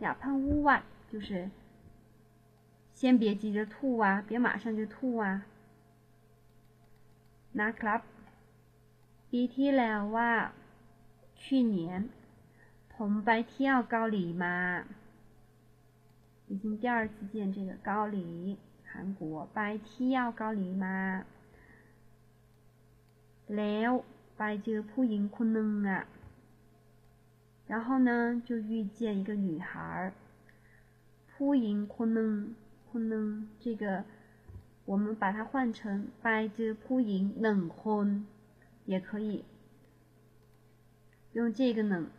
[0.00, 0.76] อย่าเพิ่งวู่ว่า
[1.10, 1.50] 就是
[2.94, 5.24] 先别急着吐啊，别马上就吐啊
[7.60, 8.00] นะครับ
[9.30, 10.30] ปีที่แล้วว่า
[11.40, 11.44] 去
[11.74, 11.76] 年
[12.96, 14.56] ผมไปเที่ยวเกาหลีมา
[16.48, 18.28] 已经第二次见这个เกาหลี
[18.90, 19.20] 韩国
[19.54, 20.98] ไปเที่ยวเกาหลีมา
[23.56, 23.90] แล้ว
[24.36, 26.02] ไปเจอผู้หญิงคนหนึ่งอ่ะ
[27.70, 30.12] 然后呢，就遇见一个女孩儿，
[31.30, 32.54] 扑影昆能
[32.90, 34.04] 昆能，这个
[34.84, 38.26] 我们把它换成白着扑影冷婚，
[38.84, 39.44] 也可以
[41.32, 42.10] 用这个冷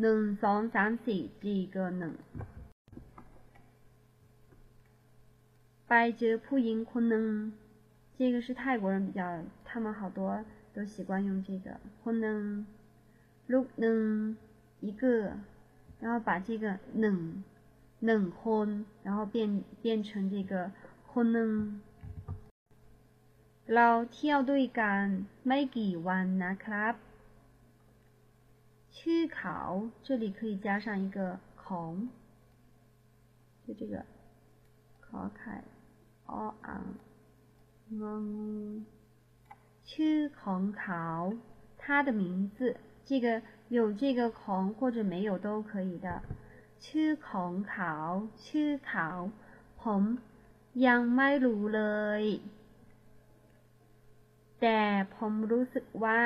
[0.00, 2.14] 冷双三四这个冷
[5.88, 7.52] 白着扑影昆能，
[8.18, 12.66] 这个是泰国人比较，他们好多都习惯用这个昆能。
[13.52, 14.36] ลูกหนึ่ง
[14.80, 15.02] 一个
[16.00, 17.18] 然后把这个หนึ่ง
[18.06, 18.68] หนึ่งคน
[19.04, 20.72] 然后变变成这个
[21.12, 21.52] คนหนึ่ง
[23.74, 25.04] เราเที่ยวด้วยกัน
[25.46, 26.94] ไม่กี่วันนะครับ
[29.00, 29.58] ชื่อเขา
[30.04, 31.18] 这里可以加上一个
[31.62, 31.92] ของ
[33.64, 33.94] 就这个
[35.06, 35.54] ขอไข่
[36.30, 36.32] อ
[36.66, 36.84] อ่าง
[38.00, 38.26] งง
[39.90, 41.06] ชื่อของเขา
[41.80, 42.22] 他的名
[42.56, 42.58] 字
[43.08, 43.26] 这个
[43.76, 46.08] 有这个ของ或者没有都可以的。
[46.84, 47.94] ชื่อของเขา
[48.46, 49.08] ชื่อเขา
[49.82, 50.02] ผม
[50.86, 51.82] ยังไม่รู้เล
[52.20, 52.22] ย
[54.60, 54.80] แต่
[55.16, 56.22] ผมรู้สึกว่า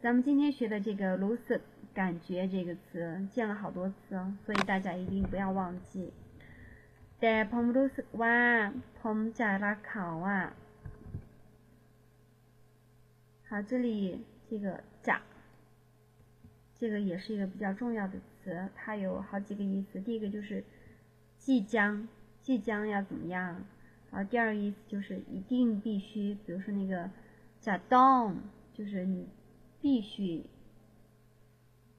[0.00, 1.62] 咱们今天学的这个รู้สึก
[1.94, 6.12] 感觉这个词见了好多次哦，所以大家一定不要忘记。
[7.20, 10.42] แต่ผมรู้สึกว่าผมจะรักเขาอ่ะ
[13.48, 14.24] 好，这里。
[14.48, 15.22] 这个“假”，
[16.78, 20.00] 这个也是一个比较重要的词，它有好几个意思。
[20.00, 20.62] 第一个就是
[21.36, 22.06] 即将，
[22.42, 23.64] 即将要怎么样？
[24.12, 27.10] 然后第二个意思就是一定必须，比如说那个“
[27.60, 28.36] 假 don”，
[28.72, 29.26] 就是你
[29.81, 30.45] 必须。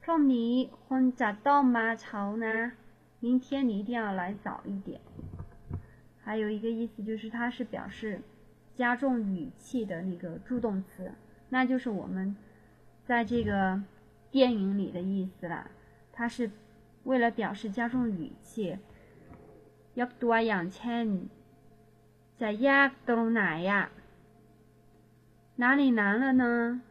[0.01, 2.71] 从你混杂到马超呢？
[3.19, 4.99] 明天你一定要来早一点。
[6.21, 8.21] 还有一个意思就是，它是表示
[8.73, 11.11] 加重语气的那个助动词，
[11.49, 12.35] 那就是我们
[13.05, 13.81] 在这个
[14.31, 15.69] 电影里的意思了。
[16.11, 16.49] 它是
[17.03, 18.77] 为了表示加重语气。
[19.95, 21.29] 要多两千，
[22.35, 23.91] 在亚都难呀？
[25.57, 26.81] 哪里难了呢？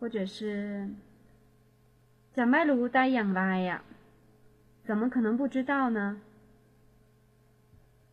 [0.00, 0.88] 或者是
[2.32, 3.82] 在麦卢带养来呀？
[4.84, 6.20] 怎么可能不知道呢？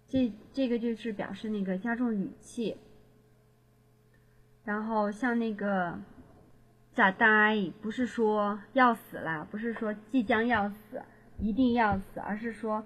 [0.07, 2.77] 这这个就是表示那个加重语气。
[4.63, 5.99] 然后像那个“
[6.95, 11.01] 咋呆”，不是说要死了，不是说即将要死，
[11.37, 12.85] 一定要死，而是说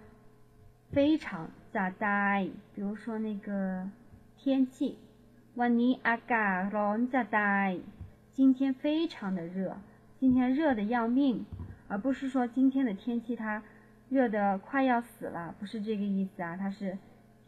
[0.92, 2.50] 非常“咋呆”。
[2.74, 3.88] 比如说那个
[4.38, 4.98] 天气，“
[5.56, 7.40] วันนี้อากาศร้อนจะต
[8.33, 9.77] 今天非常的热，
[10.19, 11.45] 今天热的要命，
[11.89, 13.63] 而不是说今天的天气它
[14.09, 16.99] 热的快要死了，不是这个意思啊，它是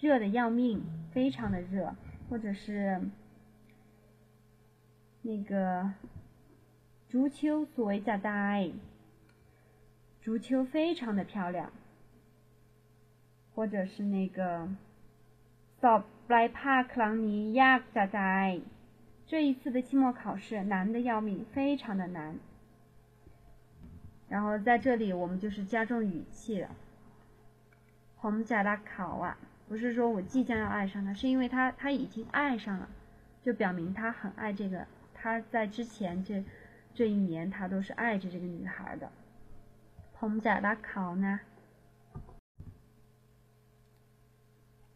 [0.01, 0.83] 热的要命，
[1.13, 1.95] 非常的热，
[2.29, 3.01] 或者是。
[5.27, 5.91] 那个
[7.09, 8.71] 竹秋所谓叫呆，
[10.21, 11.73] 竹秋非常的漂亮，
[13.55, 14.69] 或者是那个
[15.81, 18.61] “so bly pa klani yak 叫呆”，
[19.34, 22.36] 这一次的期末考试难的要命，非常的难。
[24.28, 26.70] 然后在这里我们就是加重语气了，
[28.22, 29.38] 我们加拉考啊，
[29.68, 32.90] 不是说我即将要爱上他，是因为他他已经爱上了，
[33.44, 34.86] 就表明他很爱这个。
[35.14, 36.44] 他在之前这
[36.94, 39.12] 这一年，他都是爱着这个女孩的。
[40.16, 41.40] ผมจะรักเขานะ。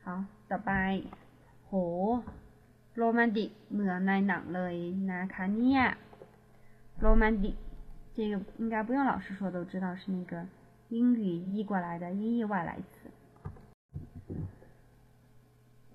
[0.03, 0.71] 好，ต่อไป
[1.65, 1.71] โห
[2.97, 4.75] โรแมนติกเหมือนในหนังเลย
[5.11, 5.83] นะคะเนี่ย
[7.01, 7.55] โรแมนติก
[8.15, 10.45] 这个应该不用老师说都知道是那个
[10.89, 11.23] 英语
[11.53, 12.93] 译过来的音译外来词。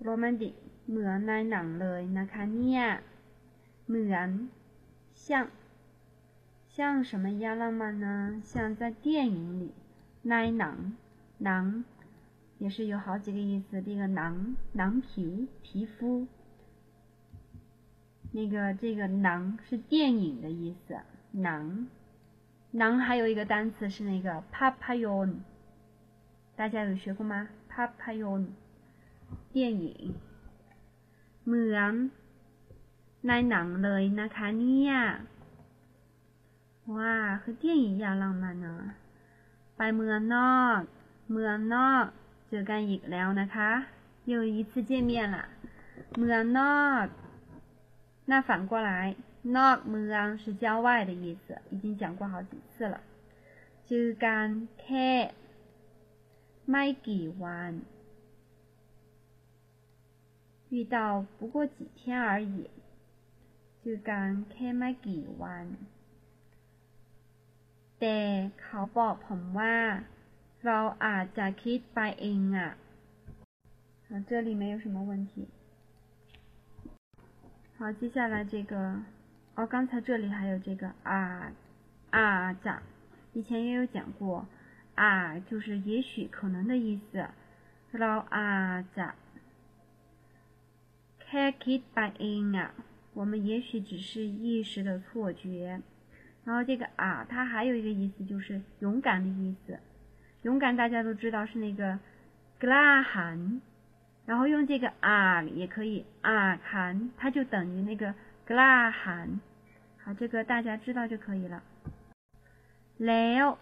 [0.03, 0.53] โรแมนติก
[0.89, 2.83] เหมือนในหนังเลยนะคะเนี่ย
[3.87, 4.29] เหมือน
[5.23, 5.47] 像
[6.75, 8.41] 像什么一样浪漫呢？
[8.43, 9.71] 像在电影里，
[10.23, 10.93] 奶囊
[11.39, 11.83] 囊
[12.57, 13.81] 也是有好几个意思。
[13.81, 16.27] 这个囊囊皮皮肤，
[18.33, 20.97] 那个这个囊是电影的意思。
[21.31, 21.87] 囊
[22.71, 25.35] 囊还有一个单词是那个 papillon，
[26.55, 27.49] 大家有学过吗？
[27.71, 28.47] papillon
[29.53, 30.15] 电影
[31.45, 31.93] เหมือน
[33.27, 34.93] ในหนังเลยนะคะเนี่ย
[36.93, 38.65] 哇，和电影一样浪漫呢！
[39.75, 40.79] ไปเมืองนอก
[41.31, 42.05] เมืองนอก
[42.49, 43.69] เจอกันอีกแล้วนะคะ
[44.31, 45.37] 又一次见面了。
[46.17, 47.05] เมืองนอก
[48.29, 49.15] 那反过来，
[49.57, 53.01] นอกเมือง是郊外的意思，已经讲过好几次了。
[53.87, 54.47] เจอกัน
[54.81, 55.09] แค่
[56.69, 57.73] ไม่กี่วัน，
[60.69, 62.69] 遇到不过几天而已。
[63.81, 65.65] เจอกันแค่ไม่กี่วัน
[67.99, 68.17] แต่
[68.61, 69.75] เขาบอกผมว่า
[70.65, 72.71] เราอาจจะคิดไปเองอ่ะ
[74.07, 75.47] 好，这里没有什么问题。
[77.77, 79.01] 好，接下来这个，
[79.55, 81.51] 哦，刚才这里还有这个啊
[82.09, 82.81] 啊咋，
[83.33, 84.45] 以前也有讲过，
[84.95, 87.25] 啊就是也许可能的意思。
[87.91, 89.07] เราอาจจะ
[91.21, 92.69] แค่คิดไปเองอ่ะ
[93.13, 95.81] 我们也许只是一时的错觉。
[96.45, 99.79] 然后这个啊，它还有一个意思就是勇敢的意思。
[100.43, 101.99] 勇敢大家都知道是那个
[102.59, 103.61] 格拉罕，
[104.26, 108.14] 然后用这个啊也可以啊含，它就等于那个
[108.46, 108.90] g l a。
[108.90, 111.62] 好，这个大家知道就可以了。
[112.96, 113.58] 了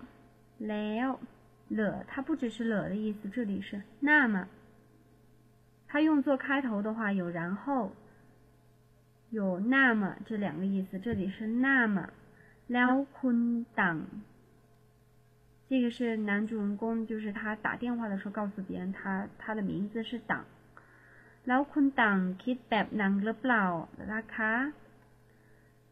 [0.58, 1.20] 了
[1.68, 4.46] 了，它不只是了的意思，这里是那么。
[5.88, 7.92] 它用作开头的话，有然后，
[9.30, 10.98] 有那么这两个意思。
[10.98, 12.08] 这里是那么，
[12.66, 14.04] 了坤当
[15.71, 20.45] 这个是男主人公，就是他打电话的时候告诉别人他他的名字是党。
[21.45, 23.63] แล้วคุณ党คิดแบบนั้นหรือเปล่า
[24.11, 24.53] ล่ะคะ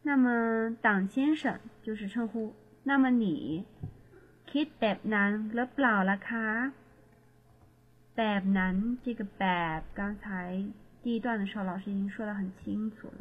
[0.07, 2.53] 那么党先生就是称呼，
[2.84, 3.65] 那么你
[4.52, 6.47] คิดแบบนั้นหรือเปล่าล่ะคะ
[8.18, 9.43] แบบนั้น这个แบ
[9.80, 10.23] บ刚才
[11.03, 13.19] 第一段的时候老师已经说的很清楚了，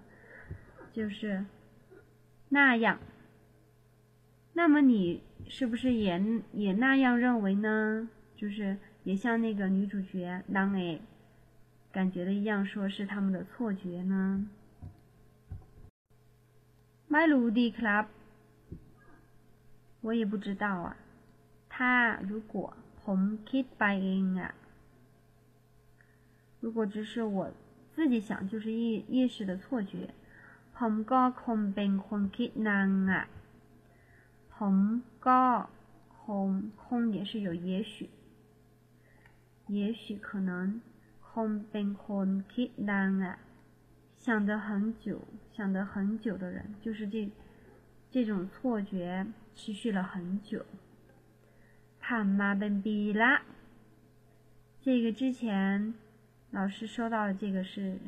[0.93, 1.45] 就是
[2.49, 2.99] 那样。
[4.53, 6.21] 那么你是不是也
[6.53, 8.09] 也那样认为呢？
[8.37, 11.01] 就是也像那个女主角当诶
[11.93, 14.47] 感觉的一样，说是他们的错觉呢？
[17.11, 18.07] ไม่รู้ดีครับ
[20.05, 20.97] 我也不知道啊。
[21.69, 24.55] 他如果ผมคิดไปเอง啊，
[26.61, 27.53] 如果只是我
[27.95, 29.93] 自己想，就是意意识的错觉。
[30.77, 33.21] ผมก็คงเป็นคนคิดนางอ่
[34.59, 34.59] ะ。
[34.59, 34.77] ผม
[35.27, 35.43] ก็
[36.21, 36.49] คง
[36.83, 38.09] คง也是有也许，
[39.67, 40.51] 也许可能
[41.29, 43.37] คงเป็นคนคิดนานอ่ะ，
[44.17, 45.21] 想得很久，
[45.55, 47.31] 想得很久的人，就是这
[48.11, 50.65] 这种错觉持续了很久。
[52.03, 53.43] ผ่านมาเป็นปีละ，
[54.85, 55.95] 这个之前
[56.51, 57.99] 老师说到的这个是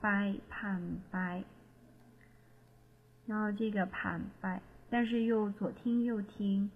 [0.00, 1.44] ไปผ่านไป，
[3.26, 4.60] 然后这个ผ่านไป。
[4.91, 6.69] 但是又左听右听，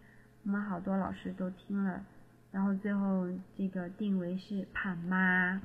[0.43, 2.05] 我们好多老师都听了，
[2.49, 3.27] 然后最后
[3.57, 5.61] 这个定为是盘妈，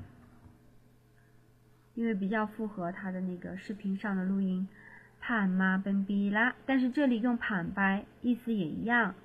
[1.95, 4.67] 因为比较符合他的那个视频上的录音，
[5.21, 6.53] 盘妈奔比啦。
[6.65, 9.15] 但是这里用盘白意思也一样，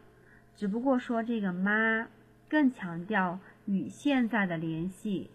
[0.55, 2.07] 只不过说这个妈
[2.49, 5.31] 更强调与现在的联系，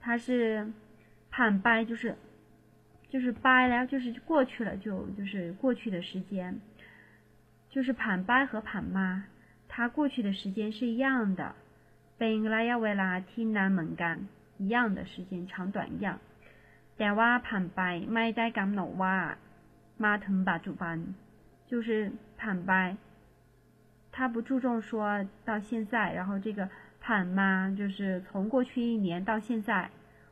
[0.00, 0.72] 它是
[1.30, 2.16] 盘白就是。
[3.08, 6.60] 就是掰了，就是过去了就就是过去的时间，
[7.70, 9.24] 就是盘掰和盘妈，
[9.68, 11.54] 它过去的时间是一样的。
[12.18, 14.26] 贝格拉亚维拉提南门干
[14.58, 16.18] 一样的时间长短一样。
[16.96, 19.36] 但哇盘掰，麦带干老哇，
[19.98, 21.14] 妈腾把主班，
[21.66, 22.96] 就是盘掰。
[24.10, 26.70] 他不注重说到现在，然后这个
[27.00, 29.90] 盼妈就是从过去一年到现在，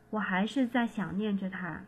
[0.09, 1.83] 我还是在想念着他。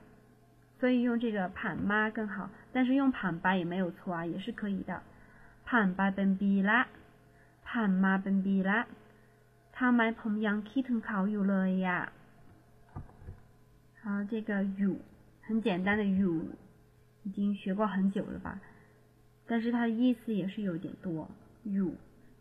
[0.78, 2.50] 所以用这个胖妈更好。
[2.72, 5.02] 但是用胖爸也没有错啊也是可以的。
[5.64, 6.88] 胖爸蹦迪啦
[7.64, 8.86] 胖妈蹦迪啦
[9.72, 12.12] 他买通洋去腾烤鱼了呀。
[14.02, 14.96] 好这个 you
[15.42, 16.42] 很简单的 you
[17.24, 18.60] 已经学过很久了吧。
[19.46, 21.28] 但是它的意思也是有点多
[21.64, 21.94] you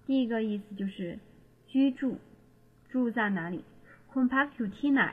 [0.06, 1.18] 第一个意思就是
[1.68, 2.18] 居住
[2.90, 3.64] 住在哪里
[4.14, 5.12] ？compare to tina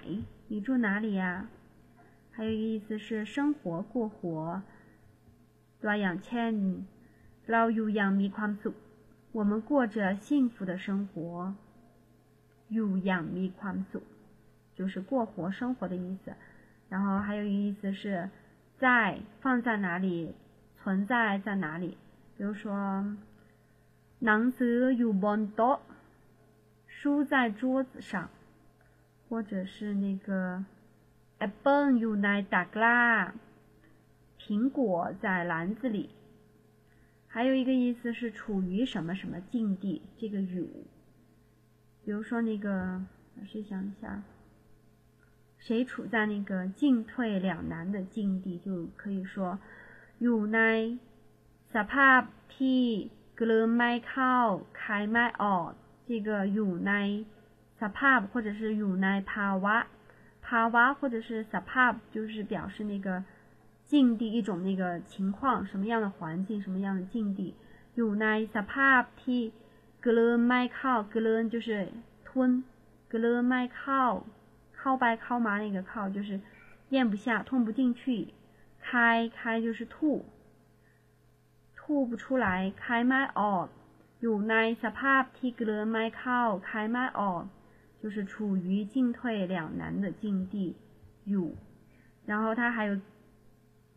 [0.48, 1.48] 你住哪里呀？
[2.33, 4.61] 还有一个意思是生活过活。
[5.81, 6.53] ตัวอย่างเช่น
[7.51, 8.75] เราอยู่อย่างมีความสุข
[9.37, 11.11] 我们过着幸福的生活。
[12.73, 14.05] อยู่อย่างมีความสุข
[14.77, 16.33] 就是过活生活的意思。
[16.89, 18.29] 然后还有一个意思是
[18.77, 20.33] 在放在哪里，
[20.77, 21.97] 存在在哪里。
[22.37, 22.63] 比如说，
[24.25, 25.79] หนังสืออยู่บนโต๊ะ
[26.87, 28.29] 书在桌子上，
[29.27, 30.63] 或者是那个
[31.45, 33.01] apple อยู่ในตะกร้า
[34.41, 34.79] 苹果
[35.23, 36.09] 在篮子里。
[37.27, 40.75] 还有一个意思是处于什么什么境地，这个อยู่。
[42.03, 42.67] 比如说那个，
[43.37, 44.23] 老师想一下，
[45.59, 49.59] 谁处在那个进退两难的境地，就可以说
[50.19, 50.59] อยู่ใน
[51.73, 52.21] สภาพ
[52.55, 52.81] ที่
[53.39, 54.37] กลืนไม่เข้า
[54.81, 55.73] คายไม่ออก。
[56.07, 56.93] 这个อยู่ใน
[57.81, 59.77] สภาพ或者是อยู่ในภาวะ，
[60.52, 63.24] 卡哇或者是 superb 就是表示那个
[63.86, 67.54] 境地一种那个情况什么样的环境什么样的境地。
[67.94, 69.50] You nice pup t
[70.02, 71.88] g l e n my 就是
[72.26, 72.62] 吞
[73.10, 74.24] glow my cow
[74.76, 76.38] 靠拜靠麻那个靠就是
[76.90, 78.28] 咽不下吞不进去。
[78.78, 80.26] 开开就是吐。
[81.74, 83.70] 吐不出来开麦哦
[84.20, 87.48] you nice pup t g l e n my 开麦哦
[88.02, 90.74] 就是处于进退两难的境地
[91.24, 91.52] ，you，
[92.26, 92.98] 然后它还有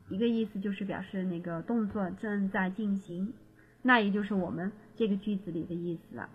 [0.09, 3.33] 一个意思就是表示那个动作正在进行，
[3.81, 6.29] 那也就是我们这个句子里的意思了，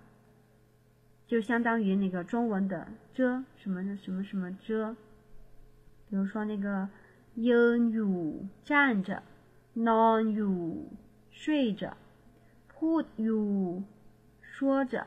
[1.29, 4.97] 就相当于那个中文的“着”什么什么什么着，
[6.09, 6.89] 比如说那个
[7.37, 9.23] “you you” 站着
[9.77, 10.89] ，“non you”
[11.31, 11.97] 睡着
[12.77, 13.85] ，“put you”
[14.41, 15.07] 说着。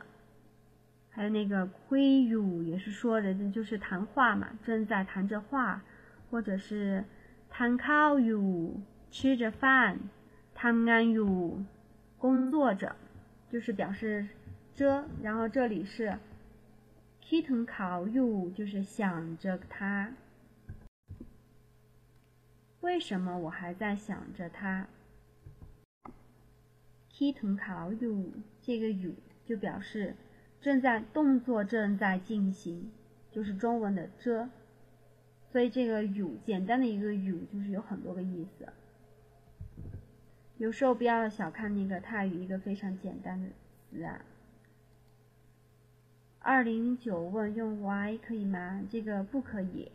[1.16, 5.84] 还有那个 kuu，也是说的就是谈话嘛，正在谈着话，
[6.32, 7.06] 或者是
[7.52, 8.82] TAN KAO YU
[9.12, 10.00] 吃着饭
[10.56, 11.66] ，TAN NGAN YU
[12.18, 12.96] 工作着，
[13.52, 14.28] 就是表示
[14.74, 16.18] 着，然后这里是
[17.22, 20.12] KITEN KAO YU 就是想着他。
[22.82, 24.88] 为什么我还在想着他
[27.12, 28.32] ？KITEN KAO YU
[28.64, 29.14] 这个 YU
[29.46, 30.16] 就表示。
[30.64, 32.90] 正在动作正在进行，
[33.30, 34.48] 就是中文的这。
[35.52, 38.66] 所以这个有简单的一个有就是有很多个意思。
[40.58, 43.50] 有时候不要小看那个泰语一个非常简单的
[43.92, 44.24] 词啊。
[46.40, 48.88] 二零九问用 Y 可以吗？
[48.90, 49.92] 这个不可以。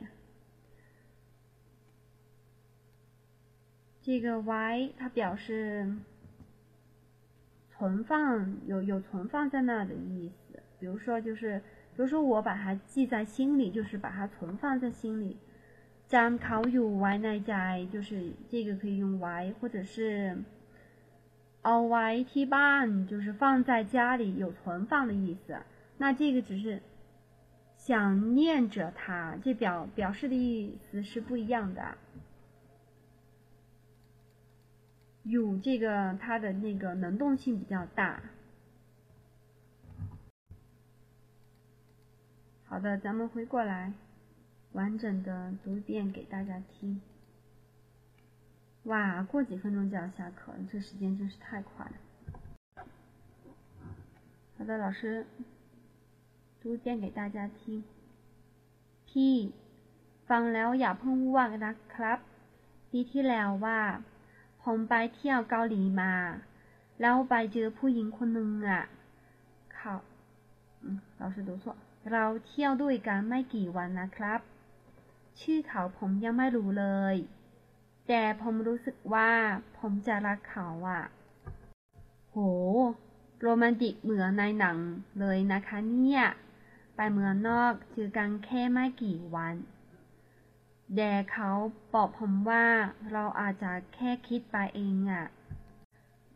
[4.03, 5.97] 这个 Y 它表示
[7.79, 10.61] 存放有有存放在那的意思。
[10.81, 11.59] 比如说就是
[11.95, 15.37] 比如说我把它记在心里就是把它存放在心里。
[16.09, 20.39] 将考有 y 那家就是这个可以用 y 或者是
[21.63, 25.59] onwhite 就是放在家里有存放的意思。
[25.99, 26.81] 那这个只是
[27.77, 31.99] 想念着它这表表示的意思是不一样的。
[35.28, 38.22] 有这个它的那个能动性比较大。
[42.66, 43.94] 好的，咱们回过来，
[44.72, 47.02] 完整的读一遍给大家听。
[48.84, 52.86] 哇，过几分钟就要下课了，这时间真是太快了。
[54.58, 55.26] 好的，老师
[56.62, 57.84] 读一遍给大家听。
[59.08, 59.36] พี่
[60.28, 62.20] ฟังแล้วอย่าเพิ่งว่างนะครับ
[62.92, 63.80] ปีที่แล้วว่า
[64.68, 66.14] ผมไปเที่ยวเกาหลีมา
[67.02, 68.84] แล้วไปเจอผู้หญิงคนหนึ่งอ่ะ
[69.74, 69.94] เขา
[71.18, 71.66] เรา是读错
[72.12, 74.40] เราเที่ยวด้วยกันไม่กี่วันนะครับ
[75.40, 77.16] ชื่อเขาผมยังไม่รู้เลย
[78.08, 79.32] แต่ผมรู้สึกว่า
[79.80, 81.04] ผมจะรักเขาอ่ะ
[82.32, 82.38] โห
[83.42, 84.78] โรแมนติกเหมือนในหนัง
[85.20, 86.24] เลยนะคะเนี่ย
[86.96, 89.56] ไปเมืองนอกเจอกันแค่ไม่กี่วัน
[90.96, 91.52] แต่เขา
[91.94, 92.66] บอกผมว่า
[93.12, 95.26] เราอาจจะแค่คิดไปเองอะ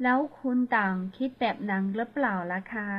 [0.03, 2.89] แล้วคุณต่างคิดแบบนั้นหรือเปล่าล่ะคะ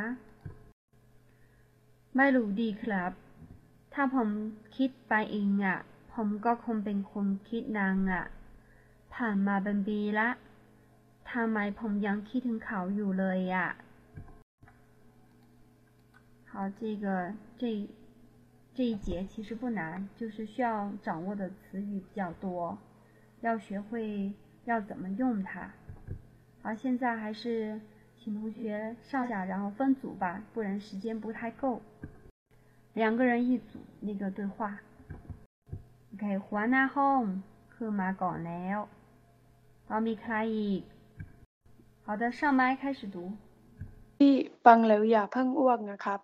[2.17, 3.13] ไม่รู้ดีครับ
[3.95, 4.29] ถ้าผม
[4.77, 5.79] คิดไปเองอะ
[6.15, 8.25] ผมก็คงเป็นคนคิดนางอะ
[9.15, 10.29] ผ่านมาเป็นปีละ
[11.31, 13.69] ทำไมผมยังคิดถึงเขาอยู่เลยอะ
[16.51, 17.87] 好，这个这
[18.75, 22.79] 这一节其实不难，就是需要掌握的词语比较多，
[23.41, 24.33] 要学会
[24.65, 25.73] 要怎么用它。
[26.63, 27.81] 好，现在还是
[28.17, 31.83] 请同学上下，然后分组吧，不然时间不太够。
[32.95, 34.81] 两个人一组那个对话。
[36.15, 37.43] OK，华纳 home
[37.75, 38.79] คือมาก่อนแล้ว
[39.87, 40.83] เรามีใครอีก
[42.05, 43.17] 好的上麦开始读
[44.19, 44.35] ที่
[44.65, 46.21] ฟังแล้วอย่าเพิ่งอ้วกนะครับ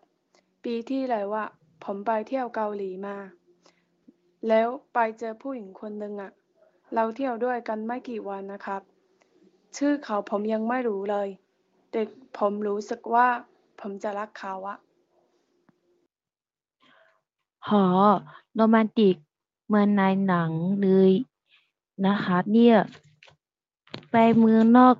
[0.65, 1.45] ปีที่แล้วว่า
[1.84, 3.18] ผมไปเที่ยวเกาหลีมา
[4.48, 6.32] แล้วไปเจอผู้หญิงคนหนึ่งอะ
[6.94, 8.82] เราเที่ยวด้วยกันไม่กี่วันนะครับ
[9.78, 11.28] ชื่อเขาผมยังไม่รู้เลย
[11.92, 12.02] แต่
[12.38, 13.28] ผมรู้สึกว่า
[13.80, 14.78] ผมจะรักเขาอะ
[17.70, 17.86] หอ
[18.56, 19.16] โรแมนติก
[19.66, 20.52] เหมือนในหนัง
[20.82, 21.12] เลย
[22.06, 22.78] นะคะเนี่ย
[24.12, 24.96] ไปเมืองนอก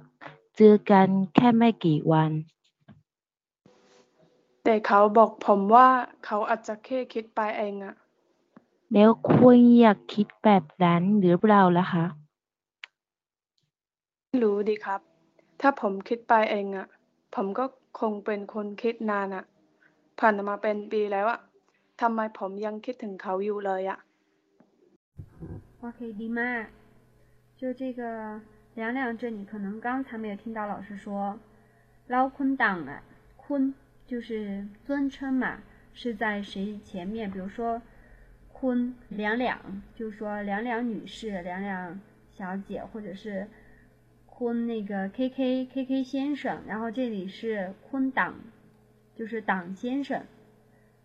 [0.58, 2.32] เจอกันแค่ไม่กี่วัน
[4.69, 5.89] แต่เขาบอกผมว่า
[6.25, 7.95] เขาอาจจะแค่คิดไปเองอะ
[8.93, 12.05] แล้วคุณอยากคิดแบบนั้นหรือเปล่าล่ะคะ
[14.29, 15.01] ไม่รู้ดิครับ
[15.61, 16.87] ถ้าผมคิดไปเองอะ
[17.35, 17.65] ผมก็
[18.01, 19.45] คงเป็นคนคิดนานอะ
[20.19, 21.41] ผ่านมาเป็นปีแล้วอะ
[22.01, 23.99] ทำไมผมยังคิดถึงเขาอยู่เลยอะ
[25.83, 26.41] OK，迪麦，
[27.59, 28.01] 就这个
[28.75, 31.39] 凉凉这里，可能刚才没有听到老师说，
[32.09, 33.03] 捞坤党啊，
[33.37, 33.75] 坤
[34.10, 35.62] 就是尊称嘛，
[35.94, 37.30] 是在谁前面？
[37.30, 37.80] 比如说
[38.52, 42.00] 坤两两，就是说两两女士、两两
[42.32, 43.48] 小姐，或者是
[44.26, 48.34] 坤那个 K K K K 先生，然后这里是坤党，
[49.16, 50.24] 就是党先生。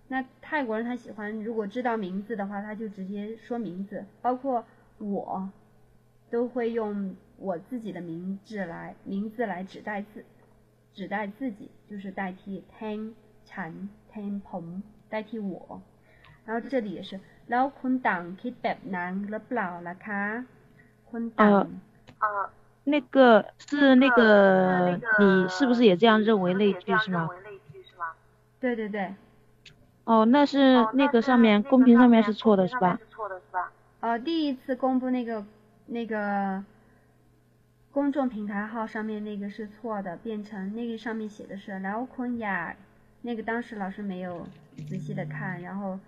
[0.08, 4.64] 那泰国人他喜欢，如果知道名字的话，他就直接说名字，包括
[4.96, 5.50] 我，
[6.30, 10.24] 都会用我自己的名字来名字来指代自
[10.93, 13.13] 指代自己，就是代替 Tang
[13.49, 15.81] ฉัน Tang ผม代替我。
[16.45, 17.19] 然后这里也是
[17.49, 20.23] แล้วคุณต่างคิดแบบนั้นหรือเปล่าล่ะคะ
[21.09, 21.67] คุณต่าง
[22.21, 22.49] 呃，
[22.85, 27.29] 那个是那个你是不是也这样认为那一句是吗？
[28.59, 29.13] 对对对。
[30.05, 32.99] 哦，那是那个上面公屏上面是错的是吧？
[33.99, 35.45] 呃，第一次公布那个
[35.85, 36.63] 那个
[37.94, 42.74] 公众平台号上面那个是错的，变成那个上面写的是辽坤雅，
[43.22, 44.48] 那个当时老师没有
[44.88, 46.00] 仔细的看，然后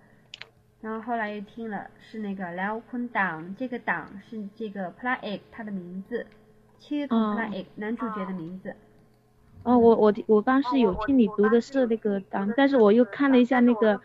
[0.81, 6.25] 然后后来又听了是那个辽坤党，这个党是这个 Play 他的名字，
[6.77, 8.75] ชื่อ Play 男主角的名字。
[9.63, 14.01] 哦，我我我当时有听你读的是那个党，但是我又看了一下那个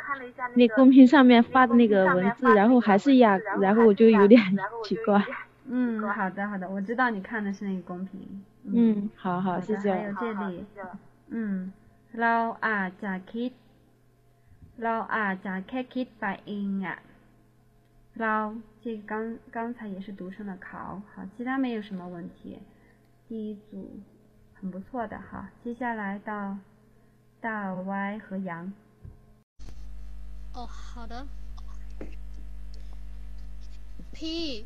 [0.54, 4.40] 那公屏上面发的那个文字，然后还是雅，然后我就有点
[4.84, 5.20] 奇怪。
[5.71, 8.43] 嗯，好的好的，我知道你看的是那个公屏。
[8.63, 9.93] 嗯，好好，谢谢。
[9.93, 10.65] 还有这里，
[11.29, 11.71] 嗯，
[12.13, 13.51] เราอาจจะคิด
[14.83, 16.99] เราอาจจะแค่คิดไปเองอ่ะ
[18.19, 18.35] เรา
[18.83, 22.59] 这个刚刚才也是读成了考，好，其他没有什么问题。
[23.27, 23.99] 第一组。
[24.59, 26.57] 很不错的哈，接下来到
[27.39, 28.73] 大 Y 和杨。
[30.55, 31.27] 哦，好的。
[34.15, 34.65] พี่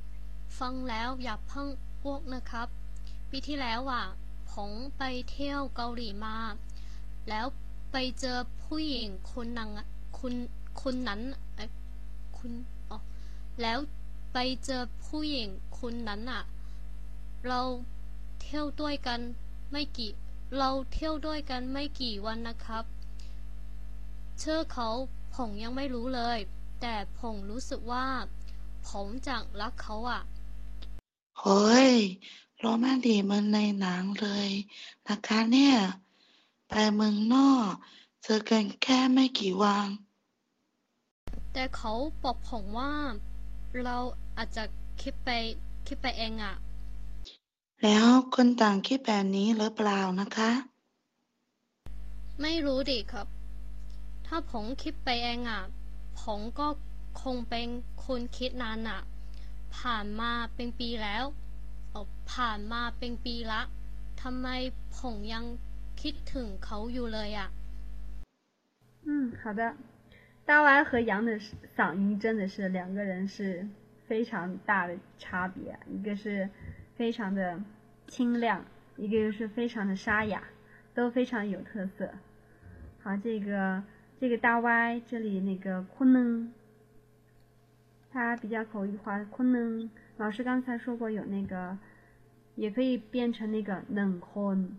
[0.59, 1.69] ฟังแล้วอย่าเพิ่ง
[2.03, 2.69] อ้วกนะครับ
[3.31, 4.05] ปีที่แล้วอะ
[4.53, 6.37] ผมไปเที่ยวเกาหลีมา
[7.29, 7.47] แล้ว
[7.93, 9.71] ไปเจอผู้หญิงคนนั้น
[10.19, 10.35] คุณ
[10.81, 11.21] คุณนั้น
[12.37, 12.53] คุณ
[12.91, 12.99] อ๋อ
[13.63, 13.79] แล้ว
[14.33, 15.49] ไปเจอผู้หญิง
[15.81, 16.43] คนนั้นอะ
[17.47, 17.61] เรา
[18.41, 19.21] เที่ยวด้วยกัน
[19.73, 20.11] ไม่กี่
[20.59, 22.85] เราเที่ยวด้วยกันไม่กี่วันนะครับ
[24.39, 24.89] เชื่อเขา
[25.35, 26.39] ผมยังไม่รู้เลย
[26.81, 28.07] แต่ผมรู้สึกว่า
[28.89, 30.23] ผมจะรักเขาอะ
[31.41, 31.93] เฮ้ย
[32.59, 34.51] โรแมนติกเหมันในหนังเลย
[35.09, 35.77] นะคะเนี่ย
[36.69, 37.73] ไปเมืองนอก
[38.23, 39.89] เจอกันแค่ไม่กี่วัน
[41.53, 41.93] แต่เขา
[42.23, 42.93] บอกผมว่า
[43.85, 43.97] เรา
[44.37, 44.65] อาจจะ
[45.03, 45.31] คิดไป
[45.87, 46.55] คิดไปเองอะ
[47.83, 50.51] แล้วคนต่างคิดแบบนี้หรือเปล่านะคะ
[52.43, 53.27] ไม่รู้ดิครับ
[54.27, 55.63] ถ้าผมคิดไปเองอะ
[56.23, 56.67] ผมก็
[57.23, 57.67] คงเป็น
[58.07, 59.01] คนคิดนานอะ
[59.78, 61.26] ผ่านมาเป็นปีแล้ว
[62.32, 63.62] ผ่านมาเป็นปีละ
[64.22, 64.48] ทำไม
[64.98, 65.44] ผมยัง
[66.02, 67.50] คิดถึงเขาอยู่เลยอ่ะ
[69.08, 69.10] 嗯，
[69.42, 69.62] 好的。
[70.46, 71.40] 大 Y 和杨的
[71.76, 73.68] 嗓音真的是两个人是
[74.08, 76.50] 非常大的差别，一个是
[76.98, 77.60] 非常的
[78.08, 78.66] 清亮，
[78.98, 80.44] 一个又是非常的沙哑，
[80.94, 82.14] 都非常有特色。
[83.02, 83.84] 好，这个
[84.20, 86.52] 这个大 Y 这里那个昆能，
[88.17, 89.23] 它比较口语化。
[89.25, 91.77] 昆能老师刚才说过有那个，
[92.55, 94.75] 也可以变成那个冷婚，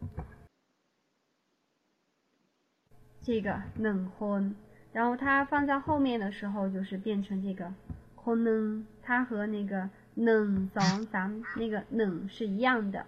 [3.22, 4.55] 这个冷婚，
[4.91, 7.72] 然后它放在后面的时候就是变成这个
[8.15, 9.88] 昆能，它和那个。
[10.19, 13.05] 冷怂咱那个冷是一样的，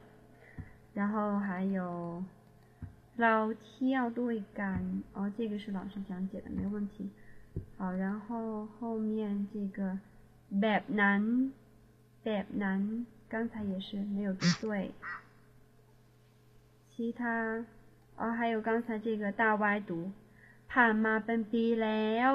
[0.93, 2.23] 然后还有
[3.15, 7.09] 老七要对干哦，这个是老师讲解的，没问题。
[7.77, 9.97] 好，然后后面这个
[10.62, 11.22] แบบนั้น
[12.24, 12.80] แบบนั้น
[13.32, 14.92] 刚才也是没有读对
[16.92, 17.64] 其他
[18.16, 20.12] 哦还有刚才这个大歪读
[20.70, 22.32] ผ่านมาเป็นปีแล้ว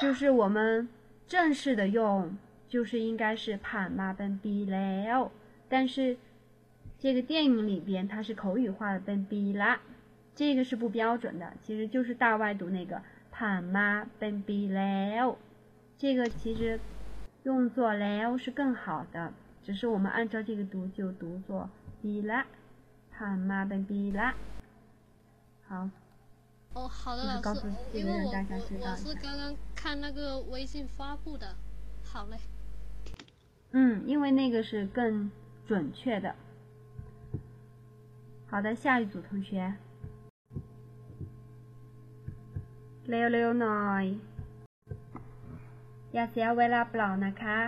[0.00, 0.88] 就是我们
[1.26, 1.98] 正式的用
[2.68, 5.18] 就是应该是ผ่านมาเป็นปีแล้ว
[5.68, 6.16] 但是
[6.98, 9.72] 这个电影里边它是口语化的เป็นปีละ
[10.34, 13.02] 这个是不标准的，其实就是大外读那个
[13.32, 15.36] ผ่านมาเป็นปีแล้ว，
[15.98, 16.78] 这个其实
[17.43, 19.33] 用作 “leo” 是更好的，
[19.63, 21.69] 只是我们按照这个读就读作
[22.01, 22.45] “bila”，
[23.11, 24.33] 胖妈的 bila。
[25.67, 25.89] 好。
[26.73, 31.55] 哦，好的老师，因为我我我是刚刚看那个微信发布的，
[32.03, 32.37] 好嘞。
[33.71, 35.29] 嗯，因为那个是更
[35.67, 36.33] 准确的。
[38.47, 39.75] 好的，下一组同学。
[43.07, 44.17] leo，leo，noi。
[46.12, 47.58] ๆหน่อย อย่าเสียเวลาเปล่านะคะ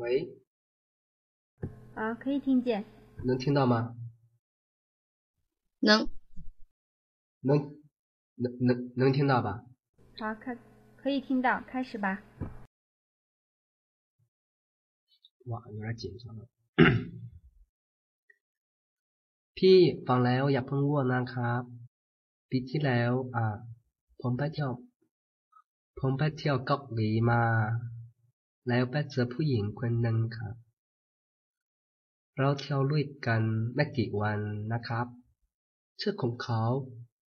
[0.00, 0.02] 喂
[1.98, 2.68] 啊可以听见
[3.28, 3.74] 能听到吗
[5.80, 6.08] 能
[7.42, 7.50] 能
[8.42, 9.48] 能能能听到吧
[10.18, 10.56] 好可
[10.96, 12.06] 可以听到开始吧
[15.50, 16.42] 哇有点紧张了
[19.56, 21.62] พี่ฟังแล้วอย่าเพิ่งว่วนะครับ
[22.50, 23.46] ปีที่แล้วอ่ะ
[24.20, 24.70] ผมไปเที่ยว
[25.99, 27.43] ผมไปเที่ยวเกาหลีมา
[28.67, 30.55] แล้วไปเจอผู้หญิงคนหนึ่งครับ
[32.37, 33.41] เราเที่ยวด้วยกัน
[33.75, 34.39] ไม่กี่วัน
[34.73, 35.07] นะครับ
[36.01, 36.63] ชื่อของเขา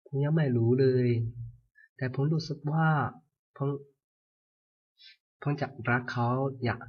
[0.06, 1.08] ผมยังไม่รู้เลย
[1.98, 2.88] แต่ผมรู้สึกว่า
[3.58, 3.70] ผม
[5.42, 6.28] ผมจะรักเขา
[6.64, 6.80] อย่าง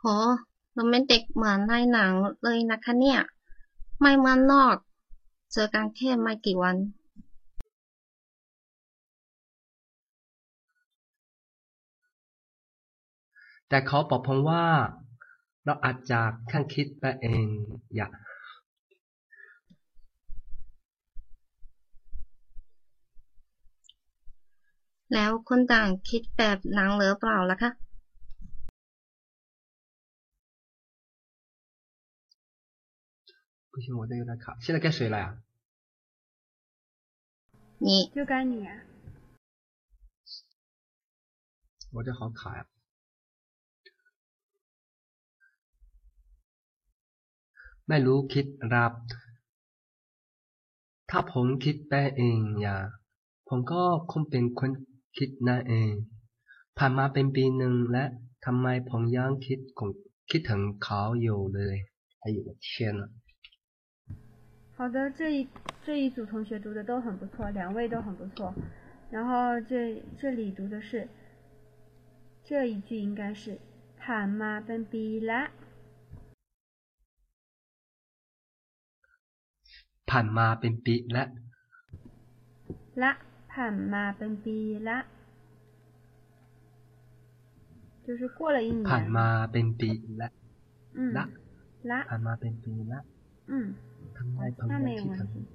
[0.00, 0.04] โห
[0.74, 2.12] โรแมนติกเหมือนในหนัง
[2.42, 3.20] เลยนะคะเนี่ย
[4.00, 4.76] ไม่เหมือนนอก
[5.53, 6.77] เจอกันแค่ไม่กี่วัน
[13.69, 14.63] แต่เขาบอกผมว่า
[15.65, 16.19] เราอาจจะ
[16.51, 17.45] ข้างคิดไปเอง
[17.95, 18.07] อย่า
[25.13, 27.71] แล้วคนต่างคิดแบบหนังหรือเปล่าล่ะคะ
[33.71, 34.57] 不行，我这有点卡。
[34.59, 35.25] 现在该谁了呀？
[37.83, 38.71] 你就该你啊！
[41.93, 42.65] 我这好卡呀。
[47.87, 48.93] ไม่รู้คิดรับ
[51.09, 52.77] ถ้าผมคิดไปเองอย่า
[53.47, 53.81] ผมก็
[54.11, 54.71] คงเป็นคน
[55.17, 55.91] คิดนั่นเอง
[56.77, 58.03] ผ่านมาเป็นปีหนึ่งและ
[58.45, 59.59] ทำไมผมยังคิด
[60.29, 61.77] คิดถึงเขาอยู่เลย
[62.23, 63.22] 哎呦我天呐！
[64.76, 65.48] 好的，这一
[65.84, 68.52] 这一组同学读的都很不错，两位都很不错。
[69.10, 71.08] 然后这这里读的是
[72.42, 73.60] 这一句，应该是
[73.96, 75.50] “塔妈本比啦”。
[80.10, 81.24] ผ่านมาเป็นปีละ
[83.02, 83.12] ละ
[83.52, 84.56] ผ่านมาเป็นปี
[84.88, 84.98] ละ
[88.06, 89.90] 就是过了一年ผ่านมาเป็นปี
[90.20, 90.28] ละ
[91.16, 91.24] ละ
[91.90, 93.00] ละผ่านมาเป็นปีละ
[94.67, 95.45] 那没有问题。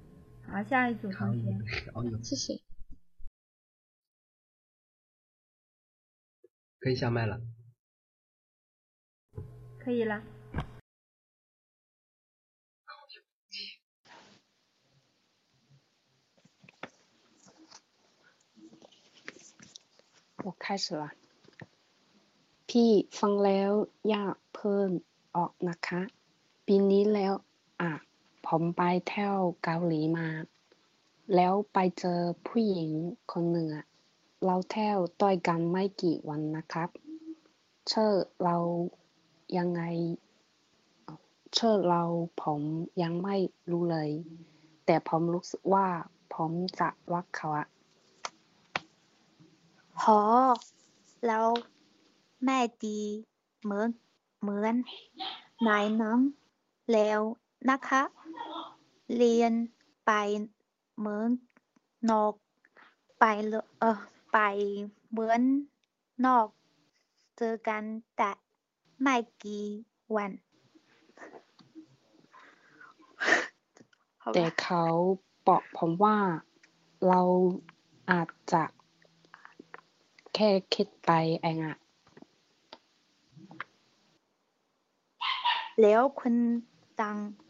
[0.47, 1.43] 好，下一组同学。
[2.23, 2.61] 谢谢。
[6.79, 7.41] 可以下麦了。
[9.79, 10.21] 可以了。
[20.43, 21.11] 我开始了。
[22.67, 23.71] พี่ฟังแล้ว
[24.09, 24.89] อยากเพิ่ม
[25.35, 26.01] ออกนะคะ
[26.65, 27.33] ปีนี้แล้ว
[27.81, 27.91] อ่ะ
[28.54, 30.28] ผมไปเที่ยวเกาหลีมา
[31.34, 32.90] แล้วไปเจอผู้หญิง
[33.32, 33.68] คนหนึ่ง
[34.44, 36.88] เราเที่ยวต่อยกันไม่กี่วันนะครับ
[37.88, 38.12] เชื่อ
[38.44, 38.56] เรา
[39.58, 39.82] ยังไง
[41.54, 42.02] เชื่อเรา
[42.42, 42.60] ผม
[43.02, 43.36] ยังไม่
[43.70, 44.10] รู้เลย
[44.86, 45.86] แต่ผมรู้สึกว่า
[46.34, 47.66] ผมจะรักเขาอะ
[50.02, 50.20] หอ
[51.26, 51.46] แล้ว
[52.44, 53.00] แม่ดี
[53.62, 53.88] เหมือน
[54.40, 54.74] เหมือน
[55.66, 56.20] นายน้อง
[56.92, 57.20] แล้ว
[57.68, 58.02] นะคะ
[59.16, 59.52] เรียน
[60.06, 60.12] ไป
[61.00, 61.28] เมือง
[62.10, 62.34] นอก
[63.20, 63.24] ไป
[63.80, 63.98] เออ
[64.32, 64.38] ไป
[65.12, 65.40] เมือง
[66.26, 66.46] นอก
[67.38, 67.82] เจอกัน
[68.16, 68.30] แต่
[69.00, 69.64] ไม่กี่
[70.16, 70.30] วัน
[74.34, 74.84] แต่เขา
[75.46, 76.16] บอกผมว่า
[77.08, 77.20] เรา
[78.10, 78.64] อาจจะ
[80.34, 81.10] แค่คิดไป
[81.42, 81.76] เองอะ
[85.80, 86.36] แล้วคุณ
[87.00, 87.49] ตังคิด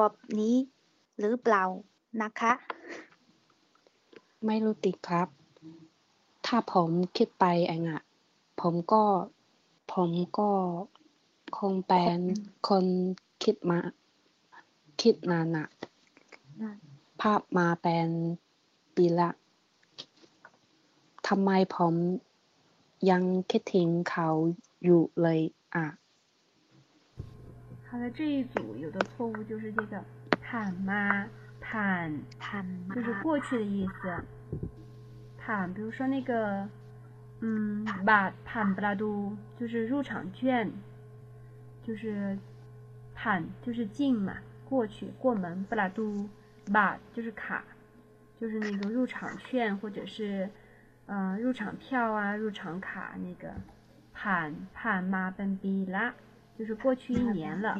[0.00, 0.54] บบนี้
[1.18, 1.64] หรือเปล่า
[2.22, 2.52] นะคะ
[4.46, 5.28] ไม่รู้ติครับ
[6.46, 8.02] ถ้าผมคิดไปเองอะ
[8.60, 9.04] ผมก็
[9.94, 10.50] ผมก็
[11.58, 12.18] คงเป็น
[12.68, 12.84] คน
[13.44, 13.78] คิดมา
[15.02, 15.68] คิดนานอะ
[17.20, 18.08] ภาพมาเป็น
[18.94, 19.30] ปีละ
[21.28, 21.94] ทำไมผม
[23.10, 24.28] ยังคิดถึงเขา
[24.84, 25.40] อยู่เลย
[25.74, 25.86] อะ
[27.90, 30.00] 好的，这一组有的错误就是这个
[30.40, 31.26] 坦妈
[31.60, 32.64] 坦坦，
[32.94, 34.24] 就是过去的意思。
[35.36, 36.68] 坦，比如说那个，
[37.40, 40.70] 嗯，把坦布拉都就是入场券，
[41.82, 42.38] 就是
[43.12, 44.36] 坦就是进嘛，
[44.68, 46.28] 过去过门布拉都
[46.72, 47.64] 把就是卡，
[48.40, 50.48] 就是那个入场券或者是，
[51.06, 53.52] 嗯、呃，入场票啊，入场卡那个。
[54.12, 56.14] 盼盼妈奔比拉。
[56.59, 57.77] 就是过去一年了，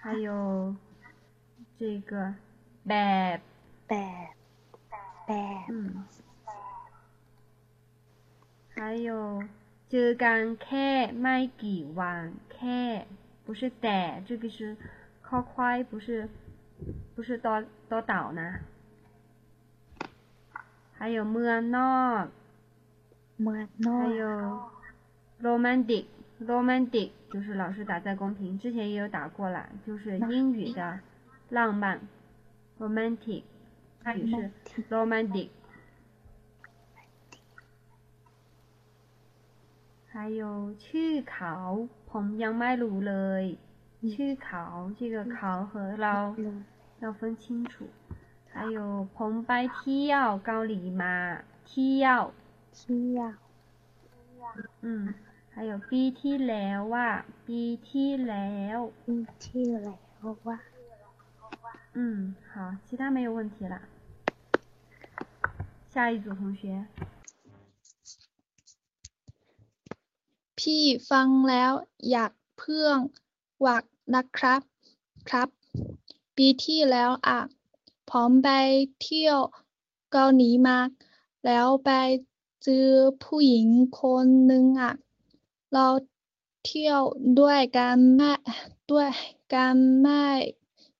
[0.00, 0.74] 还有
[1.78, 2.34] 这个
[2.84, 2.92] แบ
[3.36, 3.40] บ
[3.88, 4.34] แบบ
[5.26, 6.04] แบบ嗯，
[8.74, 9.42] 还有
[9.90, 10.88] เจอกันแค่
[11.20, 12.80] ไม่กี่วันแค่
[13.44, 14.76] 不是แต่这个是
[15.22, 16.28] 靠快不是
[17.14, 17.48] 不是多
[17.88, 18.40] 多岛呢，
[20.98, 22.24] 还有เมืองนอก
[23.42, 24.22] เมืองนอก还有
[25.42, 26.04] romantic
[26.40, 31.00] romantic 就是老师打在公屏，之前也有打过了，就是英语的
[31.50, 32.00] 浪漫
[32.78, 33.42] romantic，
[34.14, 34.50] 语是
[34.90, 35.48] romantic。
[40.08, 43.44] 还有去考ผมยังไม่รู้เลย
[44.12, 46.34] 去考这个考和เรา
[47.00, 47.86] 要分清楚。
[48.52, 51.14] 还有ผมไปเที่ยวเกาหลีมา
[51.68, 52.22] เที่ยว
[52.76, 53.32] เที่ยว
[54.80, 55.12] 嗯。
[55.54, 57.08] 还有 B T แล้วว่า
[57.46, 57.48] B
[57.86, 57.88] T
[58.28, 59.06] แล้ว B
[59.42, 59.44] T
[59.82, 60.58] แล้วว่า
[61.98, 62.54] 嗯，好，
[62.86, 63.76] 其他没有问题了。
[65.92, 66.86] 下一组同学。
[70.58, 71.72] พี่ฟังแล้ว
[72.10, 72.98] อยากเพื่อง
[73.66, 73.84] วัก
[74.14, 74.60] นะครับ
[75.30, 75.48] ครับ
[76.36, 77.38] ปีที่แล้วอ่ะ
[78.10, 78.48] ผมไป
[79.02, 79.38] เที่ยว
[80.12, 80.78] เกาหลีมา
[81.46, 81.90] แล้วไป
[82.62, 82.88] เจอ
[83.24, 83.66] ผู้หญิง
[84.00, 84.92] คนหนึ่งอ่ะ
[85.73, 85.87] เรา
[86.65, 87.01] เที่ยว
[87.39, 88.33] ด้วยกันไม่
[88.91, 89.09] ด้วย
[89.53, 90.25] กันไม่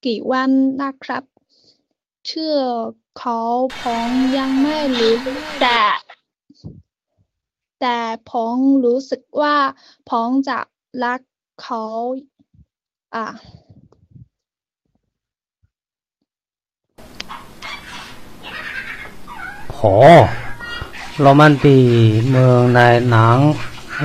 [0.05, 1.23] กี่วันนะครับ
[2.29, 2.55] ชื่อ
[3.17, 3.39] เขา
[3.81, 5.15] ผมยังไม่รู้
[5.61, 5.81] แต่
[7.81, 7.97] แต่
[8.31, 9.57] ผมรู้สึกว่า
[10.09, 10.59] ผมจะ
[11.03, 11.21] รัก
[11.61, 11.83] เขา
[13.15, 13.25] อะ
[19.73, 19.81] โห
[21.21, 21.77] โรแมนติ
[22.29, 22.79] เมืองใน
[23.09, 23.39] หนัง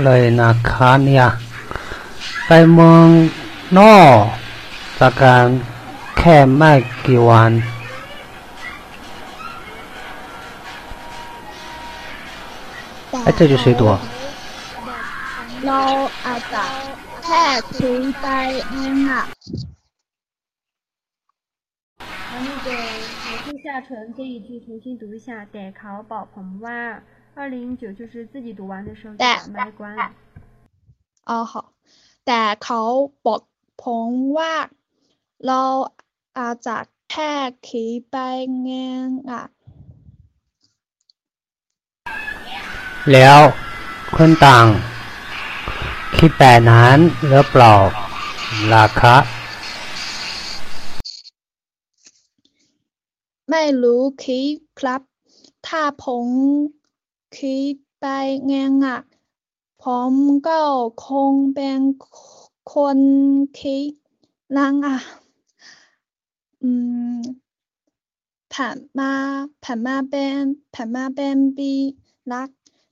[0.04, 1.26] เลยนะคะเนี่ย
[2.48, 3.08] ไปเมือง
[3.80, 4.18] นอก
[5.00, 5.46] จากการ
[6.18, 6.72] แค่ไม่
[7.06, 7.52] กี่วัน
[13.26, 13.84] 哎，这就谁读？
[15.68, 15.82] เรา
[16.26, 16.64] อาจจะ
[17.26, 17.44] แค่
[17.78, 18.28] คุยไป
[18.70, 19.24] เองอ่ะ
[22.28, 22.68] 好，那个
[23.28, 25.28] 老师下沉这一句重新读一下。
[25.54, 26.80] แต่เขาบอกผมว่า
[27.36, 30.12] 二零一九就是自己读完的时候就把麦关了。
[31.30, 31.42] อ๋อ
[32.26, 32.82] แต่เขา
[33.26, 33.42] บอก
[33.84, 34.54] ผมว่า
[35.46, 35.62] เรา
[36.38, 36.78] อาจจะ
[37.12, 37.34] แค่
[37.68, 38.16] ขี่ไป
[38.64, 38.70] เอ
[39.06, 39.44] งอ่ะ
[43.14, 43.40] แล้ว
[44.16, 44.68] คุณต่าง
[46.18, 46.98] คิดแบบนั้น
[47.28, 47.76] หรือเปล่า
[48.74, 49.24] ล่ะครับ
[53.50, 55.02] ไม่รู้คิดครับ
[55.68, 56.26] ถ้าผม
[57.38, 58.06] คิดไป
[58.46, 59.00] เองอ่ะ
[59.84, 60.14] ผม
[60.48, 60.60] ก็
[61.06, 61.80] คงเป็น
[62.74, 63.00] คน
[63.60, 63.92] คิด
[64.58, 64.98] ลังอ่ะ
[66.64, 66.70] อื
[67.16, 67.20] ม
[68.54, 69.12] ผ่านมา
[69.64, 70.40] ผ่านมาเป็น
[70.74, 71.72] ผ่านมาเป็นปี
[72.32, 72.50] รัก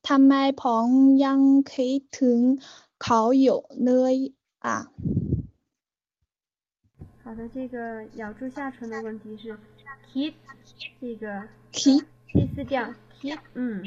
[0.07, 0.87] ทำไมผม
[1.23, 1.39] ยัง
[1.71, 2.39] คิดถึง
[3.03, 4.15] เขาอยู่เลย
[4.65, 4.77] อ่ะ
[7.23, 9.55] 好的，这个咬住下唇的问题是
[10.11, 10.33] kid，
[10.99, 12.91] 这个 kid 第四调
[13.21, 13.83] kid，嗯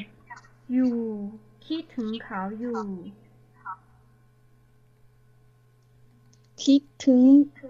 [0.67, 2.75] ，you kid ถึงเขาอยู่
[6.63, 7.23] คิดถึง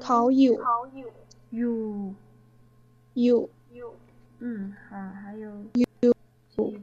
[0.03, 0.55] เขาอยู่
[1.57, 1.77] อยู่
[3.21, 3.41] อยู่
[4.45, 4.91] 嗯，好，
[5.21, 6.13] 还有อยู่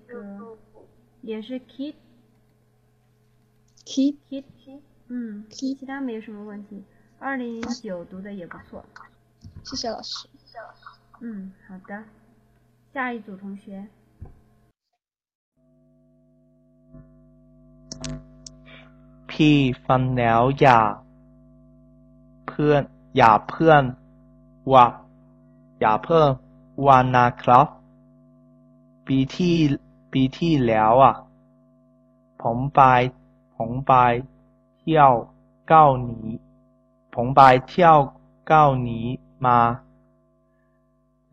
[0.08, 0.56] 这个
[1.22, 1.94] 也是 kid
[3.84, 4.44] kid kid，
[5.08, 6.82] 嗯，其他没有什么问题。
[7.18, 8.82] 二零零九读的也不错，
[9.62, 10.26] 谢谢老师。
[11.20, 12.04] 嗯，好的，
[12.94, 13.86] 下一组同学。
[19.35, 19.57] พี่
[19.87, 20.81] ฟังแล้วอย่า
[22.47, 22.83] เพื่อน
[23.17, 23.83] อย่าเพื่อน
[24.71, 24.85] ว่า
[25.79, 26.27] อย่าเพิ่ง
[26.85, 27.67] วันนะครับ
[29.07, 29.55] ปีที่
[30.13, 31.15] ปีที่แล้วอะ
[32.41, 32.81] ผมไป
[33.57, 33.93] ผมไป
[34.79, 35.11] เที่ยว
[35.67, 36.21] เกาหลี
[37.15, 37.97] ผมไปเที่ยว
[38.47, 38.99] เกาหลี
[39.45, 39.59] มา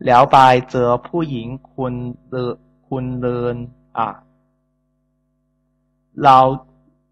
[0.05, 0.37] แล้วไป
[0.71, 1.93] เจอผู้หญิงคน
[2.29, 2.55] เดิน
[2.87, 3.55] คนเดิน
[3.97, 4.09] อะ
[6.23, 6.37] เรา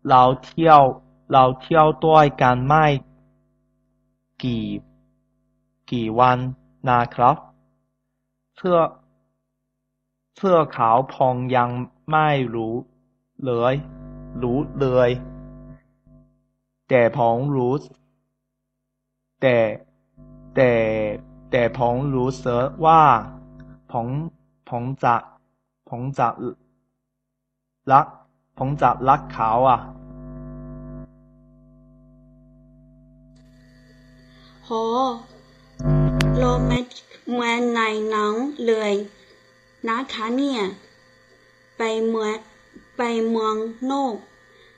[0.09, 0.81] เราเที่ยว
[1.31, 2.85] เราเที่ยวด้วยกันไม่
[4.43, 4.65] กี่
[5.91, 6.37] กี่วัน
[6.89, 7.35] นะครับ
[8.55, 8.79] เสื้อ
[10.37, 11.69] เสื้อขาวพองยัง
[12.11, 12.75] ไม่รู้
[13.45, 13.73] เลย
[14.41, 15.09] รู้เลย
[16.89, 17.73] แต่ผมรู้
[19.41, 19.57] แต่
[20.55, 20.71] แต่
[21.51, 23.01] แต่ผมรู้เสึกว่า
[23.91, 24.07] ผม
[24.69, 25.15] ผมจะ
[25.89, 26.27] ผมจะ
[27.91, 28.05] รัก
[28.63, 29.79] ผมจะรักเขาอะ
[34.65, 34.69] โห
[36.37, 37.79] โรแมนติกเหมือนใน
[38.09, 38.33] หนัง
[38.67, 38.93] เลย
[39.87, 40.61] นะคะเนี่ย
[41.77, 42.35] ไปเมือง
[42.97, 43.55] ไปเมือง
[43.91, 44.15] นอก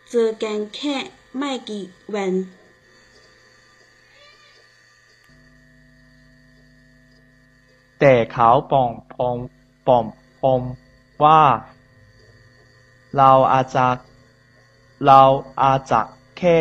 [0.09, 0.95] เจอกันแค่
[1.37, 2.33] ไม่กี่วัน
[7.99, 9.37] แต่เขาบอกผม
[9.87, 10.05] ผม
[10.41, 10.61] ผม
[11.23, 11.41] ว่า
[13.17, 13.87] เราอาจจะ
[15.05, 15.21] เรา
[15.61, 16.01] อาจจะ
[16.37, 16.57] แค่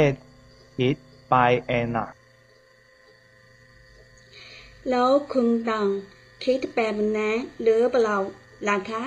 [0.76, 0.96] คิด
[1.28, 1.34] ไป
[1.66, 2.06] เองนะ
[4.88, 5.86] แล้วคุณตัง
[6.44, 8.16] คิดแบบนั้นหรือเปล่า
[8.68, 9.02] ล่ะคะ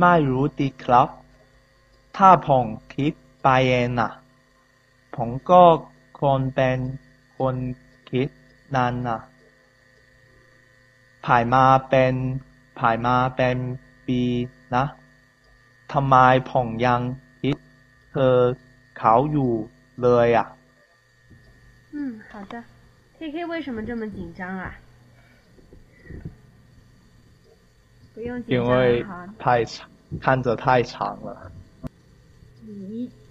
[0.00, 1.08] ไม่รู้ดีครับ
[2.16, 3.12] ถ้าผมคิด
[3.42, 4.10] ไปเองนะ
[5.16, 5.62] ผมก็
[6.20, 6.78] คนเป็น
[7.38, 7.54] คน
[8.10, 8.28] คิด
[8.74, 9.20] นั่นนะ
[11.25, 12.13] ผ่านมาเป็น
[12.79, 13.57] ผ่านมาเป็น
[14.07, 14.21] ปี
[14.75, 14.85] นะ
[15.93, 16.15] ทำไม
[16.51, 17.01] ผมยัง
[17.41, 17.57] คิด
[18.11, 18.37] เธอ
[18.97, 19.51] เขาอยู่
[20.01, 20.47] เลยอ่ะ
[21.93, 22.63] 嗯，好的。
[23.19, 24.73] K K 为什么这么紧张啊？
[28.13, 29.89] 不用紧张因为哈，太长，
[30.21, 31.51] 看着太长了。
[32.65, 32.71] 你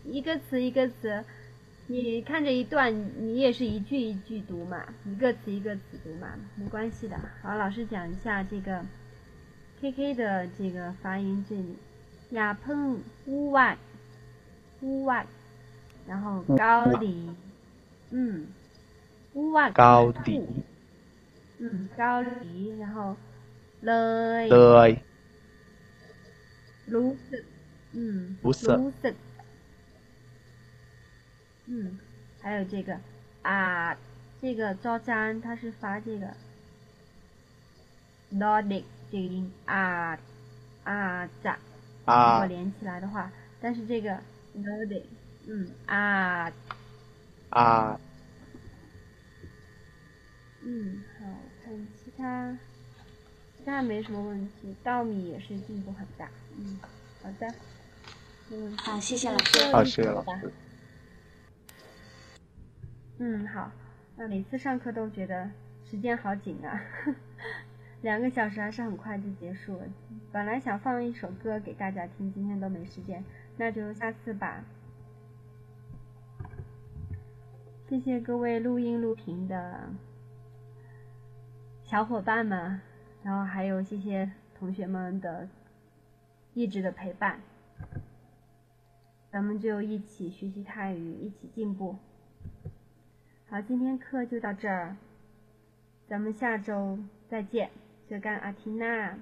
[0.04, 1.24] 一一个词一个词，
[1.87, 7.15] 你看着一段，你也是一句一句读嘛，一个词一个词读嘛，没关系的。
[7.43, 8.83] 好，老师讲一下这个
[9.79, 11.75] K K 的这个发音，这里
[12.31, 13.77] 雅碰屋外
[14.81, 15.27] 屋外，
[16.07, 17.29] 然后高迪，
[18.09, 18.47] 嗯，
[19.33, 20.41] 屋外高迪，
[21.59, 23.15] 嗯，高迪，然后
[23.81, 24.97] 嘞了，
[26.87, 27.15] 卢
[27.91, 28.91] 嗯，卢色。
[31.67, 31.99] 嗯，
[32.41, 32.99] 还有这个
[33.41, 33.97] 啊，
[34.41, 36.27] 这个招粘它是发这个
[38.31, 40.17] i 这个音啊
[40.83, 41.57] 啊咋，
[42.05, 44.11] 如啊果连起来的话，但是这个
[44.53, 45.03] i
[45.47, 46.51] 嗯啊
[47.49, 47.99] 啊。
[50.67, 51.25] 嗯，好
[51.63, 52.57] 看其他，
[53.55, 56.27] 其他没什么问题，稻米也是进步很大，
[56.57, 56.79] 嗯，
[57.21, 57.53] 好的，
[58.49, 58.77] 没问题。
[58.83, 59.71] 好谢谢老师。
[59.71, 60.51] 好谢谢老师。
[63.17, 63.71] 嗯，好，
[64.17, 65.49] 那每次上课都觉得
[65.85, 66.81] 时间好紧啊，
[68.01, 69.83] 两个小时还是很快就结束了。
[70.33, 73.23] 本来想放一首歌给大家听，今天都没时间，
[73.55, 74.65] 那就下次吧。
[77.87, 79.87] 谢谢各位录音录屏的
[81.83, 82.81] 小伙伴们，
[83.23, 84.29] 然后还有谢谢
[84.59, 85.47] 同学们的
[86.53, 87.39] 一直的陪伴，
[89.31, 91.95] 咱们就一起学习泰语，一起进步。
[93.47, 94.95] 好，今天课就到这儿，
[96.07, 96.97] 咱们下周
[97.29, 97.69] 再见，
[98.09, 99.17] 就干阿缇娜。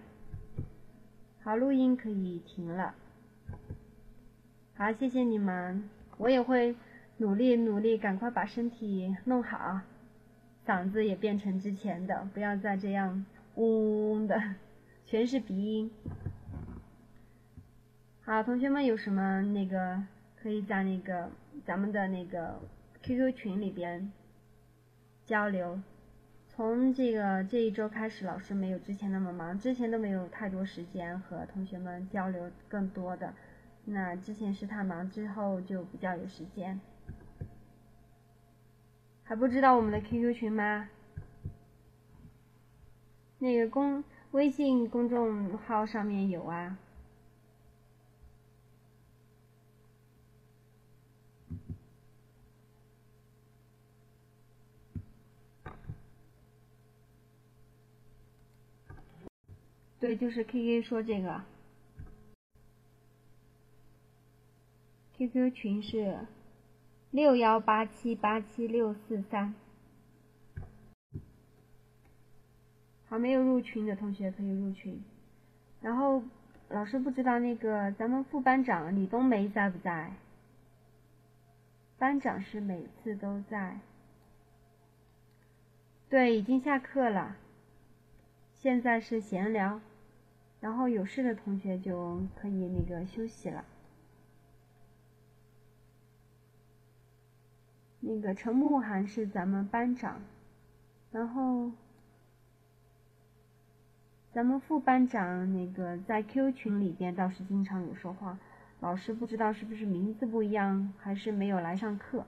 [1.43, 2.95] 好，录音可以停了。
[4.75, 6.73] 好，谢谢你们，我也会
[7.17, 9.81] 努力努力，赶快把身体弄好，
[10.65, 13.25] 嗓子也变成之前的，不要再这样
[13.55, 14.41] 嗡嗡的，
[15.05, 15.91] 全是鼻音。
[18.21, 20.01] 好，同学们有什么那个
[20.41, 21.29] 可以在那个
[21.65, 22.57] 咱们的那个
[23.03, 24.11] QQ 群里边
[25.25, 25.81] 交流。
[26.47, 33.33] 从这个这一周开始，老师没有之前那么忙，之前都没有太多时间和同学们交流更多的。
[33.83, 36.79] 那之前是太忙，之后就比较有时间。
[39.23, 40.89] 还不知道我们的 QQ 群吗？
[43.39, 44.01] 那个公
[44.31, 46.77] 微信公众号上面有啊。
[60.03, 60.17] 对。
[60.17, 61.41] 就是 kk 说这个。
[65.17, 66.19] Qq 群是
[67.11, 69.55] 六幺八七八七六四三。
[73.07, 75.01] 还没有入群的同学可以入群。
[75.81, 76.21] 然后
[76.67, 80.11] 老师不知道那个咱们副班长李冬梅在不在？
[81.97, 83.79] 班长是每次都在。
[86.09, 87.37] 对已经下课了。
[88.53, 89.79] 现在是闲聊。
[90.63, 93.65] 然后有事的同学就可以那个休息了。
[97.99, 100.21] 那个陈慕涵是咱们班长，
[101.11, 101.69] 然后
[104.31, 108.39] 咱们副班长那个在 Q 群里边倒是经常有说话，
[108.79, 112.23] 老师不知道是不是名字不一样，还是没有来上课。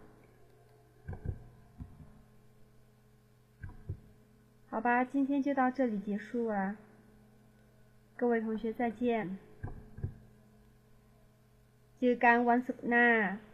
[4.70, 6.76] 好吧，今天就到这里结束了，
[8.21, 9.03] 各位同学再见，
[11.99, 13.54] เจอกันวันศุกร์หน้าอา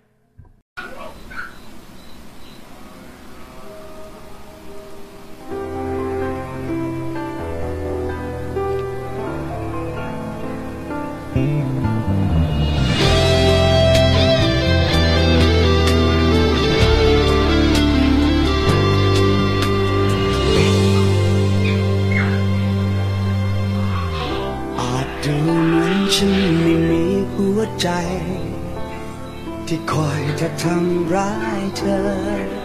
[30.40, 32.59] จะทำร้ายเธอ